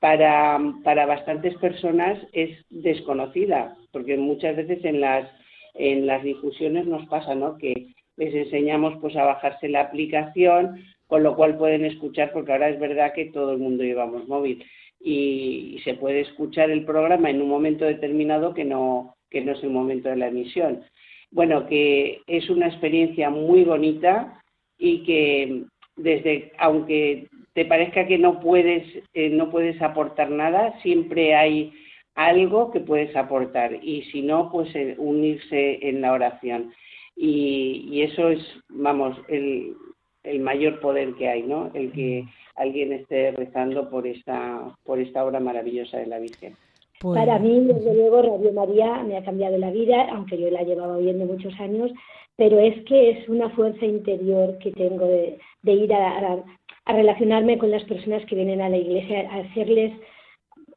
para, 0.00 0.58
para 0.82 1.06
bastantes 1.06 1.54
personas 1.58 2.18
es 2.32 2.50
desconocida, 2.70 3.76
porque 3.92 4.16
muchas 4.16 4.56
veces 4.56 4.84
en 4.84 5.00
las, 5.00 5.30
en 5.74 6.06
las 6.08 6.24
difusiones 6.24 6.86
nos 6.86 7.06
pasa, 7.06 7.36
¿no? 7.36 7.56
Que 7.56 7.94
les 8.16 8.34
enseñamos 8.34 8.94
pues 9.00 9.14
a 9.14 9.24
bajarse 9.24 9.68
la 9.68 9.82
aplicación, 9.82 10.84
con 11.06 11.22
lo 11.22 11.36
cual 11.36 11.56
pueden 11.56 11.84
escuchar, 11.84 12.32
porque 12.32 12.50
ahora 12.50 12.68
es 12.68 12.80
verdad 12.80 13.12
que 13.14 13.26
todo 13.26 13.52
el 13.52 13.58
mundo 13.58 13.84
llevamos 13.84 14.26
móvil 14.26 14.64
y 14.98 15.78
se 15.84 15.94
puede 15.94 16.22
escuchar 16.22 16.70
el 16.70 16.84
programa 16.84 17.30
en 17.30 17.40
un 17.40 17.48
momento 17.48 17.84
determinado 17.84 18.54
que 18.54 18.64
no, 18.64 19.15
que 19.36 19.44
no 19.44 19.52
es 19.52 19.62
el 19.62 19.68
momento 19.68 20.08
de 20.08 20.16
la 20.16 20.28
emisión. 20.28 20.82
Bueno, 21.30 21.66
que 21.66 22.22
es 22.26 22.48
una 22.48 22.68
experiencia 22.68 23.28
muy 23.28 23.64
bonita 23.64 24.42
y 24.78 25.02
que 25.04 25.64
desde, 25.96 26.52
aunque 26.58 27.28
te 27.52 27.66
parezca 27.66 28.06
que 28.06 28.16
no 28.16 28.40
puedes, 28.40 28.82
eh, 29.12 29.28
no 29.28 29.50
puedes 29.50 29.80
aportar 29.82 30.30
nada, 30.30 30.80
siempre 30.80 31.34
hay 31.34 31.70
algo 32.14 32.70
que 32.70 32.80
puedes 32.80 33.14
aportar 33.14 33.78
y 33.84 34.04
si 34.04 34.22
no, 34.22 34.50
pues 34.50 34.74
eh, 34.74 34.94
unirse 34.96 35.86
en 35.86 36.00
la 36.00 36.14
oración. 36.14 36.72
Y, 37.14 37.88
y, 37.90 38.02
eso 38.02 38.30
es, 38.30 38.40
vamos, 38.70 39.18
el, 39.28 39.74
el 40.22 40.40
mayor 40.40 40.80
poder 40.80 41.12
que 41.14 41.28
hay, 41.28 41.42
¿no? 41.42 41.70
El 41.74 41.92
que 41.92 42.24
alguien 42.54 42.92
esté 42.92 43.32
rezando 43.32 43.90
por 43.90 44.06
esta, 44.06 44.74
por 44.84 44.98
esta 44.98 45.24
obra 45.24 45.40
maravillosa 45.40 45.98
de 45.98 46.06
la 46.06 46.18
Virgen. 46.20 46.56
Pues 47.00 47.18
Para 47.18 47.38
mí, 47.38 47.60
desde 47.60 47.94
luego, 47.94 48.22
Radio 48.22 48.52
María 48.52 49.02
me 49.02 49.18
ha 49.18 49.24
cambiado 49.24 49.58
la 49.58 49.70
vida, 49.70 50.08
aunque 50.12 50.38
yo 50.38 50.50
la 50.50 50.62
llevaba 50.62 50.96
oyendo 50.96 51.26
muchos 51.26 51.52
años, 51.60 51.92
pero 52.36 52.58
es 52.58 52.84
que 52.84 53.10
es 53.10 53.28
una 53.28 53.50
fuerza 53.50 53.84
interior 53.84 54.56
que 54.58 54.72
tengo 54.72 55.06
de, 55.06 55.38
ir 55.64 55.92
a, 55.92 56.42
relacionarme 56.86 57.58
con 57.58 57.70
las 57.70 57.84
personas 57.84 58.24
que 58.26 58.36
vienen 58.36 58.62
a 58.62 58.68
la 58.70 58.78
iglesia, 58.78 59.28
a 59.30 59.40
hacerles 59.40 59.92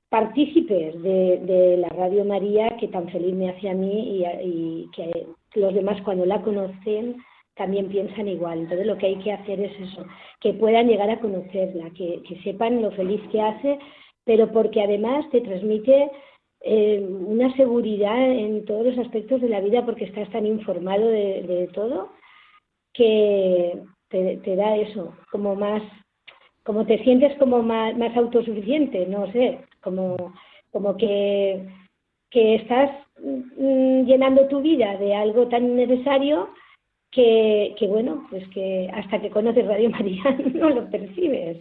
partícipes 0.09 1.01
de, 1.03 1.77
la 1.77 1.89
Radio 1.89 2.25
María 2.25 2.69
que 2.79 2.87
tan 2.89 3.07
feliz 3.09 3.33
me 3.33 3.49
hace 3.49 3.69
a 3.69 3.73
mí 3.73 4.23
y, 4.43 4.89
que 4.93 5.27
los 5.55 5.73
demás 5.73 6.01
cuando 6.03 6.25
la 6.25 6.41
conocen 6.41 7.17
también 7.55 7.87
piensan 7.87 8.27
igual. 8.27 8.59
Entonces 8.59 8.87
lo 8.87 8.97
que 8.97 9.07
hay 9.07 9.15
que 9.17 9.31
hacer 9.31 9.59
es 9.61 9.71
eso, 9.79 10.05
que 10.41 10.53
puedan 10.53 10.87
llegar 10.87 11.09
a 11.09 11.19
conocerla, 11.19 11.91
que 11.91 12.41
sepan 12.43 12.81
lo 12.81 12.91
feliz 12.91 13.21
que 13.31 13.41
hace 13.41 13.79
pero 14.29 14.51
porque 14.51 14.79
además 14.79 15.27
te 15.31 15.41
transmite 15.41 16.11
eh, 16.61 17.03
una 17.03 17.51
seguridad 17.55 18.31
en 18.31 18.63
todos 18.63 18.85
los 18.85 18.99
aspectos 18.99 19.41
de 19.41 19.49
la 19.49 19.59
vida 19.59 19.83
porque 19.83 20.05
estás 20.05 20.29
tan 20.29 20.45
informado 20.45 21.07
de, 21.07 21.67
todo 21.73 22.11
que 22.93 23.81
te, 24.09 24.55
da 24.55 24.75
eso, 24.75 25.15
como 25.31 25.55
más, 25.55 25.81
como 26.63 26.85
te 26.85 27.03
sientes 27.03 27.35
como 27.39 27.63
más, 27.63 28.15
autosuficiente, 28.15 29.07
no 29.07 29.31
sé, 29.31 29.61
como, 29.81 30.15
como 30.69 30.95
que, 30.95 31.65
que 32.29 32.53
estás 32.53 32.91
mm, 33.17 34.03
llenando 34.03 34.47
tu 34.47 34.61
vida 34.61 34.95
de 34.97 35.15
algo 35.15 35.47
tan 35.47 35.75
necesario 35.75 36.49
que, 37.09 37.73
que, 37.79 37.87
bueno, 37.87 38.27
pues 38.29 38.47
que 38.49 38.91
hasta 38.93 39.19
que 39.19 39.31
conoces 39.31 39.65
Radio 39.65 39.89
María 39.89 40.23
no 40.53 40.69
lo 40.69 40.87
percibes. 40.91 41.57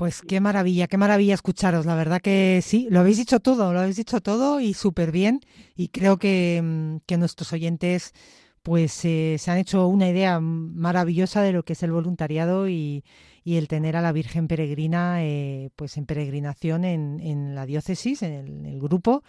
Pues 0.00 0.22
qué 0.22 0.40
maravilla, 0.40 0.86
qué 0.86 0.96
maravilla 0.96 1.34
escucharos. 1.34 1.84
La 1.84 1.94
verdad 1.94 2.22
que 2.22 2.60
sí, 2.62 2.88
lo 2.90 3.00
habéis 3.00 3.18
dicho 3.18 3.38
todo, 3.38 3.74
lo 3.74 3.80
habéis 3.80 3.96
dicho 3.96 4.22
todo 4.22 4.58
y 4.58 4.72
súper 4.72 5.12
bien. 5.12 5.40
Y 5.76 5.88
creo 5.88 6.16
que, 6.16 6.58
mm, 6.64 6.96
que, 7.04 7.18
nuestros 7.18 7.52
oyentes 7.52 8.14
pues 8.62 9.04
eh, 9.04 9.36
se 9.38 9.50
han 9.50 9.58
hecho 9.58 9.86
una 9.88 10.08
idea 10.08 10.40
maravillosa 10.40 11.42
de 11.42 11.52
lo 11.52 11.64
que 11.64 11.74
es 11.74 11.82
el 11.82 11.92
voluntariado 11.92 12.66
y, 12.66 13.04
el 13.44 13.68
tener 13.68 13.94
a 13.94 14.00
la 14.00 14.12
Virgen 14.12 14.48
Peregrina 14.48 15.22
eh, 15.22 15.68
pues 15.76 15.98
en 15.98 16.06
peregrinación 16.06 16.84
en, 16.86 17.20
en, 17.20 17.54
la 17.54 17.66
diócesis, 17.66 18.22
en 18.22 18.64
el, 18.64 18.80
grupo, 18.80 19.22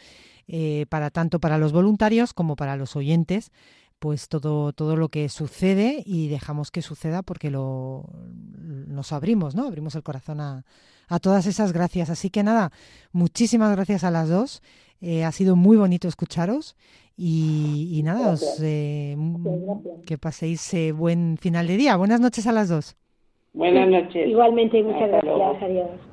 eh, 0.47 0.85
para 0.87 1.09
tanto 1.09 1.41
para 1.41 1.57
los 1.57 1.73
voluntarios 1.73 2.33
como 2.33 2.55
para 2.55 2.77
los 2.77 2.95
oyentes 2.95 3.51
pues 4.01 4.29
todo, 4.29 4.73
todo 4.73 4.95
lo 4.95 5.09
que 5.09 5.29
sucede 5.29 6.01
y 6.07 6.27
dejamos 6.27 6.71
que 6.71 6.81
suceda 6.81 7.21
porque 7.21 7.51
lo, 7.51 8.09
nos 8.87 9.13
abrimos, 9.13 9.53
¿no? 9.53 9.67
Abrimos 9.67 9.93
el 9.93 10.01
corazón 10.01 10.41
a, 10.41 10.65
a 11.07 11.19
todas 11.19 11.45
esas 11.45 11.71
gracias. 11.71 12.09
Así 12.09 12.31
que 12.31 12.41
nada, 12.41 12.71
muchísimas 13.11 13.75
gracias 13.75 14.03
a 14.03 14.09
las 14.09 14.27
dos. 14.27 14.63
Eh, 15.01 15.23
ha 15.23 15.31
sido 15.31 15.55
muy 15.55 15.77
bonito 15.77 16.07
escucharos 16.07 16.75
y, 17.15 18.01
nada, 18.03 18.31
os, 18.31 18.59
eh, 18.63 19.15
que 20.07 20.17
paséis 20.17 20.73
eh, 20.73 20.91
buen 20.93 21.37
final 21.37 21.67
de 21.67 21.77
día. 21.77 21.95
Buenas 21.95 22.19
noches 22.19 22.47
a 22.47 22.51
las 22.53 22.69
dos. 22.69 22.97
Buenas 23.53 23.87
noches. 23.87 24.27
Igualmente, 24.27 24.81
muchas 24.81 25.09
gracias. 25.09 25.61
Adiós. 25.61 26.10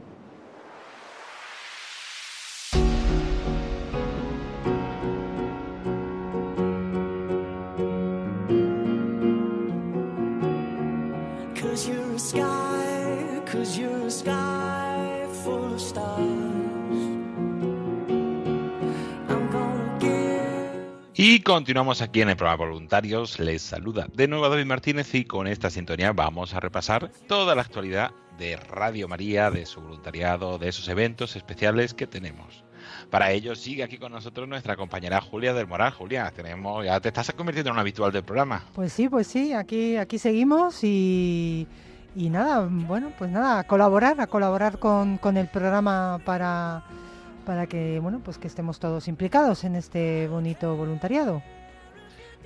Y 21.21 21.41
continuamos 21.41 22.01
aquí 22.01 22.21
en 22.21 22.29
el 22.29 22.37
programa 22.37 22.67
Voluntarios. 22.67 23.41
Les 23.41 23.61
saluda 23.61 24.07
de 24.15 24.29
nuevo 24.29 24.49
David 24.49 24.67
Martínez 24.67 25.13
y 25.17 25.25
con 25.25 25.49
esta 25.49 25.69
sintonía 25.69 26.13
vamos 26.13 26.55
a 26.55 26.61
repasar 26.61 27.11
toda 27.27 27.57
la 27.57 27.63
actualidad 27.63 28.13
de 28.39 28.55
Radio 28.55 29.09
María, 29.09 29.51
de 29.51 29.67
su 29.67 29.81
voluntariado, 29.81 30.59
de 30.59 30.69
esos 30.69 30.87
eventos 30.87 31.35
especiales 31.35 31.93
que 31.93 32.07
tenemos. 32.07 32.63
Para 33.11 33.33
ello 33.33 33.57
sigue 33.57 33.83
aquí 33.83 33.99
con 33.99 34.13
nosotros 34.13 34.47
nuestra 34.47 34.77
compañera 34.77 35.21
Julia 35.21 35.53
del 35.55 35.67
Moral. 35.67 35.91
Julia, 35.91 36.31
tenemos, 36.31 36.85
ya 36.85 37.01
te 37.01 37.09
estás 37.09 37.33
convirtiendo 37.33 37.71
en 37.71 37.75
un 37.75 37.81
habitual 37.81 38.13
del 38.13 38.23
programa. 38.23 38.63
Pues 38.77 38.93
sí, 38.93 39.09
pues 39.09 39.27
sí, 39.27 39.53
aquí, 39.53 39.97
aquí 39.97 40.21
seguimos 40.21 40.85
y, 40.85 41.67
y 42.15 42.31
nada, 42.31 42.69
bueno, 42.71 43.11
pues 43.19 43.33
nada, 43.33 43.59
a 43.59 43.65
colaborar, 43.65 44.21
a 44.21 44.29
colaborar 44.29 44.79
con, 44.79 45.19
con 45.19 45.37
el 45.37 45.49
programa 45.49 46.21
para 46.25 46.85
para 47.49 47.67
que 47.67 47.99
bueno 47.99 48.21
pues 48.23 48.37
que 48.37 48.47
estemos 48.47 48.79
todos 48.79 49.09
implicados 49.09 49.65
en 49.65 49.75
este 49.75 50.29
bonito 50.29 50.77
voluntariado. 50.77 51.43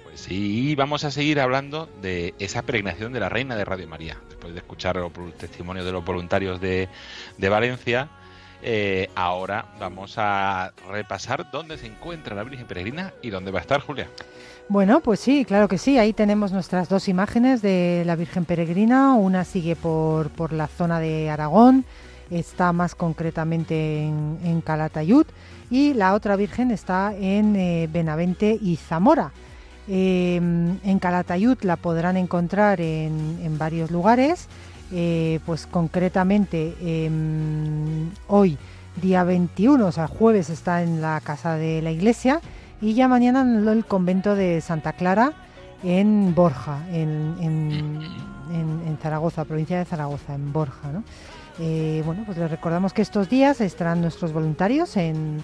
Pues 0.05 0.20
sí, 0.20 0.76
vamos 0.76 1.03
a 1.03 1.11
seguir 1.11 1.40
hablando 1.40 1.88
de 2.00 2.34
esa 2.38 2.62
peregrinación 2.62 3.12
de 3.12 3.18
la 3.18 3.28
Reina 3.28 3.57
de 3.57 3.64
Radio 3.64 3.88
María. 3.88 4.16
Después 4.28 4.53
de 4.53 4.61
escuchar 4.61 4.98
el 4.98 5.32
testimonio 5.32 5.84
de 5.84 5.90
los 5.90 6.05
voluntarios 6.05 6.61
de, 6.61 6.88
Valencia, 7.36 8.11
eh, 8.62 9.11
ahora 9.16 9.74
vamos 9.80 10.14
a 10.18 10.72
repasar 10.88 11.50
dónde 11.50 11.78
se 11.78 11.86
encuentra 11.86 12.36
la 12.36 12.44
Virgen 12.44 12.68
Peregrina 12.68 13.12
y 13.22 13.30
dónde 13.30 13.50
va 13.50 13.59
a 13.59 13.62
estar 13.62 13.80
Julia. 13.80 14.07
Bueno, 14.68 15.00
pues 15.00 15.18
sí, 15.18 15.44
claro 15.44 15.66
que 15.66 15.78
sí. 15.78 15.98
Ahí 15.98 16.12
tenemos 16.12 16.53
nuestras 16.53 16.88
dos 16.88 17.09
imágenes 17.09 17.61
de 17.61 18.05
la 18.07 18.14
Virgen 18.14 18.44
Peregrina. 18.44 19.14
Una 19.14 19.44
sigue 19.44 19.74
por, 19.74 20.30
por 20.30 20.53
la 20.53 20.68
zona 20.68 21.00
de 21.00 21.28
Aragón 21.28 21.84
está 22.33 22.72
más 22.72 22.95
concretamente 22.95 24.05
en, 24.05 24.61
Calatayud 24.64 25.26
y 25.70 25.95
la 25.95 26.14
otra 26.14 26.37
Virgen 26.37 26.70
está 26.70 27.14
en 27.14 27.57
eh, 27.57 27.89
Benavente 27.93 28.59
y 28.61 28.76
Zamora. 28.76 29.33
Em, 29.89 30.78
en 30.85 30.99
Calatayud 30.99 31.59
la 31.62 31.76
podrán 31.76 32.16
encontrar 32.16 32.80
en, 32.80 33.59
varios 33.59 33.91
lugares, 33.91 34.49
eh, 34.93 35.41
pues 35.45 35.66
concretamente 35.66 36.74
em, 36.80 38.11
hoy, 38.28 38.59
día 39.01 39.24
21, 39.24 39.87
o 39.87 39.93
sea, 39.93 40.07
jueves 40.07 40.51
está 40.51 40.83
en 40.83 41.01
la 41.01 41.20
casa 41.20 41.57
de 41.57 41.83
la 41.83 41.91
iglesia 41.91 42.41
y 42.80 42.95
ya 42.95 43.09
mañana 43.09 43.41
en 43.41 43.66
el 43.66 43.85
convento 43.85 44.35
de 44.35 44.61
Santa 44.61 44.93
Clara 44.93 45.33
en 45.83 46.35
Borja, 46.35 46.78
en, 46.93 47.35
en 47.41 48.99
Zaragoza, 49.03 49.45
provincia 49.45 49.78
de 49.78 49.85
Zaragoza, 49.85 50.35
en 50.35 50.53
Borja. 50.53 50.93
¿no? 50.93 51.03
Eh, 51.59 52.03
bueno, 52.05 52.22
pues 52.24 52.38
les 52.38 52.50
recordamos 52.50 52.92
que 52.92 53.03
estos 53.03 53.28
días 53.28 53.61
estarán 53.61 54.00
nuestros 54.00 54.32
voluntarios 54.32 54.96
en, 54.96 55.42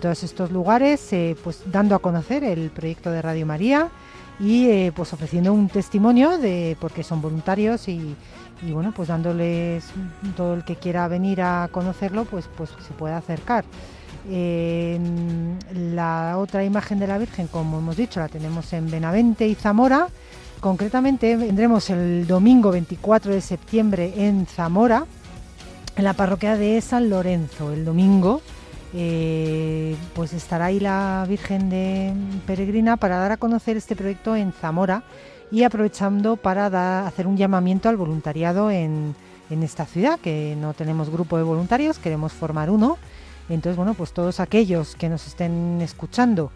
todos 0.00 0.22
estos 0.22 0.52
lugares, 0.52 1.12
eh, 1.12 1.34
pues 1.42 1.62
dando 1.66 1.94
a 1.94 1.98
conocer 1.98 2.44
el 2.44 2.70
proyecto 2.70 3.10
de 3.10 3.22
Radio 3.22 3.46
María 3.46 3.88
y 4.38 4.66
eh, 4.66 4.92
pues 4.94 5.12
ofreciendo 5.14 5.52
un 5.52 5.68
testimonio 5.68 6.36
de 6.36 6.76
porque 6.78 7.02
son 7.02 7.22
voluntarios 7.22 7.88
y, 7.88 8.14
bueno, 8.70 8.92
pues 8.94 9.08
dándoles 9.08 9.84
todo 10.36 10.54
el 10.54 10.64
que 10.64 10.76
quiera 10.76 11.08
venir 11.08 11.40
a 11.40 11.68
conocerlo, 11.72 12.24
pues, 12.26 12.48
pues 12.56 12.70
se 12.86 12.92
puede 12.94 13.14
acercar. 13.14 13.64
la 15.74 16.36
otra 16.36 16.64
imagen 16.64 16.98
de 16.98 17.06
la 17.06 17.18
Virgen, 17.18 17.46
como 17.48 17.78
hemos 17.78 17.96
dicho, 17.96 18.20
la 18.20 18.28
tenemos 18.28 18.72
en 18.74 18.90
Benavente 18.90 19.48
y 19.48 19.54
Zamora. 19.54 20.08
Concretamente 20.60 21.36
vendremos 21.36 21.88
el 21.88 22.26
domingo 22.26 22.72
24 22.72 23.32
de 23.32 23.40
septiembre 23.40 24.12
en 24.16 24.44
Zamora, 24.46 25.06
en 25.98 26.04
la 26.04 26.12
parroquia 26.12 26.56
de 26.56 26.80
San 26.80 27.10
Lorenzo 27.10 27.72
el 27.72 27.84
domingo 27.84 28.40
eh, 28.94 29.96
pues 30.14 30.32
estará 30.32 30.66
ahí 30.66 30.78
la 30.78 31.26
Virgen 31.28 31.68
de 31.68 32.14
Peregrina 32.46 32.96
para 32.96 33.18
dar 33.18 33.32
a 33.32 33.36
conocer 33.36 33.76
este 33.76 33.96
proyecto 33.96 34.36
en 34.36 34.52
Zamora 34.52 35.02
y 35.50 35.64
aprovechando 35.64 36.36
para 36.36 37.06
hacer 37.06 37.26
un 37.26 37.36
llamamiento 37.36 37.88
al 37.88 37.96
voluntariado 37.96 38.70
en, 38.70 39.16
en 39.50 39.62
esta 39.62 39.86
ciudad, 39.86 40.20
que 40.20 40.56
no 40.58 40.72
tenemos 40.72 41.10
grupo 41.10 41.36
de 41.36 41.42
voluntarios, 41.42 41.98
queremos 41.98 42.32
formar 42.32 42.70
uno. 42.70 42.98
Entonces, 43.48 43.76
bueno, 43.76 43.94
pues 43.94 44.12
todos 44.12 44.40
aquellos 44.40 44.94
que 44.94 45.08
nos 45.08 45.26
estén 45.26 45.80
escuchando 45.80 46.50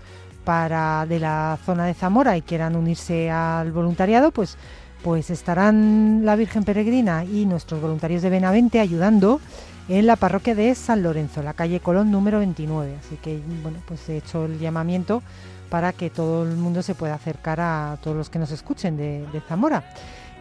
para 0.45 1.07
de 1.07 1.19
la 1.19 1.59
zona 1.65 1.87
de 1.87 1.95
Zamora 1.95 2.37
y 2.37 2.43
quieran 2.43 2.77
unirse 2.77 3.31
al 3.31 3.73
voluntariado, 3.73 4.31
pues 4.31 4.57
pues 5.03 5.31
estarán 5.31 6.25
la 6.25 6.37
Virgen 6.37 6.65
Peregrina 6.65 7.25
y 7.25 7.47
nuestros 7.47 7.81
voluntarios 7.81 8.23
de 8.23 8.31
Benavente 8.31 8.81
ayudando 8.81 9.41
en 9.89 10.07
la 10.07 10.17
parroquia 10.17 10.55
de 10.55 10.75
San 10.75 11.03
Lorenzo, 11.03 11.43
la 11.43 11.55
calle 11.55 11.81
Colón 11.81 12.11
número 12.11 12.39
29. 12.39 12.97
Así 12.99 13.17
que, 13.17 13.41
bueno, 13.63 13.79
pues 13.87 14.09
he 14.09 14.19
hecho 14.19 14.45
el 14.45 14.59
llamamiento 14.59 15.23
para 15.69 15.93
que 15.93 16.11
todo 16.11 16.45
el 16.45 16.57
mundo 16.57 16.83
se 16.83 16.95
pueda 16.95 17.15
acercar 17.15 17.61
a 17.61 17.99
todos 18.03 18.17
los 18.17 18.31
que 18.31 18.39
nos 18.39 18.51
escuchen 18.53 18.97
de, 18.97 19.43
Zamora. 19.49 19.85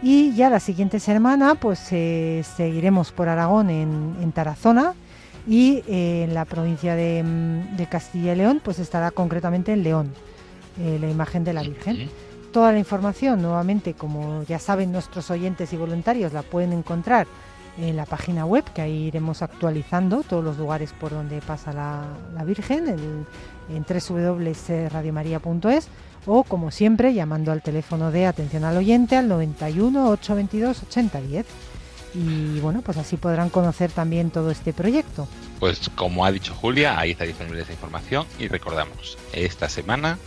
Y 0.03 0.33
ya 0.33 0.49
la 0.49 0.59
siguiente 0.59 0.99
semana, 0.99 1.55
pues 1.55 1.87
eh, 1.91 2.43
seguiremos 2.55 3.11
por 3.11 3.29
Aragón 3.29 3.69
en, 3.69 4.31
Tarazona 4.31 4.93
y 5.47 5.83
eh, 5.87 6.25
en 6.27 6.33
la 6.33 6.45
provincia 6.45 6.95
de, 6.95 7.87
Castilla 7.89 8.33
y 8.33 8.35
León, 8.35 8.61
pues 8.63 8.79
estará 8.79 9.11
concretamente 9.11 9.73
en 9.73 9.83
León, 9.83 10.13
eh, 10.79 10.97
la 10.99 11.09
imagen 11.09 11.43
de 11.43 11.53
la 11.53 11.61
Virgen. 11.63 12.09
Toda 12.51 12.71
la 12.71 12.79
información, 12.79 13.41
nuevamente, 13.41 13.93
como 13.93 14.43
ya 14.43 14.59
saben 14.59 14.91
nuestros 14.91 15.31
oyentes 15.31 15.71
y 15.71 15.77
voluntarios, 15.77 16.33
la 16.33 16.41
pueden 16.41 16.73
encontrar 16.73 17.27
en 17.77 17.95
la 17.95 18.05
página 18.05 18.45
web, 18.45 18.65
que 18.73 18.81
ahí 18.81 19.07
iremos 19.07 19.41
actualizando 19.41 20.23
todos 20.23 20.43
los 20.43 20.57
lugares 20.57 20.91
por 20.91 21.11
donde 21.11 21.39
pasa 21.41 21.71
la, 21.71 22.43
Virgen, 22.43 22.89
en, 22.89 23.25
en 23.69 23.85
www.radiomaria.es 23.87 25.87
o, 26.25 26.43
como 26.43 26.71
siempre, 26.71 27.13
llamando 27.13 27.51
al 27.51 27.61
teléfono 27.61 28.11
de 28.11 28.25
atención 28.25 28.65
al 28.65 28.77
oyente 28.77 29.15
al 29.15 29.27
91 29.27 30.09
822 30.09 30.83
8010. 30.83 31.45
Y 32.13 32.59
bueno, 32.59 32.81
pues 32.81 32.97
así 32.97 33.15
podrán 33.15 33.49
conocer 33.49 33.89
también 33.91 34.31
todo 34.31 34.51
este 34.51 34.73
proyecto. 34.73 35.29
Pues 35.59 35.89
como 35.95 36.25
ha 36.25 36.31
dicho 36.31 36.53
Julia, 36.53 36.99
ahí 36.99 37.11
está 37.11 37.23
disponible 37.23 37.61
esa 37.61 37.71
información 37.71 38.25
y 38.37 38.49
recordamos, 38.49 39.17
esta 39.31 39.69
semana 39.69 40.17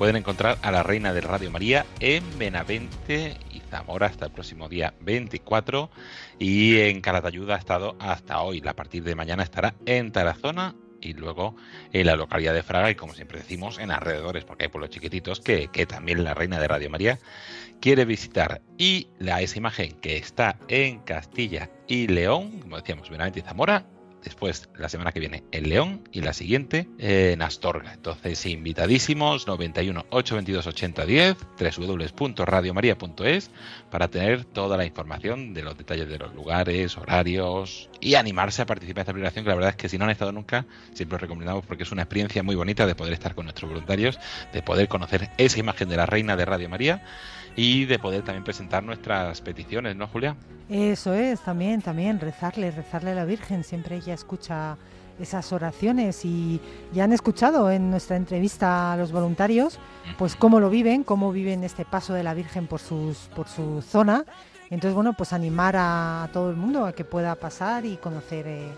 pueden 0.00 0.16
encontrar 0.16 0.56
a 0.62 0.70
la 0.70 0.82
Reina 0.82 1.12
del 1.12 1.24
Radio 1.24 1.50
María 1.50 1.84
en 2.00 2.24
Benavente 2.38 3.36
y 3.50 3.60
Zamora 3.60 4.06
hasta 4.06 4.24
el 4.24 4.32
próximo 4.32 4.66
día 4.66 4.94
24 5.02 5.90
y 6.38 6.78
en 6.78 7.02
Calatayud 7.02 7.50
ha 7.50 7.56
estado 7.56 7.96
hasta 8.00 8.40
hoy. 8.40 8.62
A 8.66 8.72
partir 8.72 9.04
de 9.04 9.14
mañana 9.14 9.42
estará 9.42 9.74
en 9.84 10.10
Tarazona 10.10 10.74
y 11.02 11.12
luego 11.12 11.54
en 11.92 12.06
la 12.06 12.16
localidad 12.16 12.54
de 12.54 12.62
Fraga 12.62 12.90
y 12.90 12.94
como 12.94 13.12
siempre 13.12 13.40
decimos 13.40 13.78
en 13.78 13.90
alrededores 13.90 14.46
porque 14.46 14.64
hay 14.64 14.68
pueblos 14.70 14.88
chiquititos 14.88 15.40
que, 15.40 15.68
que 15.68 15.84
también 15.84 16.24
la 16.24 16.32
Reina 16.32 16.58
de 16.58 16.68
Radio 16.68 16.88
María 16.88 17.18
quiere 17.82 18.06
visitar 18.06 18.62
y 18.78 19.08
la, 19.18 19.42
esa 19.42 19.58
imagen 19.58 20.00
que 20.00 20.16
está 20.16 20.56
en 20.68 21.00
Castilla 21.00 21.68
y 21.86 22.06
León, 22.06 22.60
como 22.60 22.76
decíamos, 22.78 23.10
Benavente 23.10 23.40
y 23.40 23.42
Zamora, 23.42 23.84
después 24.22 24.68
la 24.76 24.88
semana 24.88 25.12
que 25.12 25.20
viene 25.20 25.44
en 25.52 25.68
León 25.68 26.08
y 26.12 26.20
la 26.20 26.32
siguiente 26.32 26.88
en 26.98 27.42
Astorga. 27.42 27.92
Entonces, 27.92 28.44
invitadísimos 28.46 29.46
91 29.46 30.06
822 30.10 30.66
8010 30.66 31.36
www.radiomaria.es 31.78 33.50
para 33.90 34.08
tener 34.08 34.44
toda 34.44 34.76
la 34.76 34.84
información 34.84 35.52
de 35.52 35.62
los 35.62 35.76
detalles 35.76 36.08
de 36.08 36.18
los 36.18 36.34
lugares, 36.34 36.96
horarios 36.96 37.90
y 38.00 38.14
animarse 38.14 38.62
a 38.62 38.66
participar 38.66 39.00
en 39.00 39.02
esta 39.02 39.12
operación 39.12 39.44
que 39.44 39.48
la 39.48 39.56
verdad 39.56 39.70
es 39.70 39.76
que 39.76 39.88
si 39.88 39.98
no 39.98 40.04
han 40.04 40.10
estado 40.10 40.32
nunca, 40.32 40.66
siempre 40.94 41.16
os 41.16 41.20
recomendamos 41.20 41.64
porque 41.66 41.82
es 41.82 41.92
una 41.92 42.02
experiencia 42.02 42.42
muy 42.42 42.54
bonita 42.54 42.86
de 42.86 42.94
poder 42.94 43.12
estar 43.12 43.34
con 43.34 43.46
nuestros 43.46 43.70
voluntarios, 43.70 44.18
de 44.52 44.62
poder 44.62 44.88
conocer 44.88 45.30
esa 45.38 45.58
imagen 45.58 45.88
de 45.88 45.96
la 45.96 46.06
reina 46.06 46.36
de 46.36 46.44
Radio 46.44 46.68
María 46.68 47.02
y 47.56 47.84
de 47.86 47.98
poder 47.98 48.22
también 48.22 48.44
presentar 48.44 48.82
nuestras 48.84 49.40
peticiones, 49.40 49.96
¿no, 49.96 50.06
Julia? 50.06 50.36
Eso 50.68 51.14
es, 51.14 51.40
también, 51.40 51.82
también, 51.82 52.20
rezarle, 52.20 52.70
rezarle 52.70 53.10
a 53.10 53.14
la 53.14 53.24
Virgen. 53.24 53.64
Siempre 53.64 53.96
ella 53.96 54.14
escucha 54.14 54.76
esas 55.20 55.52
oraciones 55.52 56.24
y 56.24 56.60
ya 56.92 57.04
han 57.04 57.12
escuchado 57.12 57.70
en 57.70 57.90
nuestra 57.90 58.16
entrevista 58.16 58.92
a 58.92 58.96
los 58.96 59.12
voluntarios, 59.12 59.78
pues 60.18 60.36
cómo 60.36 60.60
lo 60.60 60.70
viven, 60.70 61.04
cómo 61.04 61.32
viven 61.32 61.64
este 61.64 61.84
paso 61.84 62.14
de 62.14 62.22
la 62.22 62.34
Virgen 62.34 62.66
por, 62.66 62.80
sus, 62.80 63.16
por 63.34 63.48
su 63.48 63.82
zona. 63.82 64.24
Entonces, 64.70 64.94
bueno, 64.94 65.12
pues 65.14 65.32
animar 65.32 65.74
a 65.76 66.28
todo 66.32 66.50
el 66.50 66.56
mundo 66.56 66.86
a 66.86 66.92
que 66.92 67.04
pueda 67.04 67.34
pasar 67.34 67.84
y 67.84 67.96
conocer, 67.96 68.46
eh, 68.46 68.72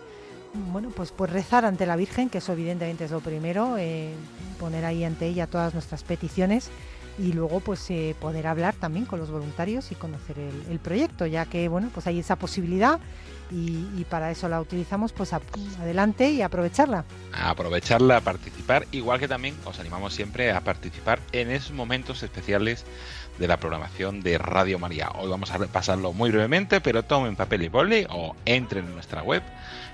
bueno, 0.73 0.91
pues, 0.91 1.13
pues 1.13 1.31
rezar 1.31 1.65
ante 1.65 1.87
la 1.87 1.97
Virgen, 1.97 2.31
que 2.31 2.39
eso 2.39 2.53
evidentemente 2.53 3.05
es 3.05 3.11
lo 3.11 3.21
primero, 3.21 3.77
eh, 3.79 4.15
poner 4.59 4.85
ahí 4.85 5.05
ante 5.05 5.27
ella 5.27 5.47
todas 5.47 5.75
nuestras 5.75 6.03
peticiones 6.03 6.71
y 7.19 7.33
luego 7.33 7.61
pues 7.61 7.91
eh, 7.91 8.15
poder 8.21 8.47
hablar 8.47 8.75
también 8.75 9.05
con 9.05 9.19
los 9.19 9.31
voluntarios 9.31 9.93
y 9.93 9.95
conocer 9.95 10.37
el, 10.39 10.79
proyecto, 10.79 11.27
ya 11.27 11.45
que 11.47 11.69
bueno 11.69 11.91
pues 11.93 12.07
hay 12.07 12.19
esa 12.19 12.37
posibilidad 12.37 13.01
y, 13.53 14.05
para 14.09 14.31
eso 14.31 14.49
la 14.49 14.61
utilizamos 14.61 15.13
pues 15.13 15.33
adelante 15.33 16.31
y 16.31 16.43
aprovecharla. 16.43 17.05
aprovecharla, 17.33 18.19
a 18.19 18.21
participar, 18.21 18.87
igual 18.93 19.21
que 19.21 19.29
también 19.29 19.55
os 19.65 19.79
animamos 19.79 20.15
siempre 20.15 20.51
a 20.51 20.61
participar 20.63 21.21
en 21.33 21.51
esos 21.51 21.73
momentos 21.73 22.23
especiales 22.23 22.85
de 23.39 23.49
la 23.49 23.59
programación 23.59 24.23
de 24.23 24.39
Radio 24.39 24.79
María. 24.79 25.11
Hoy 25.19 25.31
vamos 25.31 25.51
a 25.51 25.59
repasarlo 25.59 26.13
muy 26.13 26.31
brevemente, 26.31 26.81
pero 26.81 27.03
tomen 27.03 27.37
papel 27.37 27.63
y 27.63 27.69
boli 27.69 28.07
o 28.11 28.35
entren 28.45 28.87
en 28.87 28.95
nuestra 28.95 29.23
web 29.23 29.43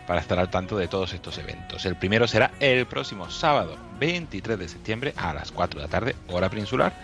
para 0.06 0.20
estar 0.20 0.38
al 0.38 0.50
tanto 0.50 0.76
de 0.76 0.88
todos 0.88 1.12
estos 1.12 1.36
eventos. 1.38 1.84
El 1.84 1.96
primero 1.96 2.26
será 2.26 2.50
el 2.61 2.86
próximo 2.86 3.30
sábado 3.30 3.76
23 4.00 4.59
de 4.59 4.68
septiembre 4.68 5.14
a 5.16 5.34
las 5.34 5.52
4 5.52 5.80
de 5.80 5.86
la 5.86 5.90
tarde, 5.90 6.16
hora 6.28 6.48
peninsular. 6.48 6.94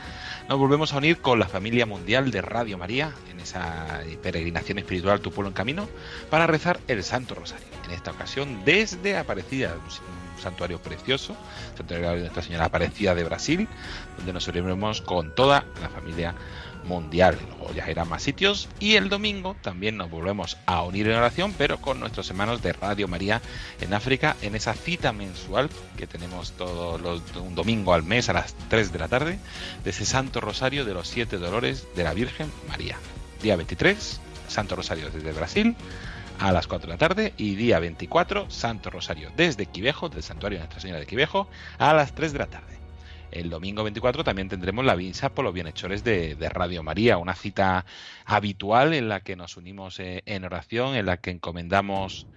Nos 0.46 0.58
volvemos 0.58 0.92
a 0.92 0.98
unir 0.98 1.22
con 1.22 1.38
la 1.38 1.48
familia 1.48 1.86
mundial 1.86 2.30
de 2.30 2.42
Radio 2.42 2.76
María 2.76 3.14
en 3.30 3.40
esa 3.40 4.02
peregrinación 4.22 4.78
espiritual 4.78 5.20
Tu 5.20 5.30
pueblo 5.32 5.48
en 5.48 5.54
camino 5.54 5.88
para 6.28 6.46
rezar 6.46 6.80
el 6.86 7.02
Santo 7.02 7.34
Rosario. 7.34 7.66
En 7.86 7.92
esta 7.92 8.10
ocasión 8.10 8.62
desde 8.62 9.16
Aparecida, 9.16 9.74
un 9.74 10.42
santuario 10.42 10.82
precioso, 10.82 11.34
santuario 11.78 12.10
de 12.10 12.20
Nuestra 12.20 12.42
Señora 12.42 12.66
Aparecida 12.66 13.14
de 13.14 13.24
Brasil, 13.24 13.68
donde 14.18 14.34
nos 14.34 14.46
uniremos 14.46 15.00
con 15.00 15.34
toda 15.34 15.64
la 15.80 15.88
familia 15.88 16.34
mundial. 16.84 17.38
Luego 17.58 17.90
irán 17.90 18.08
más 18.08 18.22
sitios 18.22 18.68
y 18.78 18.96
el 18.96 19.08
domingo 19.08 19.56
también 19.62 19.96
nos 19.96 20.10
volvemos 20.10 20.56
a 20.66 20.82
unir 20.82 21.08
en 21.08 21.16
oración, 21.16 21.54
pero 21.56 21.78
con 21.78 22.00
nuestros 22.00 22.28
hermanos 22.30 22.62
de 22.62 22.72
Radio 22.72 23.08
María 23.08 23.40
en 23.80 23.94
África, 23.94 24.36
en 24.42 24.54
esa 24.54 24.74
cita 24.74 25.12
mensual 25.12 25.70
que 25.96 26.06
tenemos 26.06 26.52
todos 26.52 27.00
los, 27.00 27.22
un 27.36 27.54
domingo 27.54 27.94
al 27.94 28.02
mes 28.02 28.28
a 28.28 28.32
las 28.32 28.54
3 28.68 28.92
de 28.92 28.98
la 28.98 29.08
tarde, 29.08 29.38
de 29.82 29.90
ese 29.90 30.04
Santo 30.04 30.40
Rosario 30.40 30.84
de 30.84 30.94
los 30.94 31.08
Siete 31.08 31.38
Dolores 31.38 31.86
de 31.96 32.04
la 32.04 32.14
Virgen 32.14 32.50
María. 32.68 32.96
Día 33.42 33.56
23, 33.56 34.20
Santo 34.48 34.76
Rosario 34.76 35.10
desde 35.10 35.32
Brasil 35.32 35.76
a 36.38 36.52
las 36.52 36.66
4 36.66 36.86
de 36.86 36.94
la 36.94 36.98
tarde 36.98 37.34
y 37.36 37.54
día 37.54 37.78
24, 37.78 38.50
Santo 38.50 38.90
Rosario 38.90 39.30
desde 39.36 39.66
Quivejo, 39.66 40.08
del 40.08 40.22
Santuario 40.22 40.58
de 40.58 40.64
Nuestra 40.64 40.80
Señora 40.80 41.00
de 41.00 41.06
Quivejo, 41.06 41.48
a 41.78 41.92
las 41.92 42.14
3 42.14 42.32
de 42.32 42.38
la 42.38 42.46
tarde. 42.46 42.73
El 43.34 43.50
domingo 43.50 43.82
24 43.82 44.22
también 44.22 44.48
tendremos 44.48 44.84
la 44.84 44.94
vinza 44.94 45.28
por 45.28 45.44
los 45.44 45.52
bienhechores 45.52 46.04
de, 46.04 46.36
Radio 46.50 46.84
María, 46.84 47.18
una 47.18 47.34
cita 47.34 47.84
habitual 48.24 48.94
en 48.94 49.08
la 49.08 49.20
que 49.20 49.34
nos 49.34 49.56
unimos 49.56 49.98
eh, 49.98 50.22
en 50.26 50.44
oración, 50.44 50.94
en 50.94 51.06
la 51.06 51.16
que 51.16 51.32
encomendamos 51.32 52.28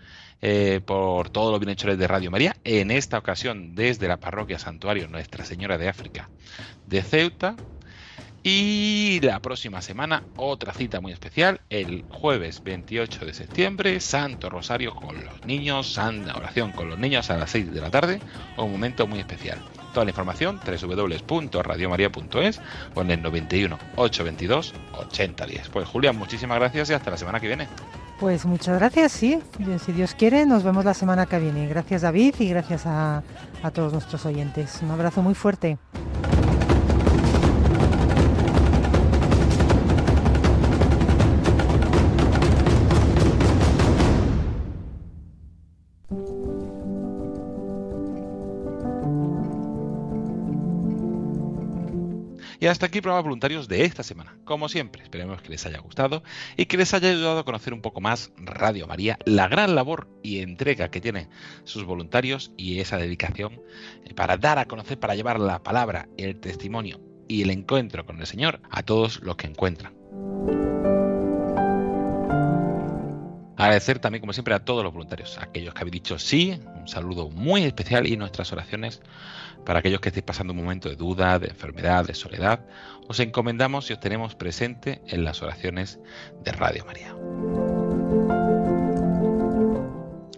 eh, 0.42 0.82
por 0.84 1.30
todos 1.30 1.52
los 1.52 1.60
bienhechores 1.60 2.00
de 2.00 2.08
Radio 2.08 2.32
María, 2.32 2.56
en 2.64 2.90
esta 2.90 3.20
ocasión 3.20 3.76
desde 3.76 4.08
la 4.08 4.18
parroquia 4.18 4.58
Santuario 4.58 5.08
Nuestra 5.08 5.46
Señora 5.46 5.78
de 5.78 5.88
África 5.88 6.30
de 6.88 7.04
Ceuta, 7.04 7.56
y 8.42 9.20
la 9.22 9.40
próxima 9.40 9.84
semana, 9.84 10.24
otra 10.36 10.74
cita 10.74 11.00
muy 11.00 11.12
especial, 11.12 11.62
el 11.70 12.06
jueves 12.10 12.64
28 12.64 13.24
de 13.24 13.34
septiembre, 13.36 14.00
Santo 14.00 14.50
Rosario 14.50 14.96
con 14.96 15.24
los 15.24 15.46
niños, 15.46 15.94
Santa 15.94 16.36
Oración 16.36 16.72
con 16.72 16.90
los 16.90 16.98
niños 16.98 17.30
a 17.30 17.38
las 17.38 17.52
6 17.52 17.72
de 17.72 17.82
la 17.82 17.92
tarde, 17.92 18.20
un 18.58 18.72
momento 18.72 19.06
muy 19.06 19.20
especial. 19.20 19.60
Toda 19.98 20.06
la 20.06 20.12
información, 20.12 20.60
www.radiomaria.es 20.64 22.62
o 22.94 23.02
en 23.02 23.10
el 23.10 23.20
91 23.24 23.80
822 23.96 24.76
8010. 24.94 25.70
Pues 25.70 25.88
Julián, 25.88 26.16
muchísimas 26.16 26.60
gracias 26.60 26.92
y 26.92 26.94
hasta 26.94 27.10
la 27.10 27.18
semana 27.18 27.40
que 27.40 27.48
viene. 27.48 27.68
Pues 28.20 28.46
muchas 28.46 28.78
gracias, 28.78 29.12
sí. 29.12 29.40
Si 29.84 29.92
Dios 29.94 30.14
quiere, 30.14 30.46
nos 30.46 30.62
vemos 30.62 30.86
la 30.86 30.94
semana 30.94 31.26
que 31.26 31.40
viene. 31.40 31.68
Gracias 31.68 32.04
David 32.04 32.36
y 32.38 32.50
gracias 32.50 32.86
a, 32.86 33.24
a 33.64 33.72
todos 33.72 33.92
nuestros 33.92 34.24
oyentes. 34.28 34.82
Un 34.84 34.92
abrazo 34.92 35.24
muy 35.24 35.34
fuerte. 35.34 35.80
Y 52.60 52.68
hasta 52.68 52.88
aquí 52.88 53.02
programa 53.02 53.22
voluntarios 53.22 53.68
de 53.68 53.86
esta 53.86 54.04
semana. 54.04 54.38
Como 54.46 54.70
siempre, 54.70 55.04
esperemos 55.04 55.42
que 55.42 55.50
les 55.50 55.66
haya 55.66 55.80
gustado 55.80 56.24
y 56.56 56.66
que 56.66 56.78
les 56.78 56.94
haya 56.94 57.10
ayudado 57.10 57.40
a 57.40 57.46
conocer 57.46 57.74
un 57.74 57.82
poco 57.82 58.02
más 58.02 58.32
Radio 58.38 58.88
María, 58.88 59.20
la 59.26 59.48
gran 59.48 59.76
labor 59.76 60.08
y 60.24 60.40
entrega 60.40 60.90
que 60.90 61.02
tienen 61.02 61.30
sus 61.64 61.86
voluntarios 61.86 62.52
y 62.58 62.80
esa 62.80 62.98
dedicación 62.98 63.62
eh, 64.06 64.14
para 64.14 64.38
dar 64.38 64.60
a 64.60 64.66
conocer, 64.66 65.00
para 65.00 65.16
llevar 65.16 65.40
la 65.40 65.62
palabra, 65.62 66.10
el 66.18 66.40
testimonio 66.40 67.00
y 67.28 67.44
el 67.44 67.52
encuentro 67.52 68.06
con 68.06 68.20
el 68.20 68.26
Señor 68.26 68.62
a 68.70 68.84
todos 68.84 69.22
los 69.22 69.36
que 69.36 69.48
encuentran. 69.48 69.94
Agradecer 73.58 73.98
también, 74.00 74.22
como 74.22 74.34
siempre, 74.34 74.54
a 74.54 74.60
todos 74.60 74.84
los 74.84 74.94
voluntarios, 74.94 75.38
a 75.40 75.46
aquellos 75.46 75.74
que 75.74 75.82
habéis 75.82 75.94
dicho 75.94 76.20
sí, 76.20 76.62
un 76.76 76.88
saludo 76.88 77.30
muy 77.30 77.64
especial 77.64 78.06
y 78.06 78.16
nuestras 78.16 78.52
oraciones 78.54 79.02
para 79.66 79.80
aquellos 79.80 80.00
que 80.00 80.10
estéis 80.10 80.24
pasando 80.24 80.54
un 80.54 80.60
momento 80.60 80.90
de 80.90 80.96
duda, 80.96 81.40
de 81.40 81.48
enfermedad, 81.48 82.06
de 82.06 82.14
soledad. 82.14 82.62
Os 83.08 83.20
encomendamos 83.20 83.90
y 83.90 83.94
os 83.94 84.00
tenemos 84.00 84.36
presente 84.36 85.02
en 85.08 85.24
las 85.24 85.42
oraciones 85.42 86.00
de 86.44 86.52
Radio 86.52 86.86
María. 86.86 87.16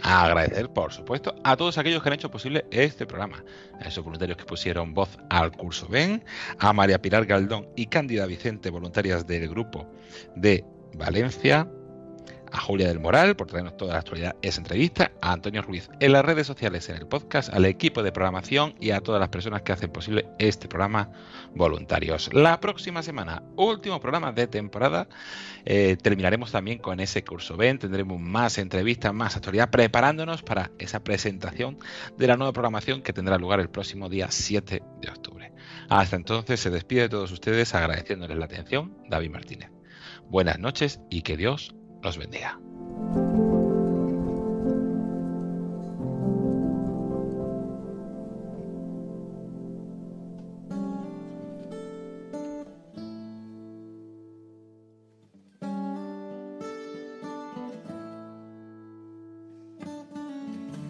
agradecer, 0.01 0.69
por 0.69 0.91
supuesto, 0.91 1.35
a 1.43 1.55
todos 1.55 1.77
aquellos 1.77 2.01
que 2.01 2.09
han 2.09 2.13
hecho 2.13 2.31
posible 2.31 2.65
este 2.71 3.05
programa, 3.05 3.43
a 3.79 3.87
esos 3.87 4.03
voluntarios 4.03 4.37
que 4.37 4.45
pusieron 4.45 4.93
voz 4.93 5.17
al 5.29 5.51
curso 5.51 5.87
Ben, 5.87 6.23
a 6.57 6.73
María 6.73 7.01
Pilar 7.01 7.25
Galdón 7.25 7.67
y 7.75 7.87
Cándida 7.87 8.25
Vicente, 8.25 8.69
voluntarias 8.69 9.27
del 9.27 9.47
grupo 9.49 9.87
de 10.35 10.65
Valencia, 10.93 11.67
a 12.51 12.59
Julia 12.59 12.87
del 12.87 12.99
Moral 12.99 13.35
por 13.35 13.47
traernos 13.47 13.77
toda 13.77 13.93
la 13.93 13.99
actualidad 13.99 14.35
esa 14.41 14.61
entrevista, 14.61 15.11
a 15.21 15.33
Antonio 15.33 15.61
Ruiz 15.61 15.89
en 15.99 16.11
las 16.11 16.25
redes 16.25 16.47
sociales, 16.47 16.89
en 16.89 16.97
el 16.97 17.07
podcast, 17.07 17.53
al 17.53 17.65
equipo 17.65 18.03
de 18.03 18.11
programación 18.11 18.75
y 18.79 18.91
a 18.91 19.01
todas 19.01 19.19
las 19.19 19.29
personas 19.29 19.61
que 19.61 19.71
hacen 19.71 19.91
posible 19.91 20.27
este 20.39 20.67
programa 20.67 21.11
voluntarios. 21.55 22.33
La 22.33 22.59
próxima 22.59 23.03
semana, 23.03 23.43
último 23.55 23.99
programa 23.99 24.31
de 24.31 24.47
temporada, 24.47 25.07
eh, 25.65 25.97
terminaremos 26.01 26.51
también 26.51 26.79
con 26.79 26.99
ese 26.99 27.23
curso 27.23 27.57
Ben, 27.57 27.79
tendremos 27.79 28.19
más 28.19 28.57
entrevistas, 28.57 29.13
más 29.13 29.35
actualidad, 29.35 29.69
preparándonos 29.69 30.41
para 30.41 30.71
esa 30.79 31.03
presentación 31.03 31.77
de 32.17 32.27
la 32.27 32.37
nueva 32.37 32.53
programación 32.53 33.01
que 33.01 33.13
tendrá 33.13 33.37
lugar 33.37 33.59
el 33.59 33.69
próximo 33.69 34.09
día 34.09 34.27
7 34.29 34.81
de 35.01 35.09
octubre. 35.09 35.53
Hasta 35.89 36.15
entonces 36.15 36.59
se 36.59 36.69
despide 36.69 37.01
de 37.01 37.09
todos 37.09 37.31
ustedes 37.31 37.73
agradeciéndoles 37.73 38.37
la 38.37 38.45
atención, 38.45 38.97
David 39.07 39.31
Martínez. 39.31 39.71
Buenas 40.29 40.59
noches 40.59 41.01
y 41.09 41.23
que 41.23 41.37
Dios 41.37 41.73
los 42.03 42.17
bendiga. 42.17 42.57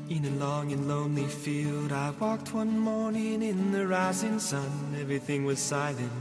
In 0.10 0.26
a 0.26 0.32
long 0.44 0.72
and 0.72 0.88
lonely 0.88 1.28
field, 1.28 1.92
I 1.92 2.12
walked 2.20 2.54
one 2.54 2.80
morning 2.80 3.44
in 3.44 3.72
the 3.72 3.86
rising 3.88 4.40
sun. 4.40 4.96
Everything 5.00 5.46
was 5.46 5.60
silent, 5.60 6.12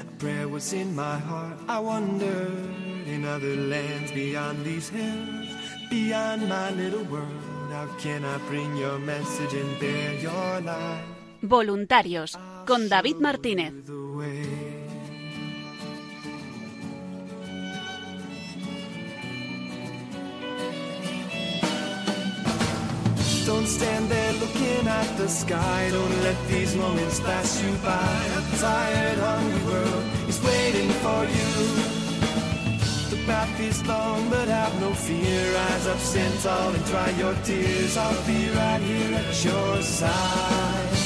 a 0.00 0.04
prayer 0.18 0.48
was 0.48 0.72
in 0.72 0.94
my 0.94 1.16
heart. 1.16 1.56
I 1.68 1.78
wondered 1.78 2.89
in 3.10 3.24
other 3.24 3.56
lands 3.56 4.12
beyond 4.12 4.64
these 4.64 4.88
hills, 4.88 5.48
beyond 5.90 6.48
my 6.48 6.70
little 6.70 7.04
world. 7.04 7.42
How 7.70 7.86
can 7.98 8.24
I 8.24 8.38
bring 8.48 8.76
your 8.76 8.98
message 8.98 9.54
and 9.54 9.78
bear 9.80 10.14
your 10.14 10.60
light? 10.60 11.04
Voluntarios 11.42 12.38
con 12.66 12.88
David 12.88 13.16
Martínez. 13.16 13.72
Don't 23.46 23.66
stand 23.66 24.08
there 24.08 24.32
looking 24.34 24.86
at 24.86 25.16
the 25.16 25.28
sky. 25.28 25.88
Don't 25.90 26.22
let 26.22 26.38
these 26.48 26.76
moments 26.76 27.18
pass 27.20 27.60
you 27.62 27.72
by. 27.82 28.10
A 28.38 28.56
tired, 28.58 29.18
hungry 29.18 29.62
world 29.66 30.04
is 30.28 30.38
waiting 30.44 30.90
for 31.02 31.24
you 31.24 31.99
path 33.30 33.60
is 33.60 33.86
long, 33.86 34.28
but 34.28 34.48
have 34.48 34.74
no 34.80 34.92
fear. 34.92 35.54
Rise 35.54 35.86
up, 35.86 35.98
stand 35.98 36.36
tall, 36.42 36.70
and 36.76 36.84
dry 36.86 37.10
your 37.22 37.34
tears. 37.44 37.96
I'll 37.96 38.26
be 38.26 38.40
right 38.60 38.82
here 38.82 39.14
at 39.22 39.44
your 39.44 39.82
side. 39.82 40.99